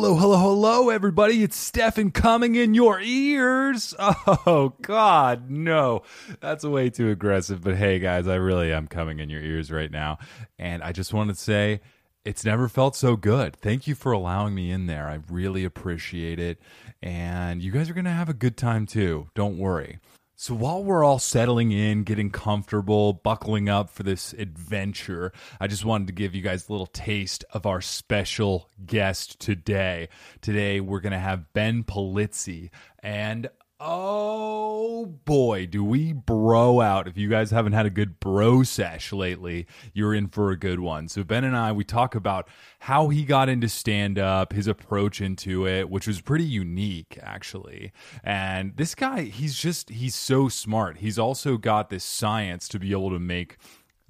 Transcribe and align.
Hello, 0.00 0.14
hello, 0.14 0.38
hello, 0.38 0.88
everybody. 0.88 1.42
It's 1.42 1.58
Stephen 1.58 2.10
coming 2.10 2.54
in 2.54 2.72
your 2.72 3.02
ears. 3.02 3.94
Oh, 4.46 4.72
God, 4.80 5.50
no. 5.50 6.04
That's 6.40 6.64
way 6.64 6.88
too 6.88 7.10
aggressive. 7.10 7.60
But 7.60 7.76
hey, 7.76 7.98
guys, 7.98 8.26
I 8.26 8.36
really 8.36 8.72
am 8.72 8.86
coming 8.86 9.18
in 9.18 9.28
your 9.28 9.42
ears 9.42 9.70
right 9.70 9.90
now. 9.90 10.16
And 10.58 10.82
I 10.82 10.92
just 10.92 11.12
wanted 11.12 11.34
to 11.34 11.40
say, 11.42 11.82
it's 12.24 12.46
never 12.46 12.66
felt 12.66 12.96
so 12.96 13.14
good. 13.14 13.54
Thank 13.54 13.86
you 13.86 13.94
for 13.94 14.12
allowing 14.12 14.54
me 14.54 14.70
in 14.70 14.86
there. 14.86 15.06
I 15.06 15.18
really 15.28 15.64
appreciate 15.66 16.38
it. 16.38 16.58
And 17.02 17.62
you 17.62 17.70
guys 17.70 17.90
are 17.90 17.94
going 17.94 18.06
to 18.06 18.10
have 18.10 18.30
a 18.30 18.34
good 18.34 18.56
time 18.56 18.86
too. 18.86 19.28
Don't 19.34 19.58
worry. 19.58 19.98
So 20.42 20.54
while 20.54 20.82
we're 20.82 21.04
all 21.04 21.18
settling 21.18 21.70
in, 21.70 22.02
getting 22.02 22.30
comfortable, 22.30 23.12
buckling 23.12 23.68
up 23.68 23.90
for 23.90 24.04
this 24.04 24.32
adventure, 24.32 25.34
I 25.60 25.66
just 25.66 25.84
wanted 25.84 26.06
to 26.06 26.14
give 26.14 26.34
you 26.34 26.40
guys 26.40 26.66
a 26.66 26.72
little 26.72 26.86
taste 26.86 27.44
of 27.52 27.66
our 27.66 27.82
special 27.82 28.70
guest 28.86 29.38
today. 29.38 30.08
Today 30.40 30.80
we're 30.80 31.00
going 31.00 31.12
to 31.12 31.18
have 31.18 31.52
Ben 31.52 31.84
Polizzi 31.84 32.70
and 33.02 33.50
Oh 33.82 35.06
boy, 35.06 35.64
do 35.64 35.82
we 35.82 36.12
bro 36.12 36.82
out. 36.82 37.08
If 37.08 37.16
you 37.16 37.30
guys 37.30 37.50
haven't 37.50 37.72
had 37.72 37.86
a 37.86 37.90
good 37.90 38.20
bro 38.20 38.62
sesh 38.62 39.10
lately, 39.10 39.66
you're 39.94 40.12
in 40.14 40.28
for 40.28 40.50
a 40.50 40.56
good 40.58 40.80
one. 40.80 41.08
So, 41.08 41.24
Ben 41.24 41.44
and 41.44 41.56
I, 41.56 41.72
we 41.72 41.82
talk 41.82 42.14
about 42.14 42.46
how 42.80 43.08
he 43.08 43.24
got 43.24 43.48
into 43.48 43.70
stand 43.70 44.18
up, 44.18 44.52
his 44.52 44.66
approach 44.66 45.22
into 45.22 45.66
it, 45.66 45.88
which 45.88 46.06
was 46.06 46.20
pretty 46.20 46.44
unique, 46.44 47.18
actually. 47.22 47.90
And 48.22 48.76
this 48.76 48.94
guy, 48.94 49.22
he's 49.22 49.56
just, 49.56 49.88
he's 49.88 50.14
so 50.14 50.50
smart. 50.50 50.98
He's 50.98 51.18
also 51.18 51.56
got 51.56 51.88
this 51.88 52.04
science 52.04 52.68
to 52.68 52.78
be 52.78 52.92
able 52.92 53.08
to 53.08 53.18
make 53.18 53.56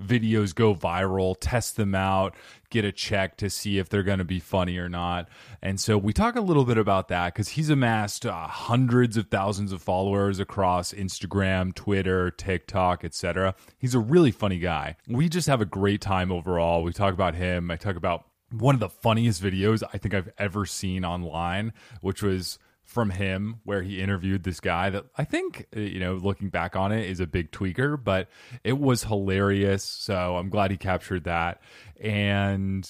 videos 0.00 0.54
go 0.54 0.74
viral, 0.74 1.36
test 1.40 1.76
them 1.76 1.94
out, 1.94 2.34
get 2.70 2.84
a 2.84 2.92
check 2.92 3.36
to 3.38 3.50
see 3.50 3.78
if 3.78 3.88
they're 3.88 4.02
going 4.02 4.18
to 4.18 4.24
be 4.24 4.40
funny 4.40 4.78
or 4.78 4.88
not. 4.88 5.28
And 5.62 5.78
so 5.78 5.98
we 5.98 6.12
talk 6.12 6.36
a 6.36 6.40
little 6.40 6.64
bit 6.64 6.78
about 6.78 7.08
that 7.08 7.34
because 7.34 7.50
he's 7.50 7.70
amassed 7.70 8.24
uh, 8.24 8.46
hundreds 8.46 9.16
of 9.16 9.28
thousands 9.28 9.72
of 9.72 9.82
followers 9.82 10.40
across 10.40 10.92
Instagram, 10.92 11.74
Twitter, 11.74 12.30
TikTok, 12.30 13.04
etc. 13.04 13.54
He's 13.78 13.94
a 13.94 14.00
really 14.00 14.30
funny 14.30 14.58
guy. 14.58 14.96
We 15.08 15.28
just 15.28 15.48
have 15.48 15.60
a 15.60 15.66
great 15.66 16.00
time 16.00 16.32
overall. 16.32 16.82
We 16.82 16.92
talk 16.92 17.12
about 17.12 17.34
him. 17.34 17.70
I 17.70 17.76
talk 17.76 17.96
about 17.96 18.24
one 18.50 18.74
of 18.74 18.80
the 18.80 18.88
funniest 18.88 19.42
videos 19.42 19.82
I 19.92 19.98
think 19.98 20.14
I've 20.14 20.30
ever 20.38 20.66
seen 20.66 21.04
online, 21.04 21.72
which 22.00 22.22
was 22.22 22.58
from 22.90 23.10
him 23.10 23.60
where 23.62 23.82
he 23.82 24.00
interviewed 24.00 24.42
this 24.42 24.58
guy 24.58 24.90
that 24.90 25.06
I 25.16 25.22
think, 25.22 25.66
uh, 25.76 25.78
you 25.78 26.00
know, 26.00 26.14
looking 26.14 26.48
back 26.48 26.74
on 26.74 26.90
it 26.90 27.08
is 27.08 27.20
a 27.20 27.26
big 27.26 27.52
tweaker, 27.52 28.02
but 28.02 28.28
it 28.64 28.78
was 28.78 29.04
hilarious. 29.04 29.84
So 29.84 30.36
I'm 30.36 30.50
glad 30.50 30.72
he 30.72 30.76
captured 30.76 31.22
that. 31.24 31.62
And 32.00 32.88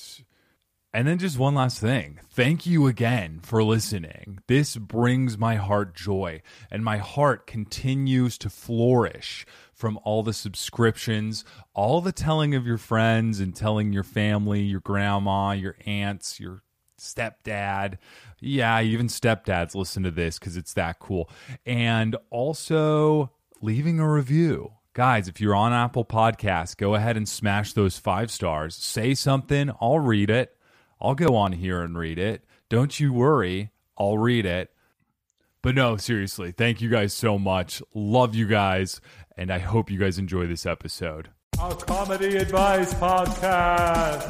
and 0.94 1.06
then 1.06 1.18
just 1.18 1.38
one 1.38 1.54
last 1.54 1.78
thing. 1.78 2.18
Thank 2.30 2.64
you 2.66 2.86
again 2.86 3.40
for 3.42 3.62
listening. 3.62 4.40
This 4.48 4.74
brings 4.76 5.36
my 5.36 5.56
heart 5.56 5.94
joy, 5.94 6.40
and 6.70 6.82
my 6.82 6.96
heart 6.96 7.46
continues 7.46 8.38
to 8.38 8.48
flourish 8.48 9.46
from 9.74 10.00
all 10.02 10.22
the 10.22 10.32
subscriptions, 10.32 11.44
all 11.74 12.00
the 12.00 12.10
telling 12.10 12.54
of 12.54 12.66
your 12.66 12.78
friends 12.78 13.38
and 13.38 13.54
telling 13.54 13.92
your 13.92 14.02
family, 14.02 14.62
your 14.62 14.80
grandma, 14.80 15.52
your 15.52 15.76
aunts, 15.84 16.40
your 16.40 16.62
stepdad. 16.98 17.98
Yeah, 18.40 18.80
even 18.80 19.08
stepdads 19.08 19.74
listen 19.74 20.02
to 20.04 20.10
this 20.10 20.38
because 20.38 20.56
it's 20.56 20.72
that 20.74 20.98
cool. 20.98 21.30
And 21.66 22.16
also 22.30 23.32
leaving 23.60 24.00
a 24.00 24.10
review. 24.10 24.72
Guys, 24.92 25.28
if 25.28 25.40
you're 25.40 25.54
on 25.54 25.72
Apple 25.72 26.04
Podcasts, 26.04 26.76
go 26.76 26.94
ahead 26.94 27.16
and 27.16 27.28
smash 27.28 27.72
those 27.72 27.98
five 27.98 28.30
stars. 28.30 28.74
Say 28.74 29.14
something, 29.14 29.70
I'll 29.80 30.00
read 30.00 30.30
it. 30.30 30.56
I'll 31.00 31.14
go 31.14 31.36
on 31.36 31.52
here 31.52 31.82
and 31.82 31.96
read 31.96 32.18
it. 32.18 32.44
Don't 32.68 32.98
you 32.98 33.12
worry, 33.12 33.70
I'll 33.96 34.18
read 34.18 34.46
it. 34.46 34.70
But 35.62 35.74
no, 35.74 35.96
seriously, 35.96 36.52
thank 36.52 36.80
you 36.80 36.88
guys 36.88 37.12
so 37.12 37.38
much. 37.38 37.82
Love 37.94 38.34
you 38.34 38.46
guys, 38.46 39.00
and 39.36 39.50
I 39.52 39.58
hope 39.58 39.90
you 39.90 39.98
guys 39.98 40.18
enjoy 40.18 40.46
this 40.46 40.66
episode. 40.66 41.30
A 41.62 41.74
comedy 41.74 42.36
advice 42.38 42.94
podcast. 42.94 44.28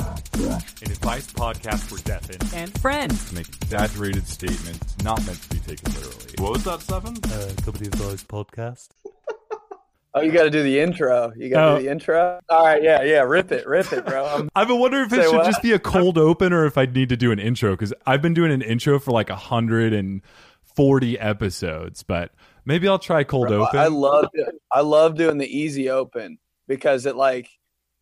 An 0.82 0.90
advice 0.90 1.26
podcast 1.32 1.78
for 1.88 2.02
deaf 2.04 2.28
and, 2.30 2.54
and 2.54 2.78
friends. 2.80 3.28
to 3.28 3.34
make 3.36 3.48
exaggerated 3.48 4.26
statements 4.26 4.96
not 5.04 5.24
meant 5.26 5.40
to 5.42 5.48
be 5.50 5.58
taken 5.60 5.92
literally. 5.92 6.34
What 6.38 6.52
was 6.52 6.64
that, 6.64 6.80
Seven? 6.80 7.16
uh, 7.24 7.52
Comedy 7.64 7.86
Advice 7.86 8.24
podcast. 8.24 8.88
Oh, 10.12 10.22
you 10.22 10.32
got 10.32 10.42
to 10.42 10.50
do 10.50 10.64
the 10.64 10.80
intro. 10.80 11.32
You 11.36 11.50
got 11.50 11.60
to 11.60 11.66
Oh. 11.70 11.76
do 11.78 11.84
the 11.84 11.90
intro. 11.92 12.40
All 12.48 12.64
right, 12.64 12.82
yeah, 12.82 13.04
yeah. 13.04 13.20
Rip 13.20 13.52
it, 13.52 13.64
rip 13.64 13.92
it, 13.92 14.04
bro. 14.04 14.26
I'm, 14.34 14.48
I've 14.56 14.66
been 14.66 14.80
wondering 14.80 15.04
if 15.06 15.12
it 15.12 15.22
Say 15.22 15.22
should 15.30 15.36
what? 15.36 15.46
just 15.46 15.62
be 15.62 15.70
a 15.70 15.78
cold 15.78 16.18
open 16.18 16.52
or 16.52 16.64
if 16.66 16.76
I'd 16.76 16.96
need 16.96 17.10
to 17.10 17.16
do 17.16 17.30
an 17.30 17.38
intro 17.38 17.70
because 17.74 17.94
I've 18.04 18.20
been 18.20 18.34
doing 18.34 18.50
an 18.50 18.60
intro 18.60 18.98
for 18.98 19.12
like 19.12 19.28
140 19.28 21.18
episodes, 21.20 22.02
but 22.02 22.32
maybe 22.64 22.88
I'll 22.88 22.98
try 22.98 23.22
cold 23.22 23.52
open. 23.52 23.78
I 23.78 23.86
love, 23.86 24.26
I 24.72 24.80
love 24.80 25.14
doing 25.16 25.38
the 25.38 25.46
easy 25.46 25.88
open 25.90 26.38
because 26.70 27.04
it 27.04 27.16
like, 27.16 27.50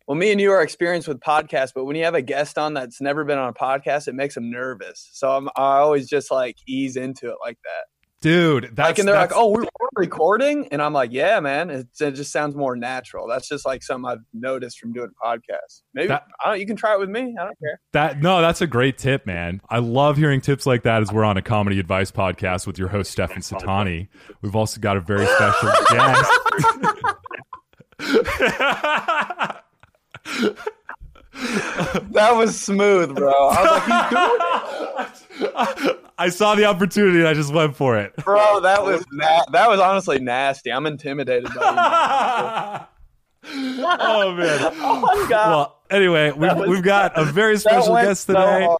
well, 0.07 0.15
me 0.15 0.31
and 0.31 0.39
you 0.39 0.51
are 0.51 0.61
experienced 0.61 1.07
with 1.07 1.19
podcasts, 1.19 1.71
but 1.73 1.85
when 1.85 1.95
you 1.95 2.03
have 2.05 2.13
a 2.13 2.21
guest 2.21 2.57
on 2.59 2.75
that's 2.75 3.01
never 3.01 3.25
been 3.25 3.39
on 3.39 3.49
a 3.49 3.53
podcast, 3.53 4.07
it 4.07 4.13
makes 4.13 4.35
them 4.35 4.51
nervous. 4.51 5.09
So 5.11 5.29
I'm, 5.31 5.49
I 5.55 5.77
always 5.79 6.07
just 6.07 6.29
like 6.31 6.55
ease 6.67 6.95
into 6.95 7.29
it 7.29 7.37
like 7.43 7.57
that. 7.63 7.85
Dude, 8.21 8.75
that's 8.75 8.89
like, 8.89 8.99
and 8.99 9.07
they're 9.07 9.15
like, 9.15 9.31
"Oh, 9.33 9.47
we're, 9.47 9.61
we're 9.61 9.87
recording," 9.95 10.67
and 10.73 10.81
I'm 10.81 10.91
like, 10.91 11.13
"Yeah, 11.13 11.39
man." 11.39 11.69
It, 11.69 11.87
it 12.01 12.11
just 12.11 12.33
sounds 12.33 12.53
more 12.53 12.75
natural. 12.75 13.29
That's 13.29 13.47
just 13.47 13.65
like 13.65 13.81
something 13.81 14.11
I've 14.11 14.19
noticed 14.33 14.77
from 14.77 14.91
doing 14.91 15.07
podcasts. 15.23 15.83
Maybe 15.93 16.09
That- 16.09 16.25
I 16.43 16.49
don't. 16.49 16.59
You 16.59 16.65
can 16.65 16.75
try 16.75 16.95
it 16.95 16.99
with 16.99 17.07
me. 17.07 17.33
I 17.39 17.45
don't 17.45 17.57
care. 17.59 17.79
that 17.93 18.19
no, 18.21 18.41
that's 18.41 18.59
a 18.59 18.67
great 18.67 18.97
tip, 18.97 19.25
man. 19.25 19.61
I 19.69 19.79
love 19.79 20.17
hearing 20.17 20.41
tips 20.41 20.65
like 20.65 20.83
that 20.83 21.01
as 21.01 21.13
we're 21.13 21.23
on 21.23 21.37
a 21.37 21.41
comedy 21.41 21.79
advice 21.79 22.11
podcast 22.11 22.67
with 22.67 22.77
your 22.77 22.89
host 22.89 23.09
Stephen 23.11 23.37
Satani. 23.37 24.09
We've 24.41 24.55
also 24.55 24.81
got 24.81 24.97
a 24.97 25.01
very 25.01 25.25
special 25.25 25.69
guest. 25.89 26.31
That 32.11 32.35
was 32.35 32.59
smooth, 32.59 33.15
bro. 33.15 33.31
I 33.31 33.63
like, 33.63 33.83
"He's 35.37 35.39
doing 35.39 35.51
it." 35.87 35.99
I 36.17 36.29
saw 36.29 36.55
the 36.55 36.65
opportunity 36.65 37.19
and 37.19 37.27
I 37.27 37.33
just 37.33 37.53
went 37.53 37.75
for 37.77 37.97
it. 37.97 38.13
bro. 38.17 38.59
That 38.61 38.83
was 38.83 39.05
na- 39.11 39.45
that 39.51 39.69
was 39.69 39.79
honestly 39.79 40.19
nasty. 40.19 40.71
I'm 40.71 40.85
intimidated 40.85 41.49
by 41.55 42.85
oh 43.45 44.33
man. 44.35 44.59
you. 44.59 44.67
oh 44.83 44.99
my 44.99 45.27
god. 45.29 45.49
Well, 45.49 45.79
anyway, 45.89 46.31
we've, 46.31 46.53
was- 46.55 46.69
we've 46.69 46.83
got 46.83 47.17
a 47.17 47.23
very 47.23 47.57
special 47.57 47.95
guest 47.95 48.27
today. 48.27 48.67
hard. 48.67 48.79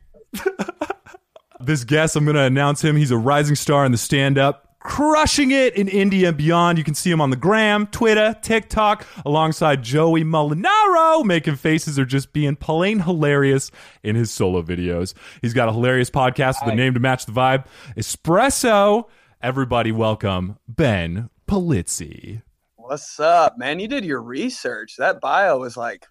this 1.61 1.85
guest, 1.85 2.15
I'm 2.17 2.25
going 2.25 2.35
to 2.35 2.41
announce 2.43 2.83
him. 2.83 2.97
He's 2.97 3.11
a 3.11 3.17
rising 3.17 3.55
star 3.55 3.85
in 3.85 3.91
the 3.93 3.97
stand 3.97 4.37
up, 4.37 4.68
crushing 4.89 5.51
it 5.51 5.75
in 5.75 5.87
Indy 5.87 6.25
and 6.25 6.35
beyond. 6.35 6.79
You 6.79 6.83
can 6.83 6.95
see 6.95 7.11
him 7.11 7.21
on 7.21 7.29
the 7.29 7.35
gram, 7.35 7.85
Twitter, 7.87 8.35
TikTok, 8.41 9.05
alongside 9.23 9.83
Joey 9.83 10.23
Mulinaro, 10.23 11.23
making 11.23 11.57
faces 11.57 11.99
or 11.99 12.05
just 12.05 12.33
being 12.33 12.55
plain 12.55 13.01
hilarious 13.01 13.69
in 14.01 14.15
his 14.15 14.31
solo 14.31 14.63
videos. 14.63 15.13
He's 15.43 15.53
got 15.53 15.69
a 15.69 15.71
hilarious 15.71 16.09
podcast 16.09 16.65
with 16.65 16.73
a 16.73 16.75
name 16.75 16.95
to 16.95 16.99
match 16.99 17.27
the 17.27 17.31
vibe 17.31 17.65
Espresso. 17.95 19.05
Everybody, 19.41 19.91
welcome 19.91 20.57
Ben 20.67 21.29
Polizzi. 21.47 22.41
What's 22.75 23.19
up, 23.19 23.59
man? 23.59 23.79
You 23.79 23.87
did 23.87 24.03
your 24.03 24.23
research. 24.23 24.95
That 24.97 25.21
bio 25.21 25.59
was 25.59 25.77
like 25.77 26.07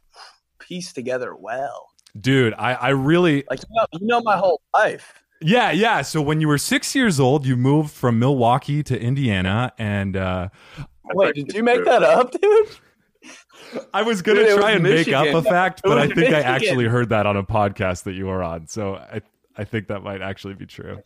pieced 0.60 0.94
together 0.94 1.34
well. 1.34 1.88
Dude, 2.18 2.54
I, 2.54 2.74
I 2.74 2.88
really 2.90 3.42
Like 3.50 3.58
you 3.58 3.76
know, 3.76 3.86
you 4.00 4.06
know 4.06 4.20
my 4.20 4.36
whole 4.36 4.62
life. 4.72 5.14
Yeah, 5.40 5.70
yeah. 5.70 6.02
So 6.02 6.20
when 6.20 6.40
you 6.40 6.48
were 6.48 6.58
six 6.58 6.94
years 6.94 7.20
old, 7.20 7.46
you 7.46 7.56
moved 7.56 7.90
from 7.90 8.18
Milwaukee 8.18 8.82
to 8.84 9.00
Indiana, 9.00 9.72
and 9.78 10.16
uh, 10.16 10.48
Wait, 11.14 11.34
did 11.34 11.52
you 11.54 11.62
make 11.62 11.84
that 11.84 12.02
up, 12.02 12.32
dude? 12.32 12.68
I 13.92 14.02
was 14.02 14.22
gonna 14.22 14.44
Dude, 14.44 14.58
try 14.58 14.74
was 14.74 14.74
and 14.76 14.82
make 14.82 15.08
up 15.08 15.26
a 15.34 15.42
fact, 15.42 15.82
but 15.84 15.98
I 15.98 16.08
think 16.08 16.34
I 16.34 16.40
actually 16.40 16.86
heard 16.86 17.10
that 17.10 17.26
on 17.26 17.36
a 17.36 17.42
podcast 17.42 18.04
that 18.04 18.14
you 18.14 18.26
were 18.26 18.42
on. 18.42 18.66
So 18.66 18.94
I, 18.96 19.20
I 19.56 19.64
think 19.64 19.88
that 19.88 20.02
might 20.02 20.22
actually 20.22 20.54
be 20.54 20.66
true. 20.66 20.98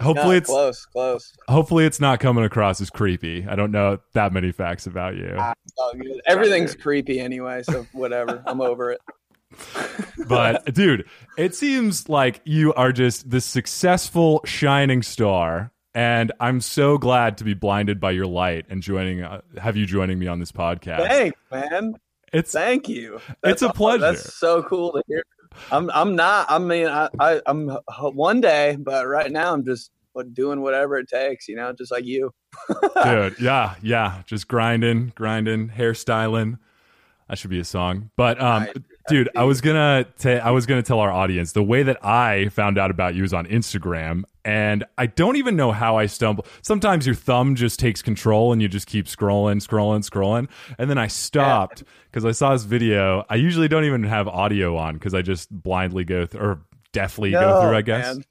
Hopefully, 0.00 0.28
No, 0.28 0.36
it's 0.36 0.48
close, 0.48 0.84
close. 0.86 1.32
hopefully 1.48 1.84
it's 1.84 1.98
not 2.00 2.20
coming 2.20 2.44
across 2.44 2.80
as 2.80 2.88
creepy. 2.88 3.44
I 3.48 3.56
don't 3.56 3.72
know 3.72 3.98
that 4.12 4.32
many 4.32 4.52
facts 4.52 4.86
about 4.86 5.16
you, 5.16 5.26
It's 5.26 5.72
all. 5.76 5.92
Everything's 6.26 6.76
creepy 6.76 7.18
anyway, 7.18 7.62
so 7.64 7.84
whatever. 7.92 8.42
I'm 8.46 8.60
over 8.60 8.92
it. 8.92 9.00
But 10.26 10.64
dude, 10.74 11.06
it 11.36 11.54
seems 11.54 12.08
like 12.08 12.40
you 12.44 12.74
are 12.74 12.92
just 12.92 13.30
the 13.30 13.40
successful 13.40 14.40
shining 14.44 15.02
star. 15.02 15.72
And 15.94 16.32
I'm 16.38 16.60
so 16.60 16.96
glad 16.98 17.38
to 17.38 17.44
be 17.44 17.54
blinded 17.54 17.98
by 17.98 18.12
your 18.12 18.26
light 18.26 18.66
and 18.68 18.82
joining, 18.82 19.22
uh, 19.22 19.40
have 19.60 19.76
you 19.76 19.84
joining 19.84 20.18
me 20.18 20.28
on 20.28 20.38
this 20.38 20.52
podcast. 20.52 21.08
Thanks, 21.08 21.40
man. 21.50 21.94
It's 22.32 22.52
Thank 22.52 22.88
you. 22.88 23.20
It's 23.42 23.62
a 23.62 23.72
pleasure. 23.72 24.00
That's 24.00 24.34
so 24.34 24.62
cool 24.62 24.92
to 24.92 25.02
hear. 25.08 25.24
I'm 25.72 25.90
I'm 25.90 26.14
not. 26.14 26.46
I 26.50 26.58
mean, 26.58 26.86
I, 26.86 27.08
I 27.18 27.40
I'm 27.46 27.70
one 28.12 28.40
day, 28.42 28.76
but 28.78 29.08
right 29.08 29.32
now 29.32 29.52
I'm 29.54 29.64
just 29.64 29.90
doing 30.34 30.60
whatever 30.60 30.98
it 30.98 31.08
takes. 31.08 31.48
You 31.48 31.56
know, 31.56 31.72
just 31.72 31.90
like 31.90 32.04
you. 32.04 32.32
dude 33.04 33.38
yeah 33.40 33.74
yeah 33.82 34.22
just 34.26 34.48
grinding 34.48 35.12
grinding 35.14 35.68
hairstyling 35.68 36.58
that 37.28 37.38
should 37.38 37.50
be 37.50 37.60
a 37.60 37.64
song 37.64 38.10
but 38.16 38.40
um 38.40 38.64
Right. 38.64 38.76
Dude 39.08 39.28
i 39.36 39.44
was 39.44 39.60
gonna 39.60 40.04
ta- 40.18 40.40
i 40.44 40.50
was 40.50 40.66
gonna 40.66 40.82
tell 40.82 41.00
our 41.00 41.10
audience 41.10 41.52
the 41.52 41.62
way 41.62 41.82
that 41.82 42.04
i 42.04 42.48
found 42.50 42.78
out 42.78 42.90
about 42.90 43.14
you 43.14 43.24
is 43.24 43.32
on 43.32 43.46
instagram 43.46 44.22
and 44.44 44.84
i 44.96 45.06
don't 45.06 45.36
even 45.36 45.56
know 45.56 45.72
how 45.72 45.96
i 45.96 46.06
stumble 46.06 46.46
sometimes 46.62 47.06
your 47.06 47.14
thumb 47.14 47.54
just 47.54 47.78
takes 47.78 48.02
control 48.02 48.52
and 48.52 48.62
you 48.62 48.68
just 48.68 48.86
keep 48.86 49.06
scrolling 49.06 49.56
scrolling 49.64 50.08
scrolling 50.08 50.48
and 50.78 50.88
then 50.88 50.98
i 50.98 51.06
stopped 51.06 51.82
because 52.10 52.24
i 52.24 52.30
saw 52.32 52.52
this 52.52 52.64
video. 52.64 53.24
I 53.28 53.34
usually 53.36 53.68
don't 53.68 53.84
even 53.84 54.02
have 54.04 54.28
audio 54.28 54.76
on 54.76 54.94
because 54.94 55.14
i 55.14 55.22
just 55.22 55.50
blindly 55.50 56.04
go 56.04 56.26
through 56.26 56.40
or 56.40 56.60
deftly 56.92 57.30
go 57.32 57.60
through 57.60 57.76
i 57.76 57.82
guess. 57.82 58.16
man. 58.16 58.24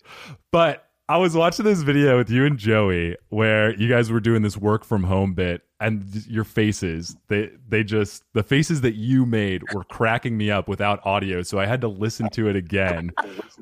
but 0.51 0.86
I 1.09 1.17
was 1.17 1.35
watching 1.35 1.63
this 1.63 1.83
video 1.83 2.17
with 2.17 2.29
you 2.29 2.45
and 2.45 2.57
Joey 2.57 3.15
where 3.29 3.73
you 3.75 3.87
guys 3.87 4.11
were 4.11 4.19
doing 4.19 4.41
this 4.41 4.57
work 4.57 4.83
from 4.83 5.03
home 5.03 5.33
bit 5.33 5.61
and 5.79 6.03
your 6.27 6.43
faces 6.43 7.15
they 7.29 7.49
they 7.69 7.83
just 7.83 8.23
the 8.33 8.43
faces 8.43 8.81
that 8.81 8.95
you 8.95 9.25
made 9.25 9.61
were 9.73 9.85
cracking 9.85 10.35
me 10.35 10.51
up 10.51 10.67
without 10.67 11.05
audio 11.05 11.43
so 11.43 11.59
I 11.59 11.65
had 11.65 11.79
to 11.81 11.87
listen 11.87 12.29
to 12.31 12.49
it 12.49 12.55
again 12.57 13.11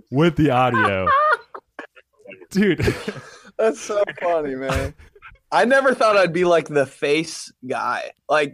with 0.09 0.37
the 0.37 0.49
audio. 0.49 1.07
Dude, 2.49 2.79
That's 3.57 3.79
so 3.79 4.03
funny, 4.19 4.55
man. 4.55 4.93
I 5.51 5.65
never 5.65 5.93
thought 5.93 6.17
I'd 6.17 6.33
be 6.33 6.45
like 6.45 6.67
the 6.67 6.85
face 6.85 7.51
guy. 7.67 8.11
Like 8.27 8.53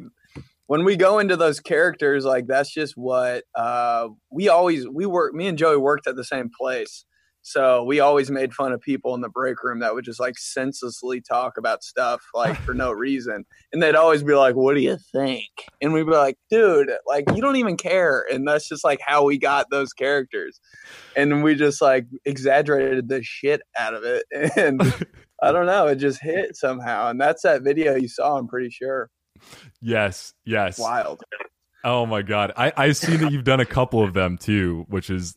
when 0.68 0.84
we 0.84 0.96
go 0.96 1.20
into 1.20 1.36
those 1.36 1.60
characters, 1.60 2.26
like 2.26 2.48
that's 2.48 2.72
just 2.72 2.96
what 2.96 3.44
uh, 3.56 4.10
we 4.30 4.50
always 4.50 4.88
we 4.88 5.06
work. 5.06 5.34
Me 5.34 5.48
and 5.48 5.58
Joey 5.58 5.78
worked 5.78 6.08
at 6.08 6.16
the 6.16 6.24
same 6.24 6.50
place, 6.60 7.06
so 7.42 7.84
we 7.84 8.00
always 8.00 8.30
made 8.30 8.54
fun 8.54 8.72
of 8.72 8.82
people 8.82 9.16
in 9.16 9.22
the 9.22 9.30
break 9.30 9.64
room 9.64 9.80
that 9.80 9.94
would 9.94 10.06
just 10.06 10.20
like 10.20 10.38
senselessly 10.38 11.22
talk 11.22 11.58
about 11.58 11.84
stuff 11.84 12.22
like 12.34 12.58
for 12.58 12.74
no 12.74 12.92
reason, 12.92 13.46
and 13.74 13.82
they'd 13.82 13.96
always 13.96 14.24
be 14.24 14.34
like, 14.34 14.56
"What 14.56 14.76
do 14.76 14.82
you 14.82 14.98
think?" 15.12 15.50
And 15.82 15.94
we'd 15.94 16.06
be 16.06 16.12
like, 16.12 16.38
"Dude, 16.50 16.92
like 17.08 17.26
you 17.34 17.42
don't 17.42 17.56
even 17.56 17.78
care," 17.78 18.26
and 18.32 18.48
that's 18.48 18.68
just 18.68 18.84
like 18.84 19.00
how 19.06 19.24
we 19.24 19.38
got 19.38 19.70
those 19.72 19.94
characters, 19.94 20.60
and 21.16 21.44
we 21.44 21.56
just 21.56 21.82
like 21.82 22.06
exaggerated 22.26 23.10
the 23.10 23.24
shit 23.24 23.62
out 23.78 23.94
of 23.94 24.04
it, 24.04 24.26
and. 24.56 24.82
I 25.44 25.52
don't 25.52 25.66
know. 25.66 25.88
It 25.88 25.96
just 25.96 26.22
hit 26.22 26.56
somehow, 26.56 27.10
and 27.10 27.20
that's 27.20 27.42
that 27.42 27.64
video 27.64 27.96
you 27.96 28.08
saw. 28.08 28.38
I'm 28.38 28.48
pretty 28.48 28.70
sure. 28.70 29.10
yes, 29.82 30.34
yes. 30.46 30.78
Wild. 30.78 31.24
Oh 31.84 32.06
my 32.06 32.22
god. 32.22 32.54
I 32.56 32.72
I 32.78 32.92
see 32.92 33.16
that 33.18 33.32
you've 33.32 33.44
done 33.44 33.60
a 33.60 33.66
couple 33.66 34.04
of 34.04 34.14
them 34.14 34.38
too, 34.38 34.86
which 34.88 35.10
is 35.10 35.34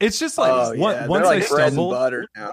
it's 0.00 0.18
just 0.18 0.38
like 0.38 0.52
oh 0.52 0.72
yeah, 0.72 1.06
once 1.06 1.26
like 1.26 1.44
I 1.44 1.48
bread 1.48 1.68
and 1.68 1.76
butter 1.76 2.26
now. 2.36 2.52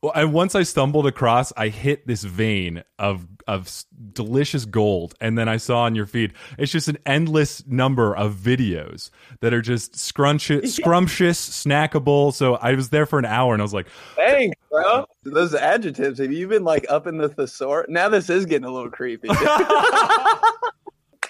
Well, 0.00 0.12
and 0.14 0.32
once 0.32 0.54
I 0.54 0.62
stumbled 0.62 1.08
across, 1.08 1.52
I 1.56 1.68
hit 1.68 2.06
this 2.06 2.22
vein 2.22 2.84
of 3.00 3.26
of 3.48 3.84
delicious 4.12 4.64
gold, 4.64 5.16
and 5.20 5.36
then 5.36 5.48
I 5.48 5.56
saw 5.56 5.80
on 5.80 5.96
your 5.96 6.06
feed, 6.06 6.34
it's 6.56 6.70
just 6.70 6.86
an 6.86 6.98
endless 7.04 7.66
number 7.66 8.14
of 8.14 8.34
videos 8.34 9.10
that 9.40 9.52
are 9.52 9.62
just 9.62 9.98
scrumptious, 9.98 10.74
scrumptious, 10.76 11.64
snackable. 11.64 12.32
So 12.32 12.56
I 12.56 12.74
was 12.74 12.90
there 12.90 13.06
for 13.06 13.18
an 13.18 13.24
hour, 13.24 13.54
and 13.54 13.60
I 13.60 13.64
was 13.64 13.74
like, 13.74 13.88
Thanks, 14.14 14.56
bro. 14.70 15.04
Those 15.24 15.52
adjectives. 15.52 16.20
Have 16.20 16.32
you 16.32 16.46
been 16.46 16.62
like 16.62 16.86
up 16.88 17.08
in 17.08 17.18
the 17.18 17.28
thesaurus? 17.28 17.86
Now 17.88 18.08
this 18.08 18.30
is 18.30 18.46
getting 18.46 18.66
a 18.66 18.70
little 18.70 18.90
creepy. 18.90 19.28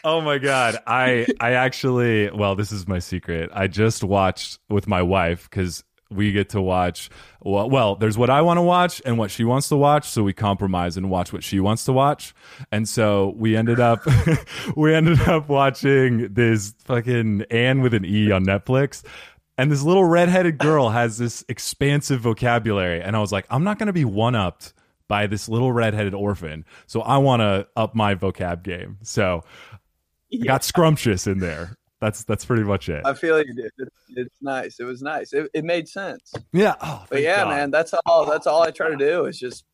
"Oh 0.04 0.20
my 0.20 0.38
god!" 0.38 0.78
I 0.86 1.26
I 1.40 1.52
actually, 1.52 2.30
well, 2.30 2.54
this 2.54 2.72
is 2.72 2.86
my 2.86 2.98
secret. 2.98 3.50
I 3.52 3.66
just 3.66 4.04
watched 4.04 4.58
with 4.68 4.86
my 4.86 5.02
wife 5.02 5.48
because 5.48 5.84
we 6.10 6.32
get 6.32 6.50
to 6.50 6.60
watch. 6.60 7.10
Well, 7.42 7.68
well, 7.68 7.96
there's 7.96 8.16
what 8.16 8.30
I 8.30 8.40
want 8.42 8.58
to 8.58 8.62
watch 8.62 9.02
and 9.04 9.18
what 9.18 9.30
she 9.30 9.44
wants 9.44 9.68
to 9.68 9.76
watch, 9.76 10.08
so 10.08 10.22
we 10.22 10.32
compromise 10.32 10.96
and 10.96 11.10
watch 11.10 11.32
what 11.32 11.44
she 11.44 11.60
wants 11.60 11.84
to 11.84 11.92
watch. 11.92 12.34
And 12.72 12.88
so 12.88 13.34
we 13.36 13.56
ended 13.56 13.80
up 13.80 14.00
we 14.76 14.94
ended 14.94 15.20
up 15.22 15.48
watching 15.48 16.32
this 16.32 16.74
fucking 16.84 17.44
Anne 17.50 17.82
with 17.82 17.94
an 17.94 18.04
E 18.04 18.30
on 18.30 18.44
Netflix. 18.44 19.02
And 19.58 19.72
this 19.72 19.82
little 19.82 20.04
redheaded 20.04 20.56
girl 20.58 20.90
has 20.90 21.18
this 21.18 21.44
expansive 21.48 22.20
vocabulary. 22.20 23.02
And 23.02 23.16
I 23.16 23.18
was 23.18 23.32
like, 23.32 23.44
I'm 23.50 23.64
not 23.64 23.76
going 23.76 23.88
to 23.88 23.92
be 23.92 24.04
one 24.04 24.36
upped 24.36 24.72
by 25.08 25.26
this 25.26 25.48
little 25.48 25.72
redheaded 25.72 26.14
orphan. 26.14 26.64
So 26.86 27.00
I 27.00 27.18
want 27.18 27.40
to 27.40 27.66
up 27.76 27.94
my 27.94 28.14
vocab 28.14 28.62
game. 28.62 28.98
So 29.02 29.42
I 30.32 30.36
got 30.44 30.64
scrumptious 30.64 31.26
in 31.26 31.38
there. 31.38 31.74
That's 32.00 32.22
that's 32.24 32.44
pretty 32.44 32.62
much 32.62 32.88
it. 32.88 33.02
I 33.04 33.14
feel 33.14 33.38
you. 33.38 33.70
It's, 33.78 33.90
it's 34.10 34.34
nice. 34.40 34.78
It 34.78 34.84
was 34.84 35.02
nice. 35.02 35.32
It, 35.32 35.50
it 35.52 35.64
made 35.64 35.88
sense. 35.88 36.32
Yeah. 36.52 36.74
Oh, 36.80 37.04
But 37.10 37.22
yeah, 37.22 37.44
God. 37.44 37.48
man, 37.50 37.70
that's 37.70 37.92
all. 38.06 38.24
That's 38.26 38.46
all 38.46 38.62
I 38.62 38.70
try 38.70 38.88
to 38.88 38.96
do 38.96 39.24
is 39.24 39.38
just, 39.38 39.64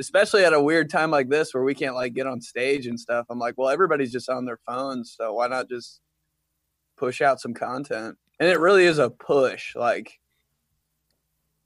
especially 0.00 0.44
at 0.44 0.52
a 0.52 0.60
weird 0.60 0.90
time 0.90 1.10
like 1.12 1.28
this 1.28 1.54
where 1.54 1.62
we 1.62 1.74
can't 1.74 1.94
like 1.94 2.14
get 2.14 2.26
on 2.26 2.40
stage 2.40 2.86
and 2.86 2.98
stuff. 2.98 3.26
I'm 3.30 3.38
like, 3.38 3.54
well, 3.56 3.68
everybody's 3.68 4.10
just 4.10 4.28
on 4.28 4.46
their 4.46 4.58
phones, 4.66 5.14
so 5.16 5.32
why 5.34 5.46
not 5.46 5.68
just 5.68 6.00
push 6.96 7.20
out 7.20 7.40
some 7.40 7.54
content? 7.54 8.16
And 8.40 8.48
it 8.48 8.58
really 8.58 8.84
is 8.86 8.98
a 8.98 9.10
push. 9.10 9.76
Like 9.76 10.18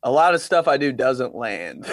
a 0.02 0.10
lot 0.10 0.34
of 0.34 0.42
stuff 0.42 0.68
I 0.68 0.76
do 0.76 0.92
doesn't 0.92 1.34
land. 1.34 1.80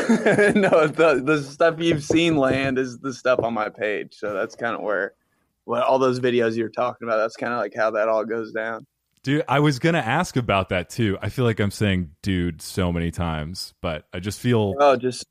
no, 0.55 0.85
the, 0.87 1.21
the 1.23 1.41
stuff 1.41 1.79
you've 1.79 2.03
seen 2.03 2.35
land 2.35 2.77
is 2.77 2.99
the 2.99 3.13
stuff 3.13 3.39
on 3.41 3.53
my 3.53 3.69
page. 3.69 4.15
So 4.15 4.33
that's 4.33 4.53
kind 4.55 4.75
of 4.75 4.81
where, 4.81 5.13
what 5.65 5.83
all 5.83 5.99
those 5.99 6.19
videos 6.19 6.57
you're 6.57 6.69
talking 6.69 7.07
about. 7.07 7.17
That's 7.17 7.35
kind 7.35 7.53
of 7.53 7.59
like 7.59 7.73
how 7.75 7.91
that 7.91 8.07
all 8.07 8.25
goes 8.25 8.51
down. 8.51 8.85
Dude, 9.23 9.43
I 9.47 9.59
was 9.59 9.77
gonna 9.79 9.99
ask 9.99 10.35
about 10.35 10.69
that 10.69 10.89
too. 10.89 11.17
I 11.21 11.29
feel 11.29 11.45
like 11.45 11.59
I'm 11.59 11.69
saying 11.71 12.11
dude 12.23 12.61
so 12.61 12.91
many 12.91 13.11
times, 13.11 13.73
but 13.81 14.05
I 14.13 14.19
just 14.19 14.39
feel 14.39 14.73
Oh, 14.79 14.95
just 14.95 15.25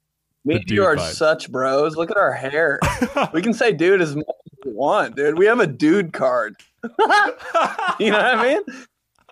me 0.45 0.55
and 0.57 0.71
you 0.71 0.85
are 0.85 0.97
vibe. 0.97 1.13
such 1.13 1.51
bros. 1.51 1.97
Look 1.97 2.11
at 2.11 2.17
our 2.17 2.33
hair. 2.33 2.79
we 3.33 3.43
can 3.43 3.53
say 3.53 3.73
dude 3.73 4.01
as 4.01 4.15
much 4.15 4.25
as 4.27 4.59
we 4.65 4.73
want, 4.73 5.17
dude. 5.17 5.37
We 5.39 5.47
have 5.47 5.59
a 5.61 5.67
dude 5.67 6.13
card. 6.13 6.55
you 6.85 8.11
know 8.11 8.17
what 8.19 8.25
I 8.25 8.43
mean? 8.55 8.63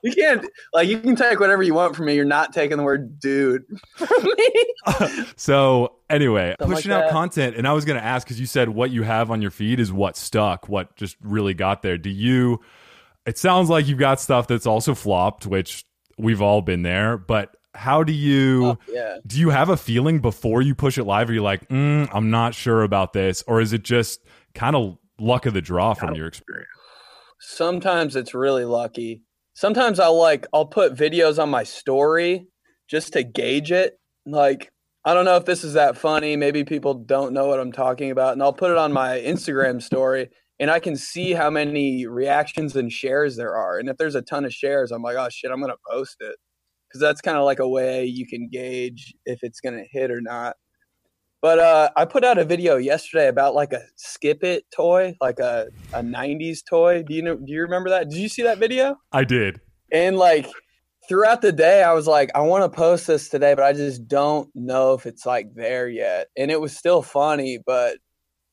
You 0.02 0.12
can't 0.12 0.46
like 0.72 0.88
you 0.88 0.98
can 1.00 1.16
take 1.16 1.40
whatever 1.40 1.62
you 1.62 1.74
want 1.74 1.96
from 1.96 2.06
me. 2.06 2.14
You're 2.14 2.24
not 2.24 2.52
taking 2.52 2.76
the 2.76 2.82
word 2.82 3.18
dude 3.18 3.64
from 3.96 4.22
me. 4.22 5.24
so 5.36 5.96
anyway, 6.08 6.54
Something 6.60 6.76
pushing 6.76 6.90
like 6.92 7.00
out 7.00 7.04
that. 7.06 7.12
content, 7.12 7.56
and 7.56 7.66
I 7.66 7.72
was 7.72 7.84
gonna 7.84 8.00
ask 8.00 8.26
because 8.26 8.38
you 8.40 8.46
said 8.46 8.68
what 8.68 8.90
you 8.90 9.02
have 9.02 9.30
on 9.30 9.42
your 9.42 9.50
feed 9.50 9.80
is 9.80 9.92
what 9.92 10.16
stuck, 10.16 10.68
what 10.68 10.94
just 10.96 11.16
really 11.22 11.54
got 11.54 11.82
there. 11.82 11.98
Do 11.98 12.10
you? 12.10 12.60
It 13.26 13.36
sounds 13.38 13.68
like 13.68 13.86
you've 13.86 13.98
got 13.98 14.20
stuff 14.20 14.46
that's 14.46 14.66
also 14.66 14.94
flopped, 14.94 15.46
which 15.46 15.84
we've 16.16 16.40
all 16.40 16.62
been 16.62 16.82
there. 16.82 17.18
But 17.18 17.54
how 17.74 18.02
do 18.02 18.12
you? 18.12 18.64
Oh, 18.66 18.78
yeah. 18.88 19.18
Do 19.26 19.38
you 19.38 19.50
have 19.50 19.68
a 19.68 19.76
feeling 19.76 20.20
before 20.20 20.62
you 20.62 20.74
push 20.74 20.96
it 20.96 21.04
live? 21.04 21.28
Are 21.28 21.32
you 21.34 21.42
like, 21.42 21.68
mm, 21.68 22.08
I'm 22.12 22.30
not 22.30 22.54
sure 22.54 22.82
about 22.82 23.12
this, 23.12 23.42
or 23.46 23.60
is 23.60 23.72
it 23.72 23.82
just 23.82 24.20
kind 24.54 24.74
of 24.74 24.96
luck 25.20 25.44
of 25.46 25.54
the 25.54 25.60
draw 25.60 25.94
from 25.94 26.14
your 26.14 26.26
experience? 26.26 26.68
Sometimes 27.40 28.16
it's 28.16 28.34
really 28.34 28.64
lucky. 28.64 29.22
Sometimes 29.58 29.98
I'll 29.98 30.16
like 30.16 30.46
I'll 30.54 30.66
put 30.66 30.94
videos 30.94 31.42
on 31.42 31.50
my 31.50 31.64
story 31.64 32.46
just 32.88 33.14
to 33.14 33.24
gauge 33.24 33.72
it. 33.72 33.98
Like 34.24 34.70
I 35.04 35.14
don't 35.14 35.24
know 35.24 35.34
if 35.34 35.46
this 35.46 35.64
is 35.64 35.72
that 35.72 35.98
funny. 35.98 36.36
Maybe 36.36 36.62
people 36.62 36.94
don't 36.94 37.32
know 37.32 37.48
what 37.48 37.58
I'm 37.58 37.72
talking 37.72 38.12
about, 38.12 38.34
and 38.34 38.40
I'll 38.40 38.52
put 38.52 38.70
it 38.70 38.76
on 38.76 38.92
my 38.92 39.18
Instagram 39.18 39.82
story, 39.82 40.30
and 40.60 40.70
I 40.70 40.78
can 40.78 40.94
see 40.94 41.32
how 41.32 41.50
many 41.50 42.06
reactions 42.06 42.76
and 42.76 42.92
shares 42.92 43.34
there 43.34 43.56
are. 43.56 43.80
And 43.80 43.88
if 43.88 43.96
there's 43.96 44.14
a 44.14 44.22
ton 44.22 44.44
of 44.44 44.54
shares, 44.54 44.92
I'm 44.92 45.02
like, 45.02 45.16
oh 45.16 45.28
shit, 45.28 45.50
I'm 45.50 45.60
gonna 45.60 45.74
post 45.90 46.18
it 46.20 46.36
because 46.88 47.00
that's 47.00 47.20
kind 47.20 47.36
of 47.36 47.44
like 47.44 47.58
a 47.58 47.68
way 47.68 48.04
you 48.04 48.28
can 48.28 48.48
gauge 48.48 49.12
if 49.24 49.40
it's 49.42 49.58
gonna 49.58 49.86
hit 49.90 50.12
or 50.12 50.20
not. 50.20 50.54
But 51.40 51.58
uh, 51.60 51.90
I 51.96 52.04
put 52.04 52.24
out 52.24 52.38
a 52.38 52.44
video 52.44 52.76
yesterday 52.76 53.28
about 53.28 53.54
like 53.54 53.72
a 53.72 53.82
skip 53.94 54.42
it 54.42 54.64
toy, 54.74 55.14
like 55.20 55.38
a, 55.38 55.68
a 55.92 56.00
'90s 56.00 56.58
toy. 56.68 57.04
Do 57.04 57.14
you 57.14 57.22
know? 57.22 57.36
Do 57.36 57.52
you 57.52 57.62
remember 57.62 57.90
that? 57.90 58.10
Did 58.10 58.18
you 58.18 58.28
see 58.28 58.42
that 58.42 58.58
video? 58.58 58.96
I 59.12 59.24
did. 59.24 59.60
And 59.92 60.16
like 60.16 60.48
throughout 61.08 61.40
the 61.40 61.52
day, 61.52 61.82
I 61.82 61.92
was 61.92 62.06
like, 62.06 62.30
I 62.34 62.40
want 62.40 62.70
to 62.70 62.76
post 62.76 63.06
this 63.06 63.28
today, 63.28 63.54
but 63.54 63.64
I 63.64 63.72
just 63.72 64.06
don't 64.08 64.50
know 64.54 64.94
if 64.94 65.06
it's 65.06 65.24
like 65.24 65.54
there 65.54 65.88
yet. 65.88 66.28
And 66.36 66.50
it 66.50 66.60
was 66.60 66.76
still 66.76 67.02
funny, 67.02 67.58
but 67.64 67.98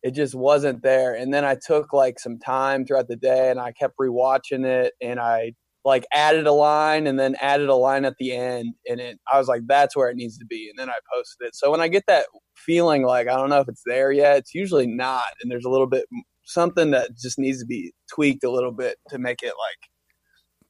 it 0.02 0.12
just 0.12 0.36
wasn't 0.36 0.84
there. 0.84 1.16
And 1.16 1.34
then 1.34 1.44
I 1.44 1.56
took 1.56 1.92
like 1.92 2.20
some 2.20 2.38
time 2.38 2.86
throughout 2.86 3.08
the 3.08 3.16
day 3.16 3.50
and 3.50 3.60
I 3.60 3.72
kept 3.72 3.96
rewatching 4.00 4.64
it 4.64 4.94
and 5.02 5.20
I 5.20 5.54
like 5.84 6.06
added 6.14 6.48
a 6.48 6.52
line 6.52 7.08
and 7.08 7.20
then 7.20 7.36
added 7.42 7.70
a 7.70 7.76
line 7.76 8.06
at 8.06 8.16
the 8.20 8.32
end 8.32 8.74
and 8.90 9.00
it 9.00 9.20
I 9.32 9.38
was 9.38 9.48
like 9.48 9.62
that's 9.68 9.96
where 9.96 10.10
it 10.10 10.16
needs 10.16 10.38
to 10.40 10.46
be 10.46 10.70
and 10.70 10.80
then 10.80 10.90
I 10.90 11.00
posted 11.14 11.48
it. 11.48 11.56
So 11.56 11.72
when 11.72 11.82
I 11.82 11.88
get 11.88 12.04
that 12.08 12.26
feeling 12.56 13.04
like 13.04 13.28
I 13.28 13.36
don't 13.36 13.50
know 13.50 13.60
if 13.60 13.68
it's 13.68 13.84
there 13.86 14.12
yet, 14.12 14.38
it's 14.38 14.56
usually 14.56 14.88
not 14.88 15.24
and 15.42 15.52
there's 15.52 15.66
a 15.66 15.70
little 15.70 15.88
bit 15.88 16.06
something 16.46 16.92
that 16.92 17.10
just 17.18 17.40
needs 17.40 17.60
to 17.60 17.66
be 17.66 17.92
tweaked 18.14 18.44
a 18.44 18.52
little 18.52 18.72
bit 18.72 18.98
to 19.10 19.18
make 19.18 19.42
it 19.42 19.54
like 19.58 19.90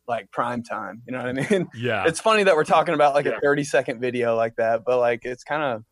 like 0.08 0.32
prime 0.32 0.64
time. 0.64 1.02
You 1.08 1.14
know 1.14 1.24
what 1.24 1.28
I 1.30 1.50
mean? 1.50 1.68
Yeah. 1.76 2.06
It's 2.06 2.20
funny 2.20 2.44
that 2.44 2.56
we're 2.56 2.64
talking 2.64 2.94
about 2.94 3.14
like 3.16 3.26
a 3.26 3.40
30 3.42 3.64
second 3.64 4.00
video 4.00 4.36
like 4.36 4.56
that, 4.58 4.84
but 4.86 5.00
like 5.00 5.22
it's 5.24 5.44
kind 5.44 5.64
of 5.64 5.84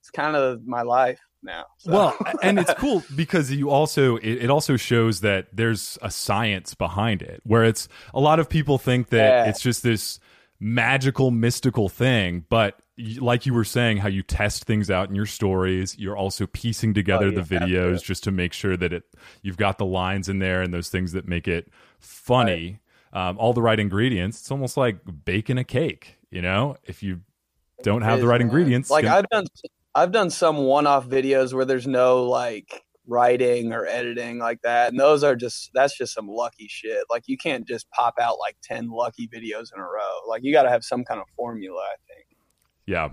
it's 0.00 0.10
kind 0.10 0.36
of 0.36 0.66
my 0.66 0.82
life 0.82 1.18
now. 1.42 1.64
So. 1.78 1.90
Well, 1.92 2.16
and 2.42 2.58
it's 2.58 2.72
cool 2.78 3.02
because 3.14 3.50
you 3.50 3.70
also 3.70 4.16
it, 4.16 4.44
it 4.44 4.50
also 4.50 4.76
shows 4.76 5.20
that 5.20 5.48
there's 5.52 5.98
a 6.00 6.10
science 6.10 6.74
behind 6.74 7.22
it. 7.22 7.40
Where 7.44 7.64
it's 7.64 7.88
a 8.14 8.20
lot 8.20 8.38
of 8.38 8.48
people 8.48 8.78
think 8.78 9.08
that 9.10 9.16
Yeah. 9.44 9.50
it's 9.50 9.60
just 9.60 9.82
this 9.82 10.20
magical, 10.60 11.30
mystical 11.30 11.88
thing, 11.88 12.44
but 12.48 12.78
like 13.20 13.46
you 13.46 13.54
were 13.54 13.64
saying, 13.64 13.98
how 13.98 14.08
you 14.08 14.22
test 14.22 14.64
things 14.64 14.90
out 14.90 15.08
in 15.08 15.14
your 15.14 15.26
stories, 15.26 15.96
you're 15.98 16.16
also 16.16 16.46
piecing 16.46 16.94
together 16.94 17.26
Oh, 17.28 17.30
the 17.30 17.42
videos 17.42 18.02
just 18.02 18.24
to 18.24 18.30
make 18.30 18.52
sure 18.52 18.76
that 18.76 18.92
it 18.92 19.04
you've 19.42 19.56
got 19.56 19.78
the 19.78 19.86
lines 19.86 20.28
in 20.28 20.38
there 20.38 20.62
and 20.62 20.72
those 20.72 20.88
things 20.88 21.12
that 21.12 21.26
make 21.28 21.46
it 21.48 21.70
funny. 21.98 22.80
um, 23.12 23.36
all 23.38 23.52
the 23.52 23.62
right 23.62 23.80
ingredients, 23.80 24.40
it's 24.40 24.50
almost 24.50 24.76
like 24.76 24.98
baking 25.24 25.58
a 25.58 25.64
cake. 25.64 26.16
You 26.30 26.42
know, 26.42 26.76
if 26.84 27.02
you 27.02 27.20
don't 27.82 28.02
have 28.02 28.18
It 28.18 28.22
the 28.22 28.28
right 28.28 28.38
man. 28.40 28.48
ingredients, 28.48 28.90
Like 28.90 29.04
can- 29.04 29.12
I've 29.12 29.28
done, 29.30 29.46
I've 29.94 30.12
done 30.12 30.30
some 30.30 30.58
one-off 30.58 31.08
videos 31.08 31.52
where 31.52 31.64
there's 31.64 31.86
no 31.88 32.22
like 32.24 32.84
writing 33.08 33.72
or 33.72 33.84
editing 33.86 34.38
like 34.38 34.62
that, 34.62 34.90
and 34.92 35.00
those 35.00 35.24
are 35.24 35.34
just 35.34 35.70
that's 35.74 35.96
just 35.98 36.14
some 36.14 36.28
lucky 36.28 36.68
shit. 36.68 37.02
Like 37.10 37.24
you 37.26 37.36
can't 37.36 37.66
just 37.66 37.90
pop 37.90 38.14
out 38.20 38.38
like 38.38 38.56
ten 38.62 38.90
lucky 38.90 39.26
videos 39.26 39.72
in 39.74 39.80
a 39.80 39.82
row. 39.82 40.20
Like 40.28 40.42
you 40.44 40.52
got 40.52 40.62
to 40.62 40.70
have 40.70 40.84
some 40.84 41.04
kind 41.04 41.20
of 41.20 41.26
formula. 41.36 41.80
I 41.82 41.96
think. 42.14 42.26
Yeah. 42.90 43.10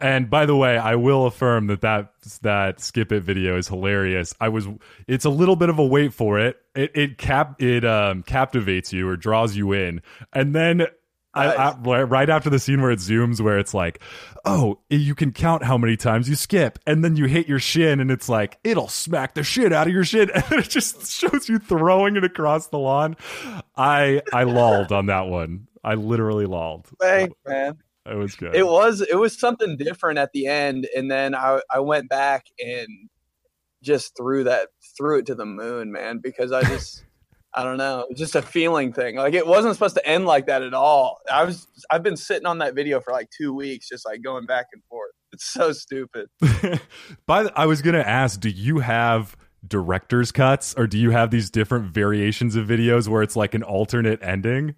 And 0.00 0.30
by 0.30 0.46
the 0.46 0.54
way, 0.54 0.78
I 0.78 0.94
will 0.94 1.26
affirm 1.26 1.66
that 1.66 1.80
that 1.80 2.12
that 2.42 2.80
skip 2.80 3.10
it 3.10 3.22
video 3.22 3.56
is 3.56 3.66
hilarious. 3.66 4.32
I 4.40 4.48
was 4.48 4.68
it's 5.08 5.24
a 5.24 5.30
little 5.30 5.56
bit 5.56 5.70
of 5.70 5.78
a 5.78 5.84
wait 5.84 6.14
for 6.14 6.38
it. 6.38 6.58
It 6.74 6.92
it 6.94 7.18
cap 7.18 7.60
it 7.60 7.84
um 7.84 8.22
captivates 8.22 8.92
you 8.92 9.08
or 9.08 9.16
draws 9.16 9.56
you 9.56 9.72
in. 9.72 10.02
And 10.32 10.54
then 10.54 10.86
I, 11.34 11.46
I, 11.54 12.02
right 12.02 12.28
after 12.28 12.50
the 12.50 12.58
scene 12.58 12.82
where 12.82 12.90
it 12.90 12.98
zooms 12.98 13.40
where 13.40 13.58
it's 13.58 13.72
like, 13.72 14.00
"Oh, 14.44 14.80
you 14.90 15.14
can 15.14 15.32
count 15.32 15.64
how 15.64 15.78
many 15.78 15.96
times 15.96 16.28
you 16.28 16.34
skip." 16.34 16.78
And 16.86 17.02
then 17.02 17.16
you 17.16 17.24
hit 17.24 17.48
your 17.48 17.58
shin 17.58 18.00
and 18.00 18.10
it's 18.10 18.28
like, 18.28 18.58
"It'll 18.62 18.88
smack 18.88 19.32
the 19.32 19.42
shit 19.42 19.72
out 19.72 19.86
of 19.86 19.94
your 19.94 20.04
shin." 20.04 20.30
And 20.34 20.60
it 20.60 20.68
just 20.68 21.10
shows 21.10 21.48
you 21.48 21.58
throwing 21.58 22.16
it 22.16 22.24
across 22.24 22.66
the 22.68 22.78
lawn. 22.78 23.16
I 23.74 24.20
I 24.32 24.44
lolled 24.44 24.92
on 24.92 25.06
that 25.06 25.26
one. 25.26 25.68
I 25.82 25.94
literally 25.94 26.46
lolled. 26.46 26.88
Thanks, 27.00 27.34
man. 27.46 27.78
It 28.04 28.16
was 28.16 28.34
good. 28.34 28.54
It 28.54 28.66
was 28.66 29.00
it 29.00 29.16
was 29.16 29.38
something 29.38 29.76
different 29.76 30.18
at 30.18 30.32
the 30.32 30.46
end, 30.46 30.88
and 30.94 31.10
then 31.10 31.34
I 31.34 31.60
I 31.70 31.80
went 31.80 32.08
back 32.08 32.46
and 32.58 32.88
just 33.82 34.16
threw 34.16 34.44
that 34.44 34.68
threw 34.96 35.18
it 35.18 35.26
to 35.26 35.34
the 35.34 35.46
moon, 35.46 35.92
man, 35.92 36.18
because 36.18 36.52
I 36.52 36.62
just 36.62 37.04
I 37.54 37.62
don't 37.64 37.76
know, 37.76 38.00
it 38.00 38.06
was 38.10 38.18
just 38.18 38.34
a 38.34 38.42
feeling 38.42 38.92
thing. 38.92 39.16
Like 39.16 39.34
it 39.34 39.46
wasn't 39.46 39.74
supposed 39.74 39.94
to 39.96 40.06
end 40.06 40.26
like 40.26 40.46
that 40.46 40.62
at 40.62 40.74
all. 40.74 41.18
I 41.30 41.44
was 41.44 41.68
I've 41.90 42.02
been 42.02 42.16
sitting 42.16 42.46
on 42.46 42.58
that 42.58 42.74
video 42.74 43.00
for 43.00 43.12
like 43.12 43.28
two 43.30 43.54
weeks, 43.54 43.88
just 43.88 44.04
like 44.04 44.22
going 44.22 44.46
back 44.46 44.66
and 44.72 44.82
forth. 44.84 45.12
It's 45.32 45.44
so 45.44 45.72
stupid. 45.72 46.28
By 47.26 47.44
the, 47.44 47.52
I 47.54 47.66
was 47.66 47.82
gonna 47.82 47.98
ask, 47.98 48.40
do 48.40 48.48
you 48.48 48.80
have 48.80 49.36
director's 49.66 50.32
cuts, 50.32 50.74
or 50.76 50.88
do 50.88 50.98
you 50.98 51.10
have 51.10 51.30
these 51.30 51.50
different 51.50 51.92
variations 51.92 52.56
of 52.56 52.66
videos 52.66 53.06
where 53.06 53.22
it's 53.22 53.36
like 53.36 53.54
an 53.54 53.62
alternate 53.62 54.20
ending? 54.22 54.74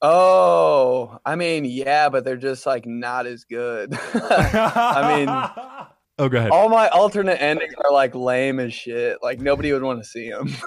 Oh, 0.00 1.18
I 1.24 1.34
mean, 1.34 1.64
yeah, 1.64 2.08
but 2.08 2.24
they're 2.24 2.36
just 2.36 2.66
like 2.66 2.86
not 2.86 3.26
as 3.26 3.44
good. 3.44 3.92
I 4.14 5.16
mean, 5.16 5.28
oh, 6.18 6.28
go 6.28 6.38
ahead. 6.38 6.50
all 6.50 6.68
my 6.68 6.88
alternate 6.88 7.42
endings 7.42 7.74
are 7.84 7.92
like 7.92 8.14
lame 8.14 8.60
as 8.60 8.72
shit. 8.72 9.18
Like 9.22 9.40
nobody 9.40 9.72
would 9.72 9.82
want 9.82 10.00
to 10.00 10.08
see 10.08 10.30
them. 10.30 10.54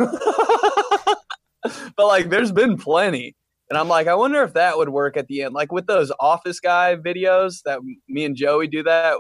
but 1.96 2.08
like, 2.08 2.30
there's 2.30 2.52
been 2.52 2.78
plenty, 2.78 3.38
and 3.70 3.80
I'm 3.80 3.88
like, 3.88 4.08
I 4.08 4.16
wonder 4.16 4.44
if 4.44 4.54
that 4.54 4.78
would 4.78 4.90
work 4.90 5.16
at 5.16 5.28
the 5.28 5.44
end. 5.44 5.54
Like 5.54 5.72
with 5.72 5.88
those 5.88 6.12
Office 6.20 6.60
Guy 6.60 6.98
videos 6.98 7.62
that 7.64 7.80
me 8.10 8.26
and 8.26 8.36
Joey 8.36 8.68
do 8.68 8.84
that. 8.84 9.18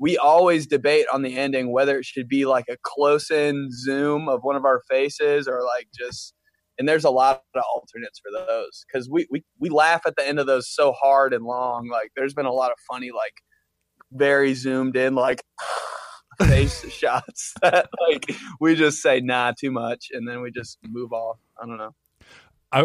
We 0.00 0.16
always 0.16 0.68
debate 0.68 1.06
on 1.12 1.22
the 1.22 1.36
ending 1.36 1.72
whether 1.72 1.98
it 1.98 2.04
should 2.04 2.28
be 2.28 2.46
like 2.46 2.66
a 2.70 2.76
close-in 2.84 3.70
zoom 3.72 4.28
of 4.28 4.42
one 4.42 4.54
of 4.54 4.64
our 4.64 4.80
faces 4.88 5.48
or 5.48 5.62
like 5.64 5.88
just. 5.98 6.34
And 6.78 6.88
there's 6.88 7.04
a 7.04 7.10
lot 7.10 7.42
of 7.54 7.62
alternates 7.74 8.20
for 8.20 8.30
those 8.30 8.84
because 8.86 9.10
we, 9.10 9.26
we 9.30 9.44
we 9.58 9.68
laugh 9.68 10.02
at 10.06 10.16
the 10.16 10.26
end 10.26 10.38
of 10.38 10.46
those 10.46 10.68
so 10.68 10.92
hard 10.92 11.34
and 11.34 11.44
long. 11.44 11.88
Like 11.88 12.12
there's 12.16 12.34
been 12.34 12.46
a 12.46 12.52
lot 12.52 12.70
of 12.70 12.78
funny 12.88 13.10
like 13.10 13.34
very 14.12 14.54
zoomed 14.54 14.96
in 14.96 15.14
like 15.14 15.42
face 16.42 16.88
shots 16.92 17.54
that 17.62 17.88
like 18.08 18.30
we 18.60 18.74
just 18.74 19.02
say 19.02 19.20
nah 19.20 19.52
too 19.58 19.70
much 19.70 20.08
and 20.12 20.28
then 20.28 20.40
we 20.40 20.50
just 20.50 20.78
move 20.84 21.12
off 21.12 21.38
i 21.60 21.66
don't 21.66 21.78
know 21.78 21.94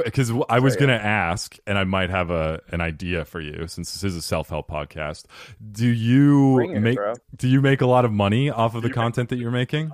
because 0.06 0.32
I, 0.48 0.60
was 0.60 0.78
gonna 0.78 0.94
ask, 0.94 1.58
and 1.68 1.78
I 1.78 1.84
might 1.84 2.10
have 2.10 2.32
a 2.32 2.62
an 2.70 2.80
idea 2.80 3.26
for 3.26 3.42
you 3.42 3.68
since 3.68 3.92
this 3.92 4.02
is 4.06 4.16
a 4.16 4.22
self 4.22 4.48
help 4.48 4.70
podcast. 4.70 5.26
Do 5.74 5.88
you 5.88 6.62
it, 6.62 6.80
make 6.80 6.96
bro. 6.96 7.16
do 7.36 7.50
you 7.50 7.62
make 7.62 7.82
a 7.82 7.86
lot 7.86 8.06
of 8.06 8.14
money 8.14 8.50
off 8.50 8.76
of 8.76 8.82
the 8.82 8.90
content 8.90 9.28
that 9.28 9.36
you're 9.40 9.52
making? 9.52 9.92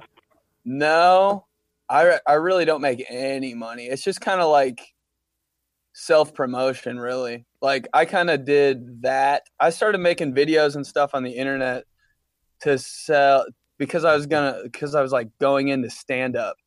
no 0.64 1.48
i 1.90 2.20
i 2.28 2.34
really 2.34 2.66
don't 2.66 2.82
make 2.82 3.06
any 3.10 3.54
money. 3.54 3.86
It's 3.86 4.04
just 4.04 4.22
kind 4.22 4.42
of 4.42 4.50
like 4.50 4.82
self 5.94 6.34
promotion 6.34 7.00
really. 7.00 7.46
Like 7.62 7.88
i 7.94 8.06
kind 8.06 8.30
of 8.30 8.46
did 8.46 9.02
that. 9.04 9.44
I 9.60 9.70
started 9.70 10.00
making 10.00 10.34
videos 10.36 10.76
and 10.76 10.86
stuff 10.86 11.12
on 11.14 11.24
the 11.24 11.32
internet 11.32 11.86
to 12.62 12.78
sell 12.78 13.46
because 13.78 14.04
i 14.04 14.14
was 14.14 14.28
gonna 14.28 14.60
because 14.64 14.94
i 14.94 15.02
was 15.02 15.12
like 15.12 15.30
going 15.40 15.70
into 15.70 15.90
stand 15.90 16.36
up 16.36 16.58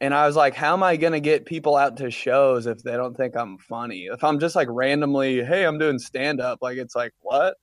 and 0.00 0.14
i 0.14 0.26
was 0.26 0.34
like 0.34 0.54
how 0.54 0.72
am 0.72 0.82
i 0.82 0.96
gonna 0.96 1.20
get 1.20 1.44
people 1.44 1.76
out 1.76 1.96
to 1.98 2.10
shows 2.10 2.66
if 2.66 2.82
they 2.82 2.92
don't 2.92 3.16
think 3.16 3.36
i'm 3.36 3.58
funny? 3.58 4.08
If 4.10 4.24
i'm 4.24 4.40
just 4.40 4.56
like 4.56 4.68
randomly 4.70 5.44
hey 5.44 5.64
i'm 5.64 5.78
doing 5.78 5.98
stand 5.98 6.40
up 6.40 6.60
like 6.62 6.78
it's 6.78 6.96
like 6.96 7.12
what? 7.20 7.54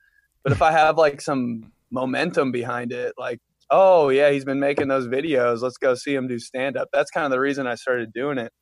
But 0.42 0.52
if 0.52 0.62
i 0.62 0.70
have 0.70 0.96
like 0.96 1.20
some 1.20 1.72
momentum 1.90 2.52
behind 2.52 2.92
it 2.92 3.14
like 3.18 3.40
oh 3.70 4.08
yeah 4.08 4.30
he's 4.30 4.44
been 4.44 4.60
making 4.60 4.88
those 4.88 5.06
videos. 5.08 5.60
Let's 5.62 5.76
go 5.78 5.94
see 5.94 6.14
him 6.14 6.28
do 6.28 6.38
stand 6.38 6.76
up 6.76 6.88
that's 6.92 7.10
kind 7.10 7.24
of 7.24 7.30
the 7.30 7.40
reason 7.40 7.66
i 7.66 7.74
started 7.74 8.12
doing 8.12 8.38
it. 8.38 8.52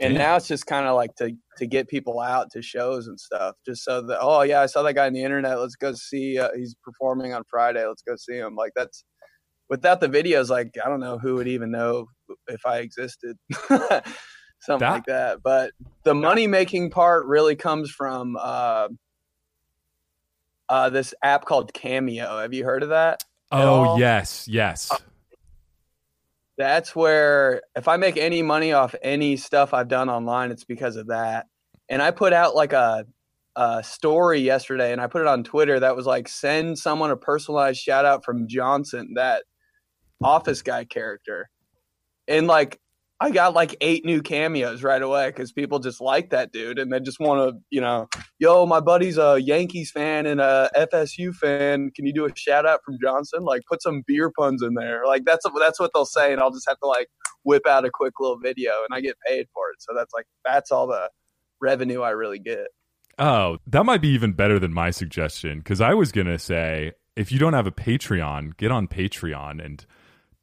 And 0.00 0.14
Yeah. 0.14 0.18
now 0.18 0.36
it's 0.36 0.48
just 0.48 0.66
kind 0.66 0.86
of 0.86 0.96
like 0.96 1.14
to 1.16 1.32
to 1.58 1.66
get 1.66 1.88
people 1.88 2.18
out 2.20 2.50
to 2.52 2.62
shows 2.62 3.06
and 3.06 3.18
stuff 3.20 3.54
just 3.64 3.84
so 3.84 4.02
that 4.06 4.18
oh 4.20 4.42
yeah 4.42 4.60
i 4.60 4.66
saw 4.66 4.82
that 4.82 4.94
guy 4.94 5.06
on 5.06 5.12
the 5.12 5.22
internet. 5.22 5.58
Let's 5.58 5.76
go 5.76 5.92
see 5.94 6.38
uh, 6.38 6.48
he's 6.56 6.74
performing 6.82 7.32
on 7.34 7.44
friday. 7.48 7.86
Let's 7.86 8.02
go 8.02 8.16
see 8.16 8.36
him. 8.36 8.56
Like 8.56 8.72
that's 8.74 9.04
without 9.68 10.00
the 10.00 10.08
videos 10.08 10.50
like 10.50 10.74
i 10.84 10.88
don't 10.88 11.00
know 11.00 11.18
who 11.18 11.36
would 11.36 11.48
even 11.48 11.70
know 11.70 12.06
if 12.48 12.66
i 12.66 12.78
existed. 12.78 13.36
Something 14.60 14.86
That- 14.86 14.90
like 14.92 15.06
that. 15.06 15.42
But 15.42 15.72
the 16.04 16.14
money 16.14 16.46
making 16.46 16.90
part 16.90 17.26
really 17.26 17.54
comes 17.54 17.90
from 17.90 18.36
uh, 18.40 18.88
uh, 20.70 20.88
this 20.90 21.12
app 21.22 21.44
called 21.44 21.74
cameo. 21.74 22.38
Have 22.40 22.54
you 22.54 22.64
heard 22.64 22.82
of 22.82 22.88
that? 22.88 23.22
at 23.22 23.33
Oh 23.54 23.98
yes, 23.98 24.48
yes. 24.48 24.90
Uh, 24.90 24.96
that's 26.56 26.94
where 26.94 27.62
if 27.76 27.88
I 27.88 27.96
make 27.96 28.16
any 28.16 28.42
money 28.42 28.72
off 28.72 28.94
any 29.02 29.36
stuff 29.36 29.74
I've 29.74 29.88
done 29.88 30.08
online, 30.08 30.50
it's 30.50 30.64
because 30.64 30.96
of 30.96 31.08
that. 31.08 31.46
And 31.88 32.00
I 32.00 32.10
put 32.10 32.32
out 32.32 32.54
like 32.54 32.72
a, 32.72 33.06
a 33.56 33.82
story 33.82 34.40
yesterday, 34.40 34.92
and 34.92 35.00
I 35.00 35.06
put 35.06 35.22
it 35.22 35.28
on 35.28 35.44
Twitter 35.44 35.80
that 35.80 35.96
was 35.96 36.06
like 36.06 36.28
send 36.28 36.78
someone 36.78 37.10
a 37.10 37.16
personalized 37.16 37.80
shout 37.80 38.04
out 38.04 38.24
from 38.24 38.48
Johnson, 38.48 39.14
that 39.14 39.44
Office 40.22 40.62
guy 40.62 40.84
character, 40.84 41.50
and 42.28 42.46
like 42.46 42.80
I 43.20 43.30
got 43.30 43.54
like 43.54 43.76
eight 43.80 44.04
new 44.04 44.22
cameos 44.22 44.82
right 44.82 45.00
away 45.00 45.28
because 45.28 45.52
people 45.52 45.78
just 45.78 46.00
like 46.00 46.30
that 46.30 46.52
dude, 46.52 46.78
and 46.78 46.92
they 46.92 47.00
just 47.00 47.20
want 47.20 47.48
to, 47.48 47.60
you 47.70 47.80
know, 47.80 48.08
yo, 48.38 48.66
my 48.66 48.80
buddy's 48.80 49.18
a 49.18 49.38
Yankees 49.40 49.90
fan 49.92 50.26
and 50.26 50.40
a 50.40 50.68
FSU 50.76 51.32
fan. 51.32 51.90
Can 51.94 52.06
you 52.06 52.12
do 52.12 52.24
a 52.26 52.34
shout 52.34 52.66
out 52.66 52.80
from 52.84 52.98
Johnson? 53.00 53.42
Like, 53.42 53.62
put 53.68 53.82
some 53.82 54.02
beer 54.06 54.32
puns 54.36 54.62
in 54.62 54.74
there. 54.74 55.02
Like, 55.06 55.24
that's 55.24 55.46
that's 55.60 55.78
what 55.78 55.92
they'll 55.94 56.04
say, 56.04 56.32
and 56.32 56.40
I'll 56.40 56.50
just 56.50 56.68
have 56.68 56.78
to 56.80 56.86
like 56.86 57.08
whip 57.44 57.66
out 57.66 57.84
a 57.84 57.90
quick 57.90 58.14
little 58.18 58.38
video, 58.38 58.72
and 58.88 58.96
I 58.96 59.00
get 59.00 59.16
paid 59.26 59.46
for 59.54 59.70
it. 59.70 59.76
So 59.80 59.92
that's 59.94 60.12
like 60.12 60.26
that's 60.44 60.72
all 60.72 60.88
the 60.88 61.08
revenue 61.60 62.02
I 62.02 62.10
really 62.10 62.40
get. 62.40 62.66
Oh, 63.18 63.58
that 63.68 63.84
might 63.84 64.02
be 64.02 64.08
even 64.08 64.32
better 64.32 64.58
than 64.58 64.72
my 64.72 64.90
suggestion 64.90 65.58
because 65.58 65.80
I 65.80 65.94
was 65.94 66.10
gonna 66.10 66.38
say 66.38 66.92
if 67.16 67.30
you 67.30 67.38
don't 67.38 67.52
have 67.52 67.66
a 67.66 67.72
Patreon, 67.72 68.56
get 68.56 68.72
on 68.72 68.88
Patreon 68.88 69.64
and 69.64 69.86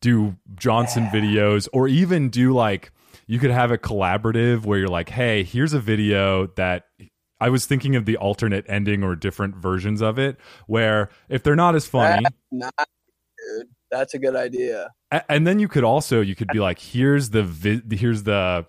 do 0.01 0.35
Johnson 0.55 1.07
videos, 1.07 1.67
or 1.71 1.87
even 1.87 2.29
do 2.29 2.53
like 2.53 2.91
you 3.27 3.39
could 3.39 3.51
have 3.51 3.71
a 3.71 3.77
collaborative 3.77 4.65
where 4.65 4.79
you're 4.79 4.87
like, 4.87 5.09
hey, 5.09 5.43
here's 5.43 5.73
a 5.73 5.79
video 5.79 6.47
that 6.57 6.85
I 7.39 7.49
was 7.49 7.65
thinking 7.65 7.95
of 7.95 8.05
the 8.05 8.17
alternate 8.17 8.65
ending 8.67 9.03
or 9.03 9.15
different 9.15 9.55
versions 9.55 10.01
of 10.01 10.19
it, 10.19 10.37
where 10.67 11.09
if 11.29 11.43
they're 11.43 11.55
not 11.55 11.75
as 11.75 11.87
funny, 11.87 12.25
Not, 12.51 12.73
dude. 12.77 13.67
That's 13.89 14.13
a 14.13 14.19
good 14.19 14.35
idea. 14.35 14.91
And 15.27 15.45
then 15.45 15.59
you 15.59 15.67
could 15.67 15.83
also 15.83 16.21
you 16.21 16.35
could 16.35 16.47
be 16.49 16.59
like 16.59 16.79
here's 16.79 17.31
the 17.31 17.43
vi- 17.43 17.81
here's 17.95 18.23
the 18.23 18.65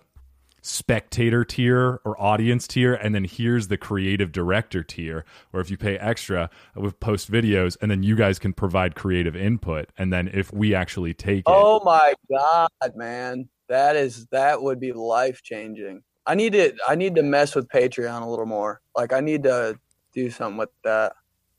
spectator 0.65 1.43
tier 1.43 1.99
or 2.05 2.19
audience 2.21 2.67
tier 2.67 2.93
and 2.93 3.13
then 3.13 3.25
here's 3.25 3.67
the 3.67 3.77
creative 3.77 4.31
director 4.31 4.81
tier 4.81 5.25
or 5.51 5.59
if 5.59 5.69
you 5.69 5.77
pay 5.77 5.97
extra 5.97 6.49
uh, 6.77 6.81
with 6.81 6.97
post 7.01 7.29
videos 7.29 7.75
and 7.81 7.91
then 7.91 8.01
you 8.01 8.15
guys 8.15 8.39
can 8.39 8.53
provide 8.53 8.95
creative 8.95 9.35
input 9.35 9.89
and 9.97 10.11
then 10.13 10.29
if 10.33 10.53
we 10.53 10.73
actually 10.73 11.13
take 11.13 11.39
it 11.39 11.43
Oh 11.47 11.81
my 11.83 12.13
god, 12.29 12.69
man, 12.95 13.47
that 13.69 13.95
is 13.95 14.27
that 14.31 14.61
would 14.61 14.79
be 14.79 14.91
life 14.91 15.41
changing. 15.43 16.01
I 16.25 16.35
need 16.35 16.53
to 16.53 16.73
I 16.87 16.95
need 16.95 17.15
to 17.15 17.23
mess 17.23 17.55
with 17.55 17.67
Patreon 17.67 18.21
a 18.21 18.29
little 18.29 18.45
more. 18.45 18.81
Like 18.95 19.13
I 19.13 19.19
need 19.19 19.43
to 19.43 19.79
do 20.13 20.29
something 20.29 20.57
with 20.57 20.69
that. 20.83 21.13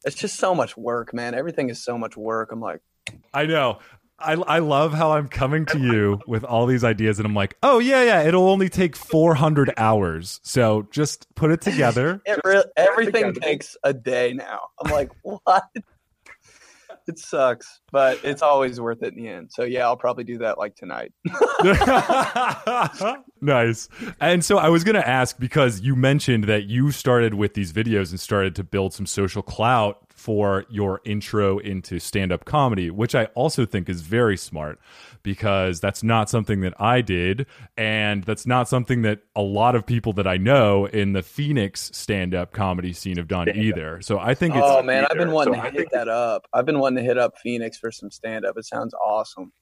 It's 0.05 0.17
just 0.17 0.37
so 0.37 0.55
much 0.55 0.77
work, 0.77 1.15
man. 1.15 1.35
Everything 1.35 1.71
is 1.71 1.83
so 1.83 1.97
much 1.97 2.17
work. 2.17 2.53
I'm 2.53 2.61
like, 2.61 2.81
I 3.33 3.47
know 3.47 3.79
I, 4.19 4.35
I 4.35 4.59
love 4.61 4.93
how 4.93 5.13
I'm 5.13 5.29
coming 5.29 5.67
to 5.67 5.79
you 5.79 6.21
with 6.27 6.45
all 6.45 6.67
these 6.67 6.85
ideas, 6.85 7.19
and 7.19 7.27
I'm 7.27 7.35
like, 7.35 7.57
oh 7.63 7.79
yeah, 7.79 8.03
yeah, 8.03 8.23
it'll 8.23 8.49
only 8.49 8.69
take 8.69 8.97
400 8.97 9.73
hours, 9.77 10.41
so 10.43 10.87
just 10.91 11.33
put 11.35 11.51
it 11.51 11.61
together. 11.61 12.21
it 12.27 12.41
re- 12.45 12.65
everything 12.77 13.35
takes 13.35 13.77
a 13.83 13.93
day 13.93 14.33
now. 14.33 14.61
I'm 14.83 14.93
like, 14.93 15.11
what? 15.23 15.65
it 17.07 17.19
sucks, 17.19 17.81
but 17.93 18.19
it's 18.25 18.43
always 18.43 18.81
worth 18.81 19.03
it 19.03 19.15
in 19.15 19.23
the 19.23 19.29
end. 19.29 19.51
So 19.53 19.65
yeah, 19.65 19.85
I'll 19.85 19.97
probably 19.97 20.25
do 20.25 20.39
that 20.39 20.59
like 20.59 20.75
tonight. 20.75 21.13
nice. 23.41 23.89
And 24.21 24.45
so 24.45 24.59
I 24.59 24.69
was 24.69 24.85
going 24.85 24.95
to 24.95 25.07
ask 25.07 25.39
because 25.39 25.81
you 25.81 25.97
mentioned 25.97 26.45
that 26.45 26.65
you 26.65 26.91
started 26.91 27.35
with 27.35 27.55
these 27.55 27.73
videos 27.73 28.11
and 28.11 28.19
started 28.19 28.55
to 28.57 28.65
build 28.65 28.95
some 28.95 29.07
social 29.07 29.43
clout 29.43 30.04
for 30.15 30.65
your 30.71 31.01
intro 31.05 31.59
into 31.59 31.99
stand 31.99 32.33
up 32.33 32.45
comedy, 32.45 32.89
which 32.91 33.15
I 33.15 33.27
also 33.35 33.67
think 33.67 33.89
is 33.89 34.01
very 34.01 34.37
smart 34.37 34.79
because 35.23 35.81
that's 35.81 36.03
not 36.03 36.31
something 36.31 36.61
that 36.61 36.81
I 36.81 37.01
did. 37.01 37.47
And 37.77 38.23
that's 38.23 38.47
not 38.47 38.69
something 38.69 39.03
that 39.03 39.21
a 39.35 39.43
lot 39.43 39.75
of 39.75 39.85
people 39.85 40.13
that 40.15 40.27
I 40.27 40.37
know 40.37 40.87
in 40.87 41.13
the 41.13 41.23
Phoenix 41.23 41.91
stand 41.93 42.35
up 42.35 42.53
comedy 42.53 42.93
scene 42.93 43.17
have 43.17 43.29
done 43.29 43.49
either. 43.51 44.01
So 44.01 44.19
I 44.19 44.35
think 44.35 44.55
it's. 44.55 44.65
Oh 44.65 44.83
man, 44.83 45.07
I've 45.11 45.19
been 45.19 45.33
wanting 45.33 45.61
to 45.61 45.71
hit 45.71 45.89
that 45.93 46.09
up. 46.09 46.47
I've 46.53 46.65
been 46.65 46.79
wanting 46.79 47.03
to 47.03 47.03
hit 47.03 47.19
up 47.19 47.37
Phoenix 47.43 47.77
for 47.77 47.91
some 47.91 48.11
stand 48.11 48.45
up. 48.45 48.57
It 48.57 48.65
sounds 48.65 48.95
awesome. 48.95 49.53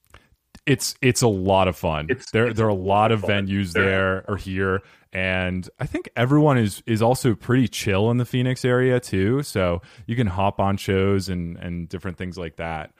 It's 0.66 0.94
it's 1.02 1.22
a 1.22 1.28
lot 1.28 1.68
of 1.68 1.76
fun. 1.76 2.06
It's- 2.10 2.30
there 2.32 2.46
it's 2.48 2.56
there 2.56 2.66
are 2.66 2.70
a 2.70 2.74
lot 2.74 3.10
of 3.12 3.22
fun. 3.22 3.46
venues 3.46 3.72
There- 3.72 3.84
there 3.84 4.24
or 4.28 4.36
here, 4.36 4.80
and 5.12 5.68
I 5.80 5.86
think 5.86 6.08
everyone 6.16 6.58
is 6.58 6.82
is 6.86 7.02
also 7.02 7.34
pretty 7.34 7.68
chill 7.68 8.10
in 8.10 8.16
the 8.18 8.24
Phoenix 8.24 8.64
area 8.64 9.00
too. 9.00 9.42
So 9.42 9.82
you 10.06 10.14
can 10.16 10.26
hop 10.28 10.60
on 10.60 10.76
shows 10.76 11.28
and 11.28 11.56
and 11.56 11.88
different 11.88 12.16
things 12.18 12.38
like 12.38 12.56
that. 12.56 12.92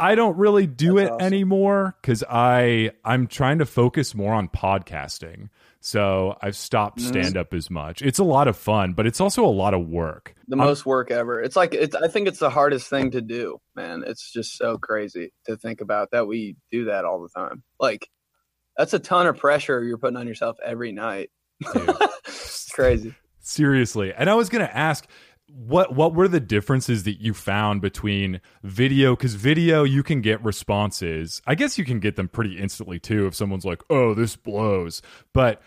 I 0.00 0.16
don't 0.16 0.36
really 0.36 0.66
do 0.66 0.96
That's 0.96 1.08
it 1.08 1.12
awesome. 1.12 1.26
anymore 1.26 1.96
because 2.02 2.24
I 2.28 2.90
I'm 3.04 3.26
trying 3.28 3.58
to 3.58 3.66
focus 3.66 4.14
more 4.14 4.34
on 4.34 4.48
podcasting. 4.48 5.48
So 5.86 6.34
I've 6.40 6.56
stopped 6.56 6.98
Mhm. 7.00 7.08
stand 7.08 7.36
up 7.36 7.52
as 7.52 7.68
much. 7.70 8.00
It's 8.00 8.18
a 8.18 8.24
lot 8.24 8.48
of 8.48 8.56
fun, 8.56 8.94
but 8.94 9.06
it's 9.06 9.20
also 9.20 9.44
a 9.44 9.52
lot 9.52 9.74
of 9.74 9.86
work. 9.86 10.34
The 10.48 10.56
I'm- 10.56 10.66
most 10.66 10.86
work 10.86 11.10
ever. 11.10 11.42
It's 11.42 11.56
like 11.56 11.74
it's. 11.74 11.94
I 11.94 12.08
think 12.08 12.26
it's 12.26 12.38
the 12.38 12.48
hardest 12.48 12.88
thing 12.88 13.10
to 13.10 13.20
do, 13.20 13.60
man. 13.76 14.02
It's 14.06 14.32
just 14.32 14.56
so 14.56 14.78
crazy 14.78 15.34
to 15.44 15.58
think 15.58 15.82
about 15.82 16.10
that 16.12 16.26
we 16.26 16.56
do 16.70 16.86
that 16.86 17.04
all 17.04 17.20
the 17.20 17.28
time. 17.28 17.62
Like 17.78 18.08
that's 18.78 18.94
a 18.94 18.98
ton 18.98 19.26
of 19.26 19.36
pressure 19.36 19.84
you're 19.84 19.98
putting 19.98 20.16
on 20.16 20.26
yourself 20.26 20.56
every 20.64 20.90
night. 20.92 21.30
It's 22.26 22.70
crazy. 22.72 23.14
Seriously. 23.40 24.12
And 24.14 24.30
I 24.30 24.34
was 24.34 24.48
going 24.48 24.66
to 24.66 24.74
ask 24.76 25.06
what 25.52 25.94
what 25.94 26.14
were 26.14 26.26
the 26.26 26.40
differences 26.40 27.02
that 27.04 27.20
you 27.20 27.34
found 27.34 27.82
between 27.82 28.40
video 28.64 29.14
cuz 29.14 29.34
video 29.34 29.84
you 29.84 30.02
can 30.02 30.22
get 30.22 30.42
responses. 30.42 31.42
I 31.46 31.54
guess 31.54 31.76
you 31.78 31.84
can 31.84 32.00
get 32.00 32.16
them 32.16 32.26
pretty 32.28 32.58
instantly 32.58 32.98
too 32.98 33.26
if 33.26 33.34
someone's 33.34 33.64
like, 33.66 33.82
"Oh, 33.90 34.14
this 34.14 34.34
blows." 34.34 35.02
But 35.34 35.62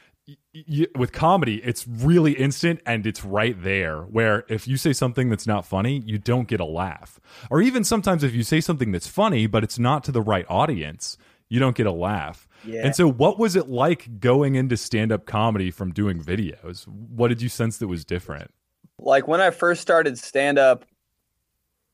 y- 0.58 0.64
y- 0.68 1.00
with 1.00 1.12
comedy, 1.12 1.62
it's 1.64 1.88
really 1.88 2.34
instant 2.34 2.82
and 2.86 3.06
it's 3.06 3.24
right 3.24 3.62
there. 3.62 4.02
Where 4.02 4.46
if 4.48 4.68
you 4.68 4.78
say 4.78 4.94
something 4.94 5.30
that's 5.30 5.48
not 5.48 5.66
funny, 5.66 6.04
you 6.06 6.18
don't 6.18 6.48
get 6.48 6.60
a 6.60 6.66
laugh. 6.66 7.20
Or 7.50 7.62
even 7.62 7.84
sometimes 7.84 8.24
if 8.24 8.34
you 8.34 8.44
say 8.44 8.62
something 8.62 8.92
that's 8.92 9.08
funny 9.08 9.48
but 9.48 9.64
it's 9.64 9.80
not 9.80 10.04
to 10.06 10.12
the 10.12 10.22
right 10.22 10.46
audience, 10.50 11.18
you 11.50 11.60
don't 11.60 11.76
get 11.76 11.88
a 11.88 11.92
laugh. 11.92 12.48
Yeah. 12.66 12.82
And 12.84 12.96
so, 12.96 13.10
what 13.10 13.40
was 13.40 13.56
it 13.56 13.70
like 13.70 14.20
going 14.20 14.56
into 14.56 14.76
stand 14.78 15.12
up 15.12 15.26
comedy 15.26 15.72
from 15.72 15.94
doing 15.94 16.22
videos? 16.22 16.88
What 16.88 17.30
did 17.30 17.42
you 17.42 17.50
sense 17.50 17.78
that 17.78 17.88
was 17.88 18.04
different? 18.04 18.52
like 19.00 19.28
when 19.28 19.42
I 19.42 19.52
first 19.52 19.82
started 19.82 20.18
stand 20.18 20.58
up, 20.58 20.86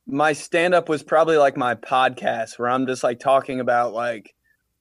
my 0.05 0.33
stand 0.33 0.73
up 0.73 0.89
was 0.89 1.03
probably 1.03 1.37
like 1.37 1.57
my 1.57 1.75
podcast 1.75 2.59
where 2.59 2.69
I'm 2.69 2.87
just 2.87 3.03
like 3.03 3.19
talking 3.19 3.59
about 3.59 3.93
like 3.93 4.33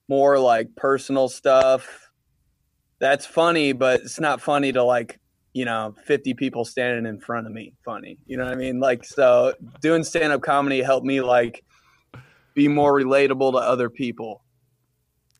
more 0.09 0.39
like 0.39 0.75
personal 0.77 1.29
stuff. 1.29 2.11
That's 3.03 3.27
funny, 3.27 3.73
but 3.73 4.03
it's 4.03 4.21
not 4.21 4.41
funny 4.41 4.71
to 4.71 4.85
like, 4.85 5.19
you 5.55 5.65
know, 5.65 5.93
50 6.05 6.35
people 6.35 6.65
standing 6.65 7.05
in 7.05 7.19
front 7.19 7.49
of 7.49 7.53
me 7.53 7.75
funny. 7.85 8.17
You 8.27 8.37
know 8.37 8.45
what 8.45 8.53
I 8.53 8.57
mean? 8.57 8.79
Like, 8.79 9.05
so 9.05 9.55
doing 9.81 10.05
stand 10.05 10.33
up 10.33 10.43
comedy 10.43 10.81
helped 10.81 11.05
me 11.05 11.21
like 11.21 11.65
be 12.55 12.69
more 12.69 12.93
relatable 12.93 13.55
to 13.55 13.59
other 13.59 13.91
people. 13.91 14.45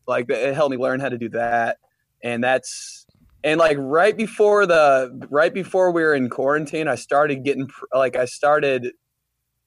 Like, 0.09 0.29
it 0.29 0.57
helped 0.57 0.73
me 0.73 0.77
learn 0.77 0.99
how 0.99 1.09
to 1.09 1.17
do 1.17 1.29
that. 1.29 1.77
And 2.25 2.43
that's, 2.43 3.07
and 3.45 3.61
like 3.61 3.77
right 3.79 4.17
before 4.17 4.67
the 4.67 5.29
right 5.31 5.55
before 5.55 5.93
we 5.93 6.03
were 6.03 6.15
in 6.15 6.31
quarantine 6.31 6.87
i 6.87 6.95
started 6.95 7.43
getting 7.43 7.69
like 7.93 8.15
i 8.15 8.25
started 8.25 8.93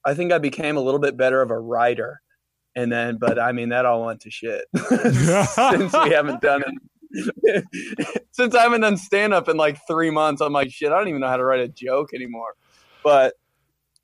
i 0.02 0.14
think 0.14 0.32
i 0.32 0.38
became 0.38 0.78
a 0.78 0.80
little 0.80 0.98
bit 0.98 1.14
better 1.14 1.42
of 1.42 1.50
a 1.50 1.58
writer 1.58 2.22
and 2.74 2.90
then 2.90 3.18
but 3.18 3.38
i 3.38 3.52
mean 3.52 3.68
that 3.68 3.84
all 3.84 4.06
went 4.06 4.18
to 4.18 4.30
shit 4.30 4.64
since 4.88 5.92
we 5.92 6.10
haven't 6.10 6.40
done 6.40 6.62
it 6.62 6.72
since 8.32 8.54
i 8.54 8.62
haven't 8.62 8.80
done 8.80 8.96
stand 8.96 9.32
up 9.32 9.48
in 9.48 9.56
like 9.56 9.78
three 9.86 10.10
months 10.10 10.40
i'm 10.40 10.52
like 10.52 10.70
shit 10.70 10.92
i 10.92 10.98
don't 10.98 11.08
even 11.08 11.20
know 11.20 11.28
how 11.28 11.36
to 11.36 11.44
write 11.44 11.60
a 11.60 11.68
joke 11.68 12.10
anymore. 12.14 12.54
But 13.02 13.34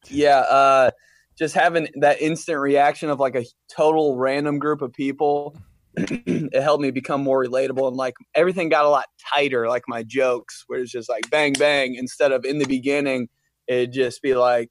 yeah 0.09 0.39
uh 0.39 0.91
just 1.39 1.55
having 1.55 1.89
that 1.97 2.21
instant 2.21 2.59
reaction 2.59 3.11
of 3.11 3.19
like 3.19 3.35
a 3.35 3.45
total 3.75 4.17
random 4.17 4.59
group 4.59 4.83
of 4.83 4.93
people 4.93 5.57
it 5.97 6.63
helped 6.63 6.83
me 6.83 6.91
become 6.91 7.23
more 7.23 7.45
relatable 7.45 7.87
and 7.87 7.97
like 7.97 8.15
everything 8.35 8.69
got 8.69 8.85
a 8.85 8.89
lot 8.89 9.07
tighter 9.35 9.69
like 9.69 9.83
my 9.89 10.03
jokes 10.03 10.65
where 10.67 10.81
it's 10.81 10.91
just 10.91 11.09
like 11.09 11.29
bang 11.31 11.53
bang 11.55 11.95
instead 11.95 12.33
of 12.33 12.45
in 12.45 12.59
the 12.59 12.67
beginning 12.67 13.29
it'd 13.69 13.93
just 13.93 14.23
be 14.23 14.35
like 14.35 14.71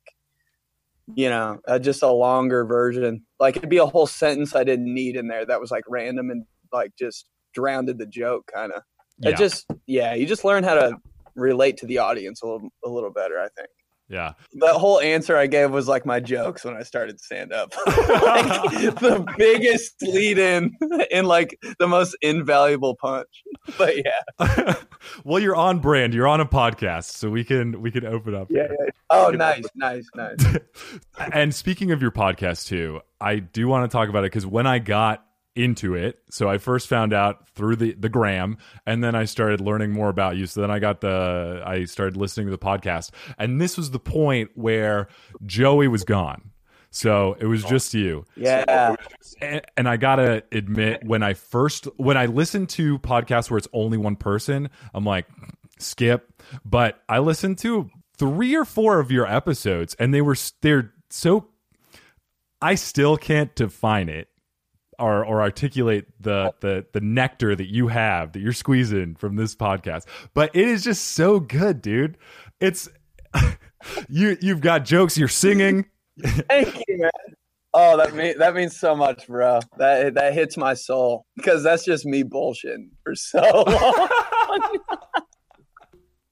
you 1.16 1.30
know 1.30 1.60
uh, 1.68 1.80
just 1.80 2.04
a 2.04 2.12
longer 2.12 2.66
version. 2.66 3.24
Like 3.40 3.58
it'd 3.58 3.70
be 3.70 3.78
a 3.78 3.86
whole 3.86 4.08
sentence 4.08 4.56
i 4.56 4.64
didn't 4.64 4.94
need 4.94 5.16
in 5.16 5.28
there 5.28 5.46
that 5.46 5.60
was 5.60 5.72
like 5.72 5.84
random 5.88 6.30
and 6.30 6.46
like 6.72 6.92
just 6.98 7.28
drowned 7.54 7.90
in 7.90 7.98
the 7.98 8.06
joke 8.06 8.50
kind 8.54 8.72
of 8.72 8.82
Yeah. 9.20 9.30
it 9.30 9.38
just 9.38 9.66
yeah 9.86 10.14
you 10.14 10.26
just 10.26 10.44
learn 10.44 10.64
how 10.64 10.76
to 10.76 10.98
relate 11.36 11.78
to 11.78 11.86
the 11.86 12.00
audience 12.00 12.42
a 12.42 12.48
little 12.48 12.70
a 12.86 12.90
little 12.90 13.12
better 13.12 13.40
i 13.40 13.48
think 13.50 13.70
yeah. 14.12 14.34
that 14.56 14.76
whole 14.76 15.00
answer 15.00 15.38
I 15.38 15.48
gave 15.48 15.72
was 15.72 15.88
like 15.88 16.06
my 16.06 16.20
jokes 16.20 16.66
when 16.66 16.76
I 16.76 16.84
started 16.84 17.22
stand 17.22 17.54
up. 17.54 17.74
like 17.88 18.46
the 19.00 19.26
biggest 19.38 20.02
lead 20.02 20.38
in 20.38 20.76
and 21.12 21.28
like 21.28 21.58
the 21.80 21.88
most 21.88 22.16
invaluable 22.22 22.96
punch. 22.98 23.30
But 23.78 23.96
yeah. 24.04 24.74
well, 25.24 25.40
you're 25.40 25.56
on 25.56 25.80
brand. 25.80 26.14
You're 26.14 26.28
on 26.28 26.42
a 26.42 26.46
podcast, 26.46 27.12
so 27.12 27.30
we 27.30 27.46
can 27.46 27.82
we 27.82 27.90
can 27.90 28.06
open 28.06 28.36
up. 28.36 28.48
Yeah. 28.52 28.68
yeah. 28.70 28.92
Oh, 29.10 29.30
nice, 29.30 29.66
nice, 29.76 30.08
nice. 30.14 30.58
and 31.34 31.56
speaking 31.56 31.92
of 31.92 32.02
your 32.02 32.12
podcast 32.12 32.68
too, 32.68 33.00
I 33.20 33.38
do 33.38 33.68
want 33.68 33.90
to 33.90 33.96
talk 33.96 34.10
about 34.10 34.26
it 34.26 34.32
because 34.32 34.46
when 34.46 34.68
I 34.68 34.80
got 34.80 35.26
into 35.56 35.96
it, 35.96 36.20
so 36.30 36.50
I 36.50 36.58
first 36.58 36.88
found 36.88 37.14
out 37.14 37.50
through 37.50 37.76
the 37.76 37.94
the 37.94 38.10
gram, 38.10 38.58
and 38.86 39.04
then 39.04 39.16
I 39.16 39.26
started 39.26 39.62
learning 39.62 39.92
more 39.92 40.10
about 40.10 40.38
you. 40.38 40.46
So 40.46 40.62
then 40.62 40.72
I 40.72 40.80
got 40.80 41.02
the 41.02 41.62
I 41.66 41.86
started 41.86 42.18
listening 42.18 42.48
to 42.48 42.52
the 42.52 42.58
podcast, 42.58 43.12
and 43.38 43.60
this 43.60 43.78
was 43.78 43.92
the 43.92 44.00
point 44.00 44.52
where 44.56 45.08
Joey 45.46 45.88
was 45.88 46.04
gone. 46.04 46.52
So 46.92 47.38
it 47.40 47.46
was 47.46 47.64
just 47.64 47.94
you. 47.94 48.26
Yeah. 48.36 48.96
and, 49.42 49.62
and 49.78 49.90
I 49.90 49.98
gotta 49.98 50.44
admit, 50.52 51.04
when 51.06 51.24
I 51.24 51.34
first 51.34 51.86
when 51.98 52.18
I 52.18 52.26
listen 52.26 52.68
to 52.68 53.00
podcasts 53.00 53.50
where 53.50 53.58
it's 53.58 53.68
only 53.74 53.98
one 53.98 54.18
person, 54.18 54.70
I'm 54.94 55.06
like, 55.06 55.26
skip. 55.80 56.34
But 56.66 57.02
I 57.08 57.20
listened 57.20 57.58
to 57.60 57.90
three 58.18 58.56
or 58.56 58.66
four 58.66 59.00
of 59.00 59.12
your 59.12 59.26
episodes, 59.26 59.96
and 59.96 60.14
they 60.14 60.22
were 60.22 60.36
they're 60.62 60.94
so. 61.10 61.48
I 62.64 62.76
still 62.76 63.18
can't 63.18 63.56
define 63.56 64.08
it 64.08 64.28
or 65.02 65.26
or 65.26 65.42
articulate 65.42 66.06
the 66.20 66.52
oh. 66.52 66.56
the 66.62 66.86
the 66.94 67.02
nectar 67.02 67.56
that 67.56 67.72
you 67.72 67.88
have 67.88 68.34
that 68.34 68.40
you're 68.40 68.54
squeezing 68.54 69.16
from 69.16 69.36
this 69.36 69.56
podcast, 69.56 70.06
but 70.34 70.56
it 70.56 70.68
is 70.68 70.84
just 70.84 71.10
so 71.10 71.40
good, 71.40 71.82
dude. 71.82 72.18
It's 72.60 72.88
you 74.10 74.38
you've 74.42 74.62
got 74.62 74.86
jokes, 74.86 75.18
you're 75.18 75.28
singing. 75.28 75.86
Thank 76.24 76.84
you, 76.88 77.00
man. 77.00 77.12
Oh, 77.74 77.98
that 77.98 78.14
mean 78.14 78.38
that 78.38 78.54
means 78.54 78.78
so 78.78 78.96
much, 78.96 79.28
bro. 79.28 79.60
That 79.78 80.16
that 80.16 80.34
hits 80.34 80.58
my 80.58 80.74
soul 80.74 81.26
because 81.36 81.64
that's 81.64 81.86
just 81.86 82.06
me 82.06 82.24
bullshitting 82.24 82.90
for 83.04 83.16
so 83.16 83.40
long. 83.68 84.80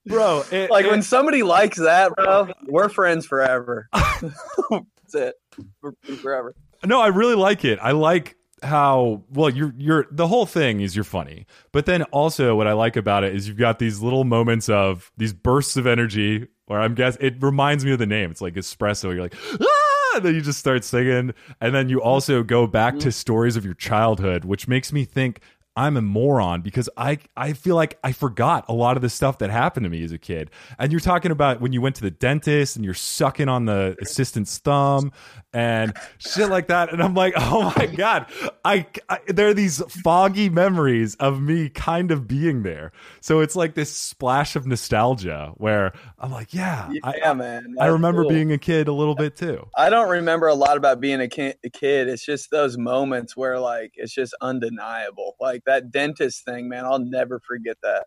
Bro, 0.05 0.43
it, 0.51 0.69
like 0.71 0.85
it- 0.85 0.91
when 0.91 1.01
somebody 1.01 1.43
likes 1.43 1.77
that, 1.77 2.15
bro, 2.15 2.49
we're 2.67 2.89
friends 2.89 3.25
forever. 3.25 3.87
that's 3.93 5.15
it. 5.15 5.35
We're 5.81 5.93
forever. 6.17 6.55
No, 6.85 7.01
I 7.01 7.07
really 7.07 7.35
like 7.35 7.65
it. 7.65 7.79
I 7.81 7.91
like 7.91 8.35
how 8.63 9.23
well 9.29 9.49
you're 9.49 9.73
you're 9.77 10.07
the 10.11 10.27
whole 10.27 10.45
thing 10.45 10.81
is 10.81 10.95
you're 10.95 11.03
funny. 11.03 11.45
But 11.71 11.85
then 11.85 12.03
also 12.03 12.55
what 12.55 12.67
I 12.67 12.73
like 12.73 12.95
about 12.95 13.23
it 13.23 13.35
is 13.35 13.47
you've 13.47 13.57
got 13.57 13.79
these 13.79 14.01
little 14.01 14.23
moments 14.23 14.69
of 14.69 15.11
these 15.17 15.33
bursts 15.33 15.77
of 15.77 15.87
energy 15.87 16.47
where 16.65 16.79
I'm 16.79 16.93
guess 16.93 17.17
it 17.19 17.41
reminds 17.41 17.83
me 17.83 17.91
of 17.91 17.99
the 17.99 18.05
name. 18.05 18.31
It's 18.31 18.41
like 18.41 18.53
espresso. 18.53 19.13
You're 19.13 19.23
like, 19.23 19.35
ah! 19.59 20.15
And 20.15 20.25
then 20.25 20.35
you 20.35 20.41
just 20.41 20.59
start 20.59 20.83
singing. 20.83 21.33
And 21.61 21.73
then 21.75 21.89
you 21.89 22.01
also 22.01 22.43
go 22.43 22.67
back 22.67 22.99
to 22.99 23.11
stories 23.11 23.55
of 23.55 23.65
your 23.65 23.73
childhood, 23.75 24.43
which 24.45 24.67
makes 24.67 24.91
me 24.91 25.05
think 25.05 25.41
I'm 25.79 25.95
a 25.95 26.01
moron 26.01 26.59
because 26.59 26.89
I 26.97 27.19
I 27.37 27.53
feel 27.53 27.77
like 27.77 27.97
I 28.03 28.11
forgot 28.11 28.65
a 28.67 28.73
lot 28.73 28.97
of 28.97 29.01
the 29.01 29.09
stuff 29.09 29.37
that 29.37 29.49
happened 29.49 29.85
to 29.85 29.89
me 29.89 30.03
as 30.03 30.11
a 30.11 30.17
kid. 30.17 30.51
And 30.77 30.91
you're 30.91 30.99
talking 30.99 31.31
about 31.31 31.61
when 31.61 31.71
you 31.71 31.79
went 31.79 31.95
to 31.95 32.01
the 32.01 32.11
dentist 32.11 32.75
and 32.75 32.83
you're 32.83 32.93
sucking 32.93 33.47
on 33.47 33.63
the 33.63 33.95
assistant's 34.01 34.57
thumb 34.57 35.13
and 35.53 35.93
shit 36.17 36.49
like 36.49 36.67
that. 36.67 36.91
And 36.91 37.01
I'm 37.01 37.13
like, 37.13 37.33
oh 37.37 37.73
my 37.77 37.85
god, 37.85 38.25
I, 38.65 38.87
I 39.07 39.19
there 39.27 39.47
are 39.47 39.53
these 39.53 39.81
foggy 40.03 40.49
memories 40.49 41.15
of 41.15 41.41
me 41.41 41.69
kind 41.69 42.11
of 42.11 42.27
being 42.27 42.63
there. 42.63 42.91
So 43.21 43.39
it's 43.39 43.55
like 43.55 43.75
this 43.75 43.95
splash 43.95 44.57
of 44.57 44.67
nostalgia 44.67 45.53
where 45.55 45.93
I'm 46.19 46.29
like, 46.29 46.53
yeah, 46.53 46.91
Yeah, 46.91 47.13
I, 47.29 47.33
man. 47.33 47.75
I 47.79 47.85
remember 47.85 48.23
cool. 48.23 48.31
being 48.31 48.51
a 48.51 48.57
kid 48.57 48.89
a 48.89 48.93
little 48.93 49.15
bit 49.15 49.37
too. 49.37 49.65
I 49.77 49.89
don't 49.89 50.09
remember 50.09 50.47
a 50.47 50.55
lot 50.55 50.75
about 50.75 50.99
being 50.99 51.21
a 51.21 51.29
kid, 51.29 51.55
a 51.63 51.69
kid. 51.69 52.09
It's 52.09 52.25
just 52.25 52.51
those 52.51 52.77
moments 52.77 53.37
where 53.37 53.57
like 53.59 53.93
it's 53.95 54.13
just 54.13 54.35
undeniable. 54.41 55.37
Like 55.39 55.63
that 55.69 55.91
dentist 55.91 56.43
thing, 56.45 56.67
man. 56.67 56.85
I'll 56.85 56.99
never 56.99 57.39
forget 57.47 57.77
that. 57.83 58.05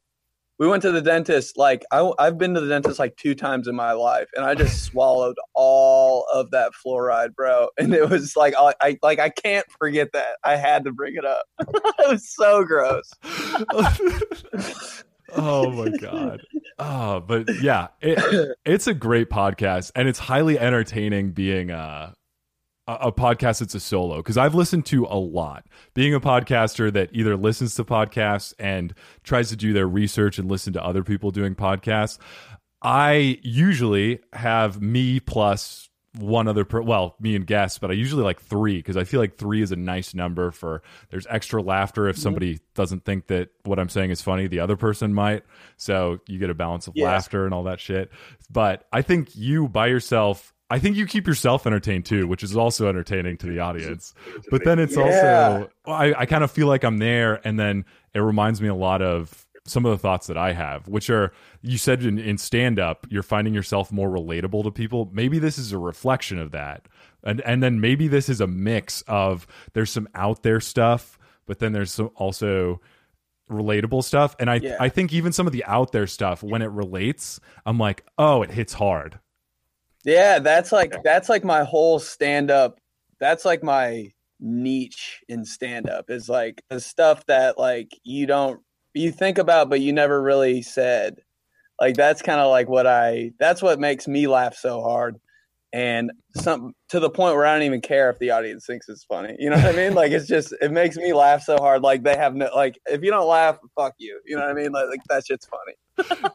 We 0.59 0.69
went 0.69 0.83
to 0.83 0.93
the 0.93 1.01
dentist. 1.01 1.57
Like 1.57 1.85
I, 1.91 2.09
I've 2.19 2.39
been 2.39 2.55
to 2.55 2.61
the 2.61 2.69
dentist 2.69 2.99
like 2.99 3.17
two 3.17 3.35
times 3.35 3.67
in 3.67 3.75
my 3.75 3.93
life, 3.93 4.29
and 4.37 4.45
I 4.45 4.55
just 4.55 4.85
swallowed 4.85 5.37
all 5.55 6.27
of 6.33 6.51
that 6.51 6.73
fluoride, 6.85 7.35
bro. 7.35 7.69
And 7.79 7.95
it 7.95 8.09
was 8.09 8.37
like 8.37 8.55
I, 8.57 8.75
I 8.81 8.99
like 9.03 9.19
I 9.19 9.31
can't 9.31 9.67
forget 9.79 10.09
that. 10.13 10.37
I 10.45 10.57
had 10.57 10.85
to 10.85 10.93
bring 10.93 11.15
it 11.17 11.25
up. 11.25 11.45
it 11.61 12.11
was 12.11 12.29
so 12.33 12.65
gross. 12.65 13.11
oh 15.35 15.71
my 15.71 15.89
god. 15.97 16.43
Oh, 16.79 17.21
but 17.21 17.49
yeah, 17.61 17.89
it, 18.01 18.57
it's 18.65 18.87
a 18.87 18.95
great 18.95 19.31
podcast 19.31 19.91
and 19.95 20.09
it's 20.09 20.19
highly 20.19 20.59
entertaining 20.59 21.33
being 21.33 21.71
a 21.71 22.15
a 22.87 22.93
a 22.93 23.13
podcast 23.13 23.61
that's 23.61 23.75
a 23.75 23.81
solo 23.81 24.17
because 24.19 24.37
I've 24.37 24.55
listened 24.55 24.87
to 24.87 25.05
a 25.07 25.17
lot. 25.19 25.67
Being 25.95 26.15
a 26.15 26.21
podcaster 26.21 26.93
that 26.93 27.11
either 27.13 27.37
listens 27.37 27.75
to 27.77 27.85
podcasts 27.85 28.55
and 28.59 28.95
tries 29.23 29.49
to 29.51 29.57
do 29.57 29.73
their 29.73 29.87
research 29.87 30.39
and 30.39 30.51
listen 30.51 30.73
to 30.75 30.85
other 30.85 31.03
people 31.05 31.31
doing 31.31 31.55
podcasts, 31.55 32.19
I 32.83 33.39
usually 33.43 34.21
have 34.33 34.83
me 34.83 35.21
plus 35.21 35.89
one 36.19 36.47
other 36.47 36.65
per 36.65 36.83
well 36.83 37.17
me 37.21 37.35
and 37.35 37.47
guests 37.47 37.79
but 37.79 37.91
i 37.91 37.95
usually 37.95 38.23
like 38.23 38.39
three 38.39 38.77
because 38.77 38.99
i 38.99 39.05
feel 39.05 39.19
like 39.19 39.39
three 39.39 39.63
is 39.63 39.73
a 39.73 39.77
nice 39.77 40.13
number 40.13 40.51
for 40.51 40.83
there's 41.09 41.27
extra 41.31 41.63
laughter 41.63 42.07
if 42.07 42.17
mm-hmm. 42.17 42.23
somebody 42.23 42.61
doesn't 42.75 43.03
think 43.07 43.29
that 43.29 43.49
what 43.65 43.79
i'm 43.79 43.89
saying 43.89 44.11
is 44.11 44.21
funny 44.21 44.47
the 44.47 44.61
other 44.61 44.77
person 44.77 45.15
might 45.15 45.43
so 45.79 46.21
you 46.29 46.39
get 46.39 46.51
a 46.51 46.55
balance 46.55 46.87
of 46.87 46.93
Yes. 46.95 47.07
laughter 47.07 47.47
and 47.47 47.55
all 47.55 47.63
that 47.63 47.81
shit 47.81 48.11
but 48.51 48.85
i 48.93 49.01
think 49.01 49.35
you 49.35 49.69
by 49.69 49.87
yourself 49.87 50.52
i 50.73 50.79
think 50.79 50.97
you 50.97 51.07
keep 51.07 51.27
yourself 51.27 51.67
entertained 51.67 52.05
too 52.05 52.27
which 52.27 52.43
is 52.43 52.57
also 52.57 52.89
entertaining 52.89 53.37
to 53.37 53.47
the 53.47 53.59
audience 53.61 54.15
but 54.51 54.65
then 54.65 54.79
it's 54.79 54.97
Yeah. 54.97 55.03
also 55.03 55.71
i, 55.87 56.15
I 56.23 56.27
kind 56.27 56.43
of 56.45 56.51
feel 56.51 56.67
like 56.67 56.83
i'm 56.85 56.99
there 56.99 57.41
and 57.47 57.59
then 57.59 57.85
it 58.15 58.21
reminds 58.21 58.61
me 58.61 58.69
a 58.69 58.75
lot 58.75 59.03
of 59.03 59.47
some 59.65 59.87
of 59.87 59.93
the 59.93 59.99
thoughts 59.99 60.27
that 60.27 60.37
I 60.37 60.55
have, 60.55 60.89
which 60.89 61.09
are 61.09 61.33
you 61.61 61.79
said 61.79 62.03
in, 62.03 62.19
in 62.19 62.37
stand 62.37 62.81
up, 62.81 63.07
you're 63.09 63.23
finding 63.23 63.55
yourself 63.55 63.93
more 63.93 64.09
relatable 64.11 64.65
to 64.65 64.73
people. 64.73 65.09
Maybe 65.13 65.39
this 65.39 65.57
is 65.57 65.71
a 65.71 65.79
reflection 65.79 66.41
of 66.41 66.51
that. 66.51 66.89
And 67.23 67.41
and 67.43 67.63
then 67.63 67.81
maybe 67.81 68.09
this 68.09 68.29
is 68.29 68.41
a 68.41 68.49
mix 68.49 69.03
of 69.03 69.47
there's 69.73 69.93
some 69.93 70.09
out 70.17 70.43
there 70.43 70.59
stuff, 70.61 71.17
but 71.47 71.61
then 71.61 71.73
there's 71.73 71.93
some 71.93 72.11
also 72.17 72.81
relatable 73.49 74.03
stuff. 74.03 74.35
And 74.41 74.51
I 74.51 74.57
Yeah. 74.57 74.77
I 74.81 74.89
think 74.89 75.13
even 75.13 75.33
some 75.33 75.47
of 75.47 75.53
the 75.53 75.65
out 75.67 75.93
there 75.93 76.09
stuff, 76.09 76.43
when 76.43 76.61
it 76.61 76.71
relates, 76.73 77.39
I'm 77.65 77.79
like, 77.79 78.05
oh, 78.19 78.43
it 78.43 78.51
hits 78.51 78.73
hard. 78.73 79.21
Yeah, 80.05 80.39
that's 80.41 80.73
like 80.73 81.03
that's 81.05 81.29
like 81.29 81.45
my 81.45 81.65
whole 81.65 81.99
stand 81.99 82.51
up. 82.51 82.79
That's 83.21 83.45
like 83.45 83.63
my 83.63 84.13
niche 84.41 85.23
in 85.29 85.45
stand 85.45 85.89
up 85.89 86.11
is 86.11 86.29
like 86.29 86.63
the 86.69 86.81
stuff 86.81 87.25
that 87.27 87.59
like 87.59 87.89
you 88.03 88.27
don't 88.27 88.61
you 88.95 89.13
think 89.13 89.39
about 89.39 89.71
but 89.71 89.81
you 89.81 89.93
never 89.93 90.21
really 90.21 90.63
said. 90.63 91.19
Like 91.81 91.97
that's 91.97 92.23
kind 92.23 92.41
of 92.41 92.51
like 92.51 92.69
what 92.69 92.87
I 92.87 93.33
that's 93.39 93.63
what 93.63 93.79
makes 93.79 94.09
me 94.09 94.27
laugh 94.27 94.55
so 94.57 94.83
hard. 94.83 95.21
And 95.75 96.13
some 96.37 96.75
to 96.91 97.01
the 97.01 97.09
point 97.09 97.35
where 97.35 97.47
I 97.47 97.55
don't 97.55 97.63
even 97.63 97.81
care 97.81 98.11
if 98.11 98.19
the 98.19 98.33
audience 98.33 98.67
thinks 98.67 98.89
it's 98.89 99.05
funny. 99.05 99.37
You 99.39 99.51
know 99.51 99.57
what 99.57 99.67
I 99.67 99.73
mean? 99.73 99.95
Like 99.95 100.13
it's 100.13 100.27
just 100.27 100.53
it 100.61 100.71
makes 100.73 100.97
me 100.97 101.13
laugh 101.13 101.43
so 101.45 101.57
hard. 101.57 101.83
Like 101.83 102.03
they 102.03 102.17
have 102.17 102.35
no 102.35 102.51
like 102.55 102.79
if 102.87 103.03
you 103.03 103.11
don't 103.11 103.29
laugh, 103.29 103.59
fuck 103.77 103.95
you. 103.99 104.21
You 104.27 104.37
know 104.37 104.43
what 104.43 104.51
I 104.51 104.55
mean? 104.55 104.73
Like, 104.73 104.89
like 104.89 105.01
that 105.09 105.25
shit's 105.25 105.47
funny 105.47 105.77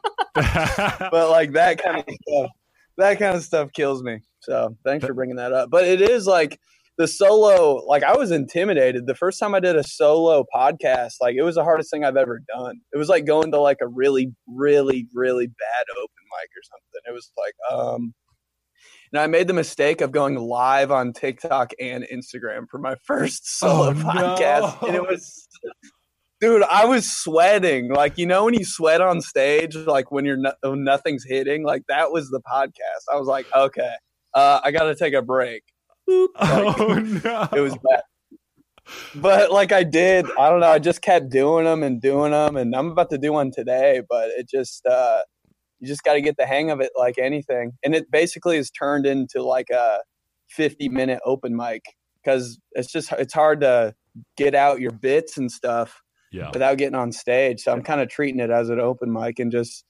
but 1.10 1.30
like 1.30 1.52
that 1.52 1.82
kind 1.82 1.98
of 1.98 2.04
stuff, 2.28 2.50
that 2.98 3.18
kind 3.18 3.36
of 3.36 3.42
stuff 3.42 3.72
kills 3.72 4.02
me. 4.02 4.20
So 4.40 4.76
thanks 4.84 5.06
for 5.06 5.14
bringing 5.14 5.36
that 5.36 5.52
up. 5.52 5.70
But 5.70 5.84
it 5.84 6.00
is 6.02 6.26
like 6.26 6.58
the 6.98 7.08
solo. 7.08 7.76
Like 7.86 8.02
I 8.02 8.16
was 8.16 8.30
intimidated 8.30 9.06
the 9.06 9.14
first 9.14 9.38
time 9.38 9.54
I 9.54 9.60
did 9.60 9.76
a 9.76 9.84
solo 9.84 10.44
podcast. 10.54 11.14
Like 11.20 11.36
it 11.36 11.42
was 11.42 11.54
the 11.54 11.64
hardest 11.64 11.90
thing 11.90 12.04
I've 12.04 12.16
ever 12.16 12.42
done. 12.54 12.80
It 12.92 12.98
was 12.98 13.08
like 13.08 13.24
going 13.24 13.52
to 13.52 13.60
like 13.60 13.78
a 13.80 13.88
really, 13.88 14.32
really, 14.46 15.06
really 15.14 15.46
bad 15.46 15.84
open 15.96 16.24
mic 16.30 16.50
or 16.50 16.62
something. 16.64 17.00
It 17.08 17.12
was 17.12 17.32
like, 17.38 17.54
um, 17.72 18.14
and 19.12 19.20
I 19.22 19.26
made 19.26 19.46
the 19.46 19.54
mistake 19.54 20.02
of 20.02 20.12
going 20.12 20.36
live 20.36 20.90
on 20.90 21.14
TikTok 21.14 21.72
and 21.80 22.06
Instagram 22.12 22.66
for 22.70 22.78
my 22.78 22.94
first 23.04 23.58
solo 23.58 23.90
Oh, 23.90 23.94
podcast, 23.94 24.86
and 24.86 24.94
it 24.94 25.02
was 25.02 25.48
dude 26.40 26.62
i 26.70 26.84
was 26.84 27.10
sweating. 27.10 27.92
Like 27.92 28.18
you 28.18 28.26
know 28.26 28.44
when 28.44 28.54
you 28.54 28.64
sweat 28.64 29.00
on 29.00 29.20
stage 29.20 29.74
like 29.74 30.10
when 30.10 30.24
you're 30.24 30.36
no, 30.36 30.52
when 30.62 30.84
nothing's 30.84 31.24
hitting? 31.24 31.64
Like 31.64 31.82
that 31.88 32.12
was 32.12 32.30
the 32.30 32.40
podcast. 32.40 33.12
I 33.12 33.16
was 33.16 33.26
like 33.26 33.46
okay 33.54 33.92
uh, 34.34 34.60
i 34.62 34.70
gotta 34.70 34.94
take 34.94 35.14
a 35.14 35.22
break. 35.22 35.62
Like, 36.08 36.30
oh 36.40 36.94
no. 37.24 37.48
it 37.54 37.60
was 37.60 37.76
bad. 37.76 38.02
But 39.14 39.52
like 39.52 39.72
i 39.72 39.82
did 39.82 40.24
i 40.38 40.48
don't 40.48 40.60
know 40.60 40.70
i 40.70 40.78
just 40.78 41.02
kept 41.02 41.28
doing 41.28 41.66
them 41.66 41.82
and 41.82 42.00
doing 42.00 42.32
them 42.32 42.56
and 42.56 42.74
i'm 42.74 42.90
about 42.90 43.10
to 43.10 43.18
do 43.18 43.34
one 43.34 43.50
today 43.50 44.00
but 44.08 44.30
it 44.30 44.48
just 44.48 44.86
uh 44.86 45.20
you 45.80 45.86
just 45.86 46.02
got 46.02 46.14
to 46.14 46.20
get 46.20 46.36
the 46.36 46.46
hang 46.46 46.70
of 46.70 46.80
it 46.80 46.92
like 46.96 47.18
anything. 47.18 47.72
And 47.84 47.94
it 47.94 48.10
basically 48.10 48.56
is 48.56 48.70
turned 48.70 49.06
into 49.06 49.42
like 49.42 49.70
a 49.70 49.98
50 50.50 50.88
minute 50.88 51.20
open 51.24 51.54
mic 51.56 51.82
because 52.22 52.58
it's 52.72 52.90
just 52.90 53.12
it's 53.12 53.34
hard 53.34 53.60
to 53.60 53.94
get 54.36 54.54
out 54.54 54.80
your 54.80 54.90
bits 54.90 55.36
and 55.36 55.50
stuff 55.50 56.00
yeah. 56.32 56.50
without 56.52 56.78
getting 56.78 56.94
on 56.94 57.12
stage. 57.12 57.60
So 57.60 57.72
I'm 57.72 57.82
kind 57.82 58.00
of 58.00 58.08
treating 58.08 58.40
it 58.40 58.50
as 58.50 58.68
an 58.70 58.80
open 58.80 59.12
mic 59.12 59.38
and 59.38 59.52
just 59.52 59.84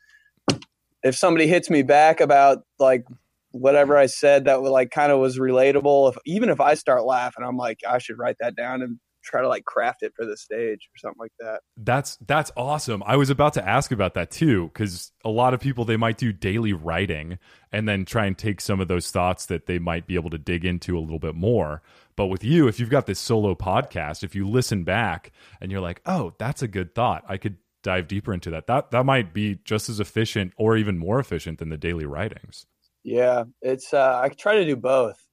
if 1.02 1.14
somebody 1.14 1.46
hits 1.46 1.70
me 1.70 1.82
back 1.82 2.20
about 2.20 2.58
like 2.78 3.04
whatever 3.52 3.96
I 3.96 4.06
said 4.06 4.44
that 4.44 4.62
would 4.62 4.70
like 4.70 4.90
kind 4.90 5.12
of 5.12 5.20
was 5.20 5.38
relatable, 5.38 6.10
if 6.10 6.18
even 6.26 6.48
if 6.48 6.60
I 6.60 6.74
start 6.74 7.04
laughing, 7.04 7.44
I'm 7.44 7.56
like 7.56 7.80
I 7.88 7.98
should 7.98 8.18
write 8.18 8.36
that 8.40 8.56
down 8.56 8.82
and 8.82 8.98
try 9.28 9.42
to 9.42 9.48
like 9.48 9.64
craft 9.64 10.02
it 10.02 10.12
for 10.16 10.24
the 10.24 10.36
stage 10.36 10.88
or 10.92 10.98
something 10.98 11.20
like 11.20 11.32
that. 11.38 11.60
That's 11.76 12.16
that's 12.26 12.50
awesome. 12.56 13.02
I 13.06 13.16
was 13.16 13.30
about 13.30 13.54
to 13.54 13.68
ask 13.68 13.92
about 13.92 14.14
that 14.14 14.30
too 14.30 14.70
cuz 14.74 15.12
a 15.24 15.30
lot 15.30 15.54
of 15.54 15.60
people 15.60 15.84
they 15.84 15.96
might 15.96 16.18
do 16.18 16.32
daily 16.32 16.72
writing 16.72 17.38
and 17.70 17.88
then 17.88 18.04
try 18.04 18.26
and 18.26 18.36
take 18.36 18.60
some 18.60 18.80
of 18.80 18.88
those 18.88 19.10
thoughts 19.10 19.46
that 19.46 19.66
they 19.66 19.78
might 19.78 20.06
be 20.06 20.14
able 20.14 20.30
to 20.30 20.38
dig 20.38 20.64
into 20.64 20.96
a 20.98 21.00
little 21.00 21.18
bit 21.18 21.34
more. 21.34 21.82
But 22.16 22.26
with 22.26 22.42
you, 22.42 22.66
if 22.66 22.80
you've 22.80 22.90
got 22.90 23.06
this 23.06 23.20
solo 23.20 23.54
podcast, 23.54 24.24
if 24.24 24.34
you 24.34 24.48
listen 24.48 24.84
back 24.84 25.30
and 25.60 25.70
you're 25.70 25.80
like, 25.80 26.00
"Oh, 26.06 26.34
that's 26.38 26.62
a 26.62 26.68
good 26.68 26.94
thought. 26.94 27.24
I 27.28 27.36
could 27.36 27.58
dive 27.82 28.08
deeper 28.08 28.32
into 28.32 28.50
that." 28.50 28.66
That 28.66 28.90
that 28.90 29.04
might 29.04 29.32
be 29.32 29.60
just 29.64 29.88
as 29.88 30.00
efficient 30.00 30.52
or 30.56 30.76
even 30.76 30.98
more 30.98 31.20
efficient 31.20 31.58
than 31.58 31.68
the 31.68 31.76
daily 31.76 32.06
writings. 32.06 32.66
Yeah, 33.04 33.44
it's 33.62 33.94
uh 33.94 34.20
I 34.22 34.30
try 34.30 34.56
to 34.56 34.64
do 34.64 34.76
both. 34.76 35.24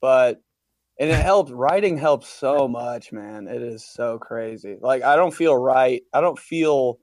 But 0.00 0.42
and 0.98 1.10
it 1.10 1.16
helps 1.22 1.50
writing 1.50 1.98
helps 1.98 2.28
so 2.28 2.66
much, 2.66 3.12
man. 3.12 3.48
It 3.48 3.62
is 3.62 3.84
so 3.84 4.18
crazy. 4.18 4.76
Like 4.80 5.02
I 5.02 5.16
don't 5.16 5.34
feel 5.34 5.56
right. 5.56 6.02
I 6.12 6.20
don't 6.20 6.38
feel 6.38 6.98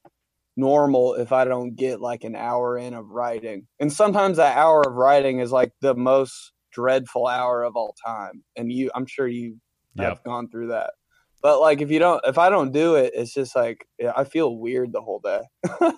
normal 0.56 1.16
if 1.16 1.32
I 1.32 1.46
don't 1.46 1.76
get 1.76 2.02
like 2.02 2.24
an 2.24 2.36
hour 2.36 2.78
in 2.78 2.94
of 2.94 3.10
writing. 3.10 3.68
And 3.80 3.92
sometimes 3.92 4.38
that 4.38 4.58
hour 4.58 4.82
of 4.86 4.94
writing 4.94 5.40
is 5.40 5.52
like 5.52 5.74
the 5.82 5.96
most 5.96 6.52
dreadful 6.72 7.28
hour 7.28 7.64
of 7.64 7.76
all 7.76 7.96
time. 8.06 8.44
And 8.56 8.72
you 8.72 8.90
I'm 8.96 9.06
sure 9.06 9.28
you 9.28 9.58
have 9.98 10.24
gone 10.24 10.50
through 10.50 10.70
that. 10.70 10.92
But 11.44 11.60
like 11.60 11.82
if 11.82 11.92
you 11.92 12.00
don't 12.00 12.22
if 12.26 12.38
I 12.38 12.50
don't 12.50 12.72
do 12.72 12.96
it, 12.96 13.14
it's 13.16 13.34
just 13.34 13.56
like 13.56 13.86
I 14.16 14.24
feel 14.24 14.58
weird 14.58 14.92
the 14.92 15.02
whole 15.02 15.20
day. 15.20 15.42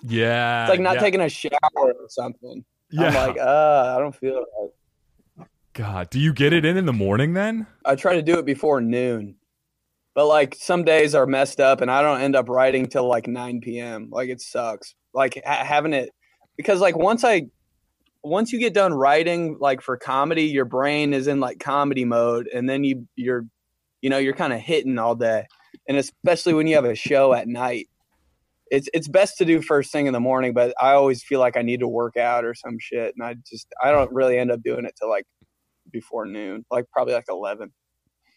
Yeah. 0.02 0.62
It's 0.66 0.70
like 0.70 0.80
not 0.80 0.96
yeah, 0.96 1.00
taking 1.00 1.20
a 1.20 1.28
shower 1.28 1.52
or 1.74 2.08
something. 2.08 2.64
Yeah. 2.90 3.08
I'm 3.08 3.14
like, 3.14 3.38
uh, 3.38 3.94
I 3.96 4.00
don't 4.00 4.14
feel 4.14 4.34
right. 4.34 4.70
God, 5.76 6.08
do 6.08 6.18
you 6.18 6.32
get 6.32 6.54
it 6.54 6.64
in 6.64 6.78
in 6.78 6.86
the 6.86 6.92
morning 6.94 7.34
then? 7.34 7.66
I 7.84 7.96
try 7.96 8.14
to 8.14 8.22
do 8.22 8.38
it 8.38 8.46
before 8.46 8.80
noon. 8.80 9.36
But 10.14 10.24
like 10.26 10.54
some 10.58 10.84
days 10.84 11.14
are 11.14 11.26
messed 11.26 11.60
up 11.60 11.82
and 11.82 11.90
I 11.90 12.00
don't 12.00 12.22
end 12.22 12.34
up 12.34 12.48
writing 12.48 12.86
till 12.86 13.06
like 13.06 13.28
9 13.28 13.60
p.m. 13.60 14.08
Like 14.10 14.30
it 14.30 14.40
sucks. 14.40 14.94
Like 15.12 15.38
ha- 15.44 15.64
having 15.66 15.92
it 15.92 16.14
because 16.56 16.80
like 16.80 16.96
once 16.96 17.24
I 17.24 17.48
once 18.24 18.54
you 18.54 18.58
get 18.58 18.72
done 18.72 18.94
writing 18.94 19.58
like 19.60 19.82
for 19.82 19.98
comedy, 19.98 20.44
your 20.44 20.64
brain 20.64 21.12
is 21.12 21.26
in 21.26 21.40
like 21.40 21.58
comedy 21.58 22.06
mode 22.06 22.48
and 22.48 22.66
then 22.66 22.82
you 22.82 23.06
you're 23.14 23.44
you 24.00 24.08
know, 24.08 24.16
you're 24.16 24.32
kind 24.32 24.54
of 24.54 24.60
hitting 24.60 24.98
all 24.98 25.14
day. 25.14 25.46
And 25.86 25.98
especially 25.98 26.54
when 26.54 26.66
you 26.66 26.76
have 26.76 26.86
a 26.86 26.94
show 26.94 27.34
at 27.34 27.48
night. 27.48 27.88
It's 28.70 28.88
it's 28.94 29.08
best 29.08 29.36
to 29.38 29.44
do 29.44 29.60
first 29.60 29.92
thing 29.92 30.06
in 30.06 30.14
the 30.14 30.20
morning, 30.20 30.54
but 30.54 30.74
I 30.80 30.92
always 30.92 31.22
feel 31.22 31.38
like 31.38 31.58
I 31.58 31.62
need 31.62 31.80
to 31.80 31.88
work 31.88 32.16
out 32.16 32.46
or 32.46 32.54
some 32.54 32.78
shit 32.80 33.14
and 33.14 33.24
I 33.24 33.34
just 33.46 33.68
I 33.80 33.92
don't 33.92 34.12
really 34.12 34.38
end 34.38 34.50
up 34.50 34.62
doing 34.62 34.86
it 34.86 34.94
till 34.98 35.10
like 35.10 35.26
before 35.90 36.26
noon, 36.26 36.64
like 36.70 36.84
probably 36.92 37.14
like 37.14 37.26
11. 37.28 37.72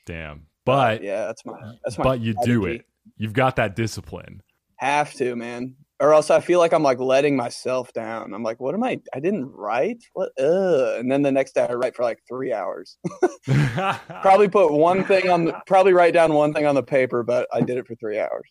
Damn. 0.05 0.31
Uh, 0.31 0.39
but 0.65 1.03
yeah, 1.03 1.25
that's 1.25 1.43
my 1.45 1.53
that's 1.83 1.97
my 1.97 2.03
but 2.03 2.19
you 2.19 2.35
do 2.43 2.65
it. 2.65 2.85
You've 3.17 3.33
got 3.33 3.55
that 3.55 3.75
discipline. 3.75 4.41
Have 4.75 5.13
to, 5.13 5.35
man. 5.35 5.75
Or 6.01 6.13
else 6.13 6.29
I 6.29 6.39
feel 6.39 6.59
like 6.59 6.71
I'm 6.71 6.83
like 6.83 6.99
letting 6.99 7.35
myself 7.35 7.91
down. 7.91 8.33
I'm 8.33 8.43
like, 8.43 8.59
what 8.61 8.73
am 8.73 8.83
I? 8.83 9.01
I 9.13 9.19
didn't 9.19 9.51
write. 9.51 10.03
What? 10.13 10.31
Ugh. 10.39 10.99
And 10.99 11.11
then 11.11 11.23
the 11.23 11.31
next 11.31 11.55
day 11.55 11.67
I 11.69 11.73
write 11.73 11.95
for 11.95 12.03
like 12.03 12.19
three 12.27 12.53
hours. 12.53 12.97
probably 14.21 14.47
put 14.49 14.71
one 14.71 15.03
thing 15.03 15.29
on. 15.29 15.45
The, 15.45 15.61
probably 15.67 15.93
write 15.93 16.13
down 16.13 16.33
one 16.33 16.53
thing 16.53 16.65
on 16.65 16.75
the 16.75 16.83
paper, 16.83 17.23
but 17.23 17.47
I 17.53 17.61
did 17.61 17.77
it 17.77 17.87
for 17.87 17.95
three 17.95 18.19
hours. 18.19 18.49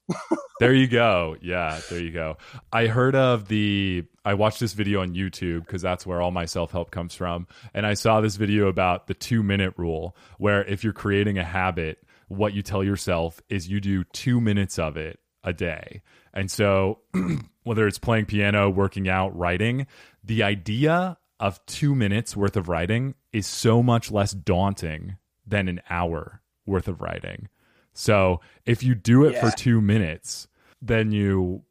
there 0.60 0.74
you 0.74 0.86
go. 0.88 1.36
Yeah, 1.40 1.80
there 1.88 2.02
you 2.02 2.12
go. 2.12 2.36
I 2.72 2.86
heard 2.86 3.14
of 3.14 3.48
the. 3.48 4.04
I 4.24 4.34
watched 4.34 4.60
this 4.60 4.74
video 4.74 5.00
on 5.00 5.14
YouTube 5.14 5.60
because 5.60 5.80
that's 5.80 6.06
where 6.06 6.20
all 6.20 6.30
my 6.30 6.44
self 6.44 6.70
help 6.70 6.90
comes 6.90 7.14
from, 7.14 7.46
and 7.72 7.86
I 7.86 7.94
saw 7.94 8.20
this 8.20 8.36
video 8.36 8.68
about 8.68 9.06
the 9.06 9.14
two 9.14 9.42
minute 9.42 9.74
rule, 9.76 10.16
where 10.38 10.64
if 10.64 10.84
you're 10.84 10.92
creating 10.92 11.38
a 11.38 11.44
habit, 11.44 12.04
what 12.28 12.52
you 12.52 12.62
tell 12.62 12.84
yourself 12.84 13.40
is 13.48 13.68
you 13.68 13.80
do 13.80 14.04
two 14.04 14.40
minutes 14.40 14.78
of 14.78 14.96
it 14.96 15.18
a 15.44 15.52
day. 15.52 16.02
And 16.38 16.50
so, 16.50 17.00
whether 17.64 17.86
it's 17.86 17.98
playing 17.98 18.26
piano, 18.26 18.70
working 18.70 19.08
out, 19.08 19.36
writing, 19.36 19.86
the 20.22 20.42
idea 20.42 21.18
of 21.40 21.64
two 21.66 21.94
minutes 21.94 22.36
worth 22.36 22.56
of 22.56 22.68
writing 22.68 23.14
is 23.32 23.46
so 23.46 23.82
much 23.82 24.10
less 24.10 24.32
daunting 24.32 25.16
than 25.46 25.68
an 25.68 25.80
hour 25.90 26.40
worth 26.66 26.88
of 26.88 27.00
writing. 27.00 27.48
So, 27.92 28.40
if 28.64 28.82
you 28.82 28.94
do 28.94 29.24
it 29.24 29.34
Yeah. 29.34 29.40
for 29.50 29.56
two 29.56 29.80
minutes, 29.80 30.46
then 30.80 31.10
you 31.12 31.62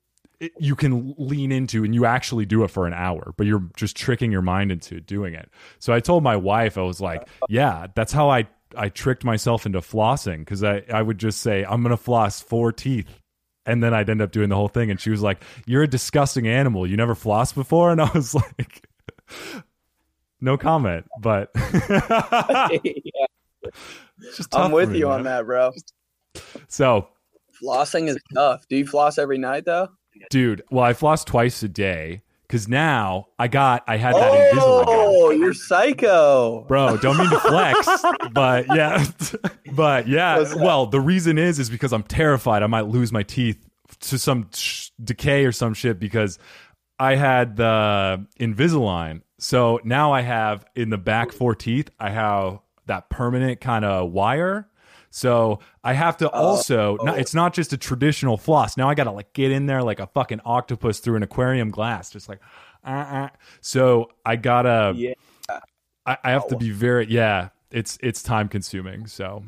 you 0.60 0.76
can 0.76 1.16
lean 1.18 1.52
into 1.52 1.84
and 1.84 1.96
you 1.96 2.06
actually 2.06 2.46
do 2.46 2.64
it 2.64 2.68
for 2.70 2.86
an 2.86 2.94
hour 2.94 3.34
but 3.38 3.48
you're 3.48 3.64
just 3.76 3.98
tricking 3.98 4.32
your 4.32 4.44
mind 4.44 4.72
into 4.72 5.02
doing 5.02 5.34
it 5.34 5.50
so 5.80 5.92
i 5.92 6.00
told 6.00 6.22
my 6.22 6.36
wife 6.36 6.78
i 6.78 6.82
was 6.84 7.02
like 7.02 7.28
yeah 7.50 7.88
that's 7.96 8.14
how 8.14 8.30
i 8.30 8.46
i 8.76 8.88
tricked 8.88 9.24
myself 9.24 9.66
into 9.66 9.80
flossing 9.80 10.38
because 10.40 10.64
i 10.64 10.84
i 10.94 11.02
would 11.02 11.18
just 11.18 11.42
say 11.42 11.66
i'm 11.66 11.82
gonna 11.82 11.98
floss 11.98 12.40
four 12.40 12.72
teeth 12.72 13.08
and 13.68 13.84
then 13.84 13.94
i'd 13.94 14.10
end 14.10 14.22
up 14.22 14.32
doing 14.32 14.50
the 14.50 14.56
whole 14.56 14.68
thing 14.68 14.90
and 14.90 15.00
she 15.00 15.12
was 15.12 15.22
like 15.22 15.44
you're 15.68 15.84
a 15.84 15.88
disgusting 15.88 16.48
animal 16.48 16.88
you 16.88 16.98
never 16.98 17.14
flossed 17.14 17.54
before 17.54 17.92
and 17.92 18.02
i 18.02 18.10
was 18.14 18.34
like 18.60 18.88
no 20.42 20.58
comment 20.58 21.06
but 21.22 21.52
yeah, 21.56 23.26
just 24.36 24.56
I'm 24.56 24.72
with 24.72 24.90
me, 24.92 25.00
you 25.00 25.08
man. 25.08 25.20
on 25.20 25.24
that, 25.24 25.46
bro. 25.46 25.72
so 26.68 27.10
Flossing 27.62 28.08
is 28.08 28.18
tough. 28.36 28.68
Do 28.70 28.78
you 28.78 28.86
floss 28.86 29.18
every 29.18 29.38
night 29.38 29.66
though? 29.66 29.90
dude 30.32 30.64
well 30.72 30.84
i 30.84 30.94
floss 30.94 31.24
twice 31.24 31.62
a 31.62 31.68
day 31.68 32.22
because 32.48 32.68
now 32.68 33.28
i 33.38 33.48
got 33.48 33.84
i 33.88 33.98
had 33.98 34.16
that 34.16 34.32
Invisalign. 34.54 34.84
Oh, 34.88 35.32
you're 35.32 35.54
psycho. 35.54 36.66
bro 36.68 36.98
don't 36.98 37.18
mean 37.18 37.30
to 37.30 37.40
flex 37.40 37.88
but 38.34 38.66
yeah 38.76 39.06
but 39.76 40.08
yeah 40.08 40.54
well 40.56 40.86
the 40.86 41.00
reason 41.02 41.38
is 41.38 41.60
is 41.60 41.70
because 41.70 41.94
i'm 41.94 42.04
terrified 42.04 42.64
i 42.64 42.68
might 42.68 42.88
lose 42.88 43.12
my 43.12 43.24
teeth 43.24 43.64
to 44.00 44.18
some 44.18 44.50
sh- 44.54 44.90
decay 45.04 45.46
or 45.46 45.52
some 45.52 45.74
shit 45.74 46.00
because 46.00 46.40
i 47.00 47.16
had 47.16 47.56
the 47.58 48.26
invisalign 48.40 49.22
so 49.40 49.80
now 49.84 50.12
i 50.12 50.22
have 50.22 50.66
in 50.76 50.90
the 50.90 50.98
back 50.98 51.32
four 51.32 51.54
teeth 51.56 51.90
i 52.00 52.10
have 52.10 52.60
that 52.86 53.10
permanent 53.10 53.60
kind 53.60 53.84
of 53.86 54.12
wire 54.12 54.68
so 55.18 55.62
I 55.84 55.94
have 55.94 56.18
to 56.18 56.30
also. 56.30 56.96
no, 57.02 57.16
it's 57.16 57.34
not 57.34 57.52
just 57.52 57.74
a 57.74 57.78
traditional 57.78 58.38
floss. 58.38 58.78
Now 58.78 58.88
I 58.88 58.94
got 58.94 59.06
to 59.06 59.12
like 59.12 59.34
get 59.34 59.52
in 59.52 59.66
there 59.66 59.82
like 59.82 60.00
a 60.00 60.06
fucking 60.06 60.42
octopus 60.46 61.00
through 61.00 61.16
an 61.16 61.24
aquarium 61.24 61.72
glass, 61.72 62.12
just 62.12 62.30
like. 62.30 62.40
Uh, 62.86 62.90
uh. 62.90 63.30
So 63.60 64.12
I 64.24 64.36
gotta. 64.36 64.94
Yeah. 64.96 65.14
I, 66.06 66.18
I 66.24 66.30
have 66.30 66.48
to 66.50 66.56
be 66.56 66.70
very 66.70 67.08
yeah. 67.10 67.50
It's 67.72 67.98
it's 68.04 68.22
time 68.22 68.48
consuming. 68.48 69.08
So 69.08 69.44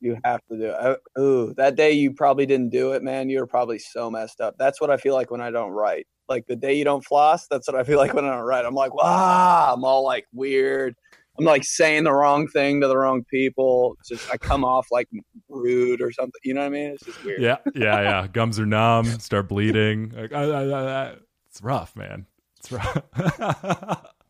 You 0.00 0.16
have 0.24 0.40
to 0.50 0.56
do 0.56 0.64
it. 0.70 0.74
I- 0.74 1.20
Ooh, 1.20 1.52
that 1.58 1.76
day 1.76 1.92
you 1.92 2.14
probably 2.14 2.46
didn't 2.46 2.70
do 2.70 2.92
it, 2.92 3.02
man. 3.02 3.28
You 3.28 3.40
were 3.40 3.46
probably 3.46 3.78
so 3.78 4.10
messed 4.10 4.40
up. 4.40 4.56
That's 4.58 4.80
what 4.80 4.88
I 4.90 4.96
feel 4.96 5.12
like 5.14 5.30
when 5.30 5.42
I 5.42 5.50
don't 5.50 5.72
write. 5.72 6.06
Like 6.30 6.46
the 6.46 6.56
day 6.56 6.72
you 6.72 6.84
don't 6.84 7.04
floss, 7.04 7.46
that's 7.46 7.68
what 7.68 7.76
I 7.76 7.84
feel 7.84 7.98
like 7.98 8.14
when 8.14 8.24
I 8.24 8.30
don't 8.34 8.44
write. 8.46 8.64
I'm 8.64 8.74
like, 8.74 8.94
wow, 8.94 9.74
I'm 9.74 9.84
all 9.84 10.02
like 10.02 10.24
weird. 10.32 10.96
I'm 11.38 11.44
like 11.44 11.64
saying 11.64 12.04
the 12.04 12.12
wrong 12.12 12.48
thing 12.48 12.80
to 12.80 12.88
the 12.88 12.96
wrong 12.96 13.24
people. 13.24 13.96
It's 14.00 14.08
just 14.08 14.30
I 14.30 14.36
come 14.36 14.64
off 14.64 14.88
like 14.90 15.08
rude 15.48 16.00
or 16.00 16.12
something. 16.12 16.40
You 16.44 16.54
know 16.54 16.60
what 16.60 16.66
I 16.66 16.70
mean? 16.70 16.90
It's 16.90 17.04
just 17.04 17.24
weird. 17.24 17.40
yeah, 17.40 17.56
yeah, 17.74 18.02
yeah. 18.02 18.26
Gums 18.32 18.58
are 18.58 18.66
numb, 18.66 19.06
start 19.20 19.48
bleeding. 19.48 20.12
Like, 20.16 20.32
uh, 20.32 20.36
uh, 20.36 20.40
uh. 20.40 21.14
it's 21.48 21.62
rough, 21.62 21.94
man. 21.96 22.26
It's 22.58 22.72
rough. 22.72 23.02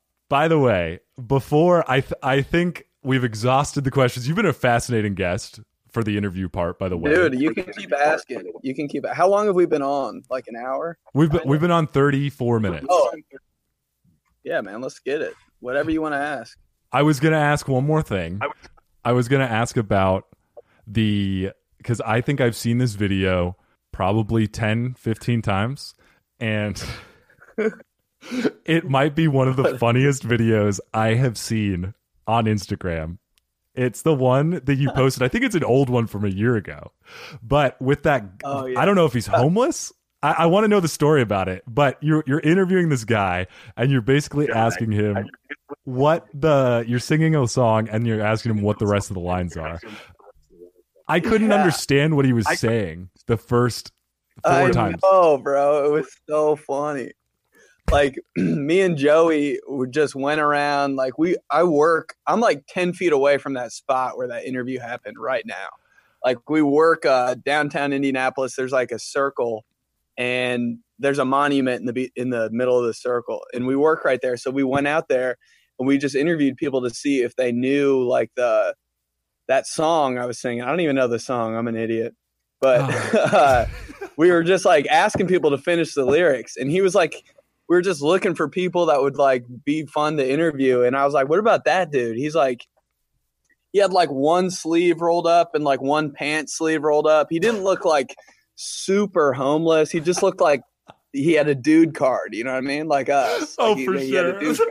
By 0.28 0.48
the 0.48 0.58
way, 0.58 1.00
before 1.24 1.88
I 1.88 2.00
th- 2.00 2.14
I 2.22 2.42
think 2.42 2.86
we've 3.02 3.24
exhausted 3.24 3.84
the 3.84 3.90
questions. 3.90 4.26
You've 4.26 4.36
been 4.36 4.46
a 4.46 4.52
fascinating 4.52 5.14
guest 5.14 5.60
for 5.92 6.02
the 6.02 6.18
interview 6.18 6.48
part. 6.48 6.78
By 6.78 6.88
the 6.88 6.96
way, 6.96 7.14
Dude, 7.14 7.40
you 7.40 7.54
can 7.54 7.72
keep 7.72 7.92
asking. 7.92 8.52
You 8.62 8.74
can 8.74 8.88
keep. 8.88 9.06
How 9.06 9.28
long 9.28 9.46
have 9.46 9.54
we 9.54 9.66
been 9.66 9.82
on? 9.82 10.22
Like 10.28 10.46
an 10.48 10.56
hour? 10.56 10.98
we've 11.14 11.30
been, 11.30 11.42
we've 11.46 11.60
been 11.60 11.70
on 11.70 11.86
thirty 11.86 12.28
four 12.28 12.60
minutes. 12.60 12.86
Oh, 12.90 13.10
yeah, 14.44 14.60
man. 14.60 14.80
Let's 14.80 14.98
get 14.98 15.22
it. 15.22 15.34
Whatever 15.60 15.90
you 15.90 16.02
want 16.02 16.14
to 16.14 16.18
ask. 16.18 16.58
I 16.96 17.02
was 17.02 17.20
going 17.20 17.32
to 17.32 17.38
ask 17.38 17.68
one 17.68 17.84
more 17.84 18.00
thing. 18.00 18.40
I 19.04 19.12
was 19.12 19.28
going 19.28 19.46
to 19.46 19.52
ask 19.52 19.76
about 19.76 20.24
the 20.86 21.50
because 21.76 22.00
I 22.00 22.22
think 22.22 22.40
I've 22.40 22.56
seen 22.56 22.78
this 22.78 22.94
video 22.94 23.58
probably 23.92 24.46
10, 24.46 24.94
15 24.94 25.42
times, 25.42 25.94
and 26.40 26.82
it 28.64 28.88
might 28.88 29.14
be 29.14 29.28
one 29.28 29.46
of 29.46 29.56
the 29.56 29.76
funniest 29.76 30.26
videos 30.26 30.80
I 30.94 31.14
have 31.14 31.36
seen 31.36 31.92
on 32.26 32.46
Instagram. 32.46 33.18
It's 33.74 34.00
the 34.00 34.14
one 34.14 34.62
that 34.64 34.76
you 34.76 34.90
posted. 34.94 35.22
I 35.22 35.28
think 35.28 35.44
it's 35.44 35.54
an 35.54 35.64
old 35.64 35.90
one 35.90 36.06
from 36.06 36.24
a 36.24 36.30
year 36.30 36.56
ago. 36.56 36.92
But 37.42 37.78
with 37.78 38.04
that, 38.04 38.24
Oh, 38.42 38.64
yeah. 38.64 38.80
I 38.80 38.86
don't 38.86 38.94
know 38.96 39.04
if 39.04 39.12
he's 39.12 39.28
uh, 39.28 39.36
homeless. 39.36 39.92
I, 40.26 40.42
I 40.42 40.46
want 40.46 40.64
to 40.64 40.68
know 40.68 40.80
the 40.80 40.88
story 40.88 41.22
about 41.22 41.48
it. 41.48 41.62
But 41.66 41.98
you're 42.02 42.24
you're 42.26 42.40
interviewing 42.40 42.88
this 42.88 43.04
guy, 43.04 43.46
and 43.76 43.90
you're 43.90 44.00
basically 44.00 44.50
asking 44.50 44.92
him 44.92 45.28
what 45.84 46.26
the 46.34 46.84
you're 46.86 46.98
singing 46.98 47.36
a 47.36 47.46
song, 47.46 47.88
and 47.88 48.06
you're 48.06 48.22
asking 48.22 48.52
him 48.52 48.62
what 48.62 48.78
the 48.78 48.86
rest 48.86 49.10
of 49.10 49.14
the 49.14 49.20
lines 49.20 49.56
are. 49.56 49.80
I 51.08 51.20
couldn't 51.20 51.50
Yeah. 51.50 51.56
understand 51.56 52.16
what 52.16 52.24
he 52.24 52.32
was 52.32 52.46
saying 52.58 53.10
the 53.26 53.36
first 53.36 53.92
four 54.42 54.52
I 54.52 54.70
times. 54.70 55.00
Oh, 55.04 55.38
bro. 55.38 55.84
It 55.86 55.90
was 55.92 56.08
so 56.28 56.56
funny. 56.56 57.12
Like 57.92 58.18
me 58.36 58.80
and 58.80 58.96
Joey 58.96 59.60
would 59.68 59.92
just 59.92 60.16
went 60.16 60.40
around. 60.40 60.96
Like 60.96 61.18
we, 61.18 61.36
I 61.50 61.62
work. 61.62 62.16
I'm 62.26 62.40
like 62.40 62.64
ten 62.68 62.92
feet 62.92 63.12
away 63.12 63.38
from 63.38 63.54
that 63.54 63.70
spot 63.70 64.16
where 64.16 64.26
that 64.28 64.44
interview 64.44 64.80
happened 64.80 65.16
right 65.20 65.44
now. 65.46 65.68
Like 66.24 66.50
we 66.50 66.62
work 66.62 67.06
uh, 67.06 67.36
downtown 67.44 67.92
Indianapolis. 67.92 68.56
There's 68.56 68.72
like 68.72 68.90
a 68.90 68.98
circle, 68.98 69.64
and 70.16 70.78
there's 70.98 71.18
a 71.18 71.24
monument 71.24 71.80
in 71.80 71.94
the 71.94 72.10
in 72.16 72.30
the 72.30 72.50
middle 72.50 72.78
of 72.78 72.86
the 72.86 72.94
circle, 72.94 73.44
and 73.52 73.66
we 73.66 73.76
work 73.76 74.04
right 74.04 74.20
there. 74.20 74.36
So 74.36 74.50
we 74.50 74.64
went 74.64 74.86
out 74.86 75.08
there 75.08 75.36
and 75.78 75.86
we 75.86 75.98
just 75.98 76.14
interviewed 76.14 76.56
people 76.56 76.82
to 76.82 76.90
see 76.90 77.22
if 77.22 77.36
they 77.36 77.52
knew 77.52 78.02
like 78.02 78.30
the 78.36 78.74
that 79.48 79.66
song 79.66 80.18
I 80.18 80.26
was 80.26 80.40
singing. 80.40 80.62
I 80.62 80.66
don't 80.66 80.80
even 80.80 80.96
know 80.96 81.08
the 81.08 81.18
song. 81.18 81.56
I'm 81.56 81.68
an 81.68 81.76
idiot, 81.76 82.14
but. 82.60 82.80
uh, 83.32 83.66
we 84.16 84.30
were 84.30 84.42
just 84.42 84.64
like 84.64 84.86
asking 84.88 85.26
people 85.26 85.50
to 85.50 85.58
finish 85.58 85.94
the 85.94 86.04
lyrics 86.04 86.56
and 86.56 86.70
he 86.70 86.80
was 86.80 86.94
like 86.94 87.22
we 87.68 87.76
were 87.76 87.82
just 87.82 88.02
looking 88.02 88.34
for 88.34 88.48
people 88.48 88.86
that 88.86 89.00
would 89.00 89.16
like 89.16 89.44
be 89.64 89.84
fun 89.86 90.16
to 90.16 90.28
interview 90.28 90.82
and 90.82 90.96
i 90.96 91.04
was 91.04 91.14
like 91.14 91.28
what 91.28 91.38
about 91.38 91.64
that 91.64 91.90
dude 91.90 92.16
he's 92.16 92.34
like 92.34 92.66
he 93.72 93.78
had 93.78 93.92
like 93.92 94.10
one 94.10 94.50
sleeve 94.50 95.00
rolled 95.00 95.26
up 95.26 95.54
and 95.54 95.64
like 95.64 95.80
one 95.80 96.10
pant 96.10 96.50
sleeve 96.50 96.82
rolled 96.82 97.06
up 97.06 97.28
he 97.30 97.38
didn't 97.38 97.62
look 97.62 97.84
like 97.84 98.14
super 98.56 99.32
homeless 99.32 99.90
he 99.90 100.00
just 100.00 100.22
looked 100.22 100.40
like 100.40 100.62
he 101.12 101.32
had 101.34 101.46
a 101.48 101.54
dude 101.54 101.94
card 101.94 102.34
you 102.34 102.42
know 102.42 102.50
what 102.52 102.58
i 102.58 102.60
mean 102.62 102.88
like 102.88 103.08
us 103.08 103.54
Oh, 103.58 103.70
Like, 103.70 103.78
he- 103.78 103.86
for 103.86 103.92
he 103.94 104.10
sure. 104.54 104.66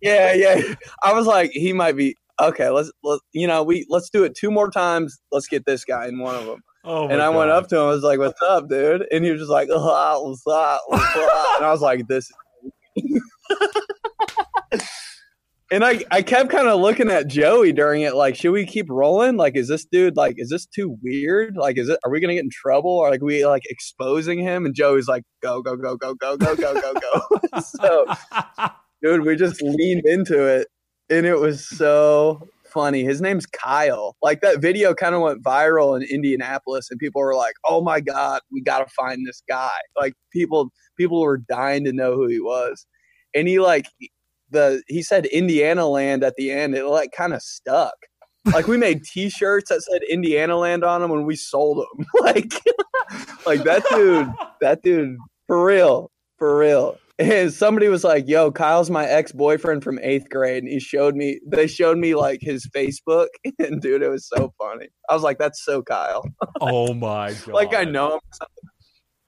yeah 0.00 0.32
yeah 0.32 0.60
i 1.04 1.12
was 1.12 1.26
like 1.26 1.50
he 1.52 1.72
might 1.72 1.96
be 1.96 2.14
okay 2.40 2.68
let's 2.70 2.90
let 3.04 3.20
you 3.32 3.46
know 3.46 3.62
we 3.62 3.86
let's 3.88 4.10
do 4.10 4.24
it 4.24 4.34
two 4.34 4.50
more 4.50 4.70
times 4.70 5.20
let's 5.30 5.46
get 5.46 5.64
this 5.64 5.84
guy 5.84 6.06
in 6.08 6.18
one 6.18 6.34
of 6.34 6.44
them 6.46 6.60
Oh 6.84 7.06
and 7.08 7.22
I 7.22 7.28
went 7.28 7.52
up 7.52 7.68
to 7.68 7.76
him. 7.76 7.82
I 7.84 7.90
was 7.90 8.02
like, 8.02 8.18
"What's 8.18 8.42
up, 8.42 8.68
dude?" 8.68 9.06
And 9.12 9.24
he 9.24 9.30
was 9.30 9.38
just 9.42 9.52
like, 9.52 9.68
"Ah, 9.72 10.20
what's 10.20 10.44
up, 10.48 10.80
what's 10.88 11.04
up?" 11.14 11.56
And 11.58 11.64
I 11.64 11.70
was 11.70 11.80
like, 11.80 12.08
"This." 12.08 12.28
and 15.72 15.82
I, 15.82 16.04
I 16.10 16.20
kept 16.20 16.50
kind 16.50 16.68
of 16.68 16.78
looking 16.80 17.10
at 17.10 17.28
Joey 17.28 17.72
during 17.72 18.02
it, 18.02 18.14
like, 18.14 18.36
should 18.36 18.50
we 18.52 18.66
keep 18.66 18.90
rolling? 18.90 19.38
Like, 19.38 19.56
is 19.56 19.68
this 19.68 19.86
dude 19.86 20.18
like, 20.18 20.34
is 20.36 20.50
this 20.50 20.66
too 20.66 20.98
weird? 21.02 21.56
Like, 21.56 21.78
is 21.78 21.88
it? 21.88 21.98
Are 22.04 22.10
we 22.10 22.20
gonna 22.20 22.34
get 22.34 22.44
in 22.44 22.50
trouble? 22.50 22.90
Or 22.90 23.08
like, 23.08 23.22
we 23.22 23.46
like 23.46 23.62
exposing 23.70 24.38
him? 24.38 24.66
And 24.66 24.74
Joey's 24.74 25.08
like, 25.08 25.22
"Go, 25.42 25.62
go, 25.62 25.74
go, 25.76 25.96
go, 25.96 26.14
go, 26.14 26.36
go, 26.36 26.54
go, 26.54 26.74
go, 26.78 26.92
go." 26.92 27.60
so, 27.60 28.06
dude, 29.02 29.24
we 29.24 29.34
just 29.34 29.62
leaned 29.62 30.04
into 30.04 30.44
it, 30.46 30.68
and 31.08 31.24
it 31.24 31.38
was 31.38 31.66
so 31.66 32.46
funny. 32.66 33.02
His 33.02 33.22
name's 33.22 33.46
Kyle. 33.46 34.14
Like 34.20 34.42
that 34.42 34.60
video 34.60 34.92
kind 34.92 35.14
of 35.14 35.22
went 35.22 35.42
viral 35.42 35.96
in 35.96 36.06
Indianapolis, 36.06 36.88
and 36.90 37.00
people 37.00 37.22
were 37.22 37.34
like, 37.34 37.54
"Oh 37.66 37.80
my 37.80 38.00
god, 38.00 38.42
we 38.52 38.60
got 38.60 38.80
to 38.80 38.92
find 38.94 39.26
this 39.26 39.42
guy!" 39.48 39.70
Like 39.98 40.12
people, 40.34 40.70
people 40.98 41.22
were 41.22 41.38
dying 41.38 41.84
to 41.84 41.94
know 41.94 42.12
who 42.12 42.26
he 42.26 42.40
was, 42.40 42.86
and 43.34 43.48
he 43.48 43.58
like 43.58 43.86
the 44.52 44.82
he 44.86 45.02
said 45.02 45.26
Indiana 45.26 45.86
land 45.86 46.22
at 46.24 46.36
the 46.36 46.50
end. 46.50 46.74
It 46.74 46.86
like 46.86 47.12
kind 47.12 47.34
of 47.34 47.42
stuck. 47.42 47.94
Like 48.46 48.66
we 48.66 48.76
made 48.76 49.04
T-shirts 49.04 49.70
that 49.70 49.82
said 49.82 50.02
Indiana 50.08 50.56
Land 50.56 50.82
on 50.82 51.00
them, 51.00 51.12
and 51.12 51.26
we 51.26 51.36
sold 51.36 51.78
them. 51.78 52.06
like, 52.20 52.52
like 53.46 53.62
that 53.64 53.84
dude, 53.90 54.32
that 54.60 54.82
dude, 54.82 55.16
for 55.46 55.64
real, 55.64 56.10
for 56.38 56.58
real. 56.58 56.98
And 57.20 57.52
somebody 57.52 57.86
was 57.86 58.02
like, 58.02 58.26
"Yo, 58.26 58.50
Kyle's 58.50 58.90
my 58.90 59.06
ex-boyfriend 59.06 59.84
from 59.84 60.00
eighth 60.02 60.28
grade," 60.28 60.64
and 60.64 60.72
he 60.72 60.80
showed 60.80 61.14
me. 61.14 61.38
They 61.46 61.68
showed 61.68 61.98
me 61.98 62.16
like 62.16 62.40
his 62.40 62.66
Facebook, 62.74 63.28
and 63.60 63.80
dude, 63.80 64.02
it 64.02 64.08
was 64.08 64.26
so 64.26 64.52
funny. 64.60 64.88
I 65.08 65.14
was 65.14 65.22
like, 65.22 65.38
"That's 65.38 65.64
so 65.64 65.82
Kyle." 65.82 66.24
Oh 66.60 66.94
my 66.94 67.32
god! 67.32 67.48
like 67.54 67.74
I 67.74 67.84
know 67.84 68.14
him, 68.14 68.20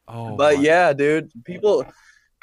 Oh, 0.08 0.36
but 0.36 0.60
yeah, 0.60 0.92
dude, 0.92 1.30
people. 1.44 1.86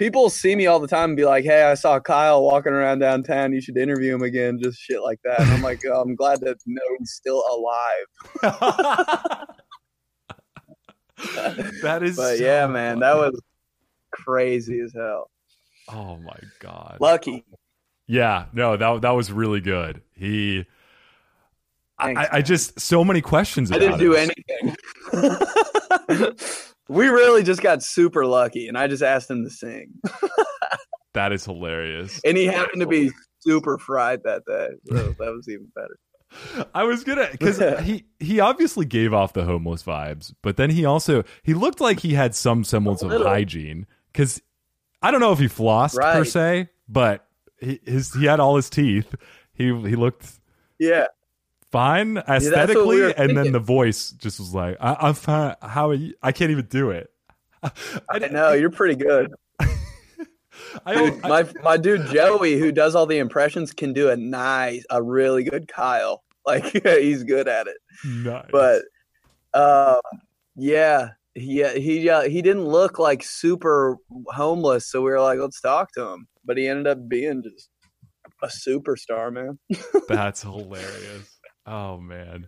People 0.01 0.31
see 0.31 0.55
me 0.55 0.65
all 0.65 0.79
the 0.79 0.87
time 0.87 1.11
and 1.11 1.15
be 1.15 1.25
like, 1.25 1.43
"Hey, 1.43 1.61
I 1.61 1.75
saw 1.75 1.99
Kyle 1.99 2.41
walking 2.41 2.73
around 2.73 2.97
downtown. 2.97 3.53
You 3.53 3.61
should 3.61 3.77
interview 3.77 4.15
him 4.15 4.23
again." 4.23 4.59
Just 4.59 4.79
shit 4.79 4.99
like 5.03 5.19
that. 5.23 5.39
And 5.39 5.51
I'm 5.51 5.61
like, 5.61 5.79
oh, 5.85 6.01
"I'm 6.01 6.15
glad 6.15 6.39
to 6.39 6.57
know 6.65 6.81
he's 6.97 7.11
still 7.11 7.43
alive." 7.51 8.07
that 11.83 12.01
is. 12.01 12.15
But 12.17 12.37
so 12.37 12.43
yeah, 12.43 12.65
man, 12.65 12.97
that 13.01 13.15
was 13.15 13.39
crazy 14.09 14.79
as 14.79 14.91
hell. 14.91 15.29
Oh 15.87 16.17
my 16.17 16.39
god! 16.57 16.97
Lucky. 16.99 17.45
Yeah, 18.07 18.45
no, 18.53 18.77
that 18.77 19.03
that 19.03 19.11
was 19.11 19.31
really 19.31 19.61
good. 19.61 20.01
He, 20.15 20.65
I, 21.99 22.05
Thanks, 22.05 22.21
I, 22.21 22.37
I 22.37 22.41
just 22.41 22.79
so 22.79 23.05
many 23.05 23.21
questions. 23.21 23.71
I 23.71 23.77
didn't 23.77 23.99
do 23.99 24.13
it. 24.13 24.31
anything. 24.49 24.75
we 26.89 27.07
really 27.07 27.43
just 27.43 27.61
got 27.61 27.83
super 27.83 28.25
lucky, 28.25 28.67
and 28.67 28.77
I 28.77 28.87
just 28.87 29.03
asked 29.03 29.29
him 29.29 29.43
to 29.43 29.49
sing, 29.49 29.93
That 31.13 31.33
is 31.33 31.43
hilarious. 31.45 32.21
and 32.23 32.37
he 32.37 32.45
happened 32.45 32.81
to 32.81 32.87
be 32.87 33.11
super 33.39 33.77
fried 33.77 34.23
that 34.23 34.43
day. 34.45 34.69
So 34.85 34.95
that 35.19 35.33
was 35.33 35.47
even 35.49 35.67
better. 35.75 35.97
I 36.73 36.83
was 36.85 37.03
gonna 37.03 37.27
because 37.31 37.57
he 37.83 38.05
he 38.19 38.39
obviously 38.39 38.85
gave 38.85 39.13
off 39.13 39.33
the 39.33 39.43
homeless 39.43 39.83
vibes, 39.83 40.33
but 40.41 40.55
then 40.55 40.69
he 40.69 40.85
also 40.85 41.23
he 41.43 41.53
looked 41.53 41.81
like 41.81 41.99
he 41.99 42.13
had 42.13 42.33
some 42.33 42.63
semblance 42.63 43.01
of 43.01 43.11
hygiene 43.11 43.85
because 44.13 44.41
I 45.01 45.11
don't 45.11 45.19
know 45.19 45.33
if 45.33 45.39
he 45.39 45.47
flossed 45.47 45.99
per 45.99 46.23
se, 46.23 46.69
but 46.87 47.27
he 47.59 47.81
his 47.85 48.13
he 48.13 48.25
had 48.25 48.39
all 48.39 48.55
his 48.55 48.69
teeth. 48.69 49.13
He 49.53 49.65
he 49.65 49.95
looked 49.97 50.39
Yeah, 50.79 51.07
fine 51.71 52.15
what 52.15 52.27
we 52.29 52.35
aesthetically, 52.35 53.13
and 53.15 53.35
then 53.37 53.51
the 53.51 53.59
voice 53.59 54.11
just 54.11 54.39
was 54.39 54.53
like, 54.53 54.77
I, 54.79 54.97
"I'm 55.01 55.13
fine. 55.13 55.55
How 55.61 55.89
are 55.89 55.93
you? 55.93 56.13
I 56.21 56.31
can't 56.31 56.51
even 56.51 56.65
do 56.65 56.91
it." 56.91 57.09
I, 57.63 57.71
I 58.09 58.19
know 58.31 58.53
you're 58.53 58.71
pretty 58.71 58.95
good. 58.95 59.31
I, 60.85 60.95
Dude, 60.95 61.25
I- 61.25 61.27
my 61.27 61.47
my 61.63 61.77
dude 61.77 62.07
Joey, 62.07 62.57
who 62.57 62.71
does 62.71 62.95
all 62.95 63.05
the 63.05 63.17
impressions, 63.17 63.71
can 63.73 63.93
do 63.93 64.09
a 64.09 64.15
nice, 64.17 64.85
a 64.89 65.01
really 65.01 65.43
good 65.43 65.67
Kyle. 65.67 66.23
Like 66.43 66.63
he's 66.83 67.23
good 67.23 67.47
at 67.47 67.67
it. 67.67 67.77
nice. 68.03 68.47
But 68.51 68.81
um, 69.53 70.01
yeah, 70.55 71.09
he 71.35 71.63
he 71.79 72.09
uh, 72.09 72.21
he 72.23 72.41
didn't 72.41 72.65
look 72.65 72.97
like 72.97 73.21
super 73.21 73.97
homeless, 74.29 74.87
so 74.89 75.03
we 75.03 75.11
were 75.11 75.21
like, 75.21 75.37
let's 75.37 75.61
talk 75.61 75.91
to 75.93 76.01
him. 76.07 76.27
But 76.43 76.57
he 76.57 76.67
ended 76.67 76.87
up 76.87 77.07
being 77.07 77.43
just 77.43 77.69
a 78.41 78.47
superstar, 78.47 79.31
man. 79.31 79.59
That's 80.07 80.41
hilarious. 80.41 81.30
Oh 81.65 81.97
man. 81.97 82.47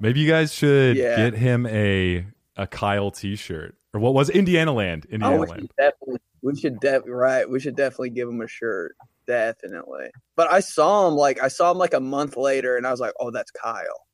Maybe 0.00 0.20
you 0.20 0.28
guys 0.28 0.52
should 0.52 0.96
Yeah. 0.96 1.16
get 1.16 1.34
him 1.34 1.66
a 1.66 2.26
a 2.56 2.66
Kyle 2.66 3.10
t-shirt. 3.10 3.74
Or 3.92 4.00
what 4.00 4.14
was 4.14 4.28
it? 4.30 4.36
Indiana 4.36 4.72
Land? 4.72 5.06
Oh, 5.10 5.14
Indiana 5.14 5.36
we 5.40 5.46
Land. 5.46 5.60
should 5.62 5.70
definitely, 5.76 6.20
we 6.42 6.56
should 6.56 6.80
def- 6.80 7.02
right. 7.06 7.48
We 7.48 7.58
should 7.60 7.74
definitely 7.76 8.10
give 8.10 8.28
him 8.28 8.40
a 8.40 8.46
shirt, 8.46 8.94
definitely. 9.26 10.10
But 10.36 10.52
I 10.52 10.60
saw 10.60 11.08
him 11.08 11.14
like 11.14 11.42
I 11.42 11.48
saw 11.48 11.70
him 11.72 11.78
like 11.78 11.94
a 11.94 12.00
month 12.00 12.36
later, 12.36 12.76
and 12.76 12.86
I 12.86 12.90
was 12.90 13.00
like, 13.00 13.12
oh, 13.18 13.30
that's 13.30 13.50
Kyle. 13.50 14.06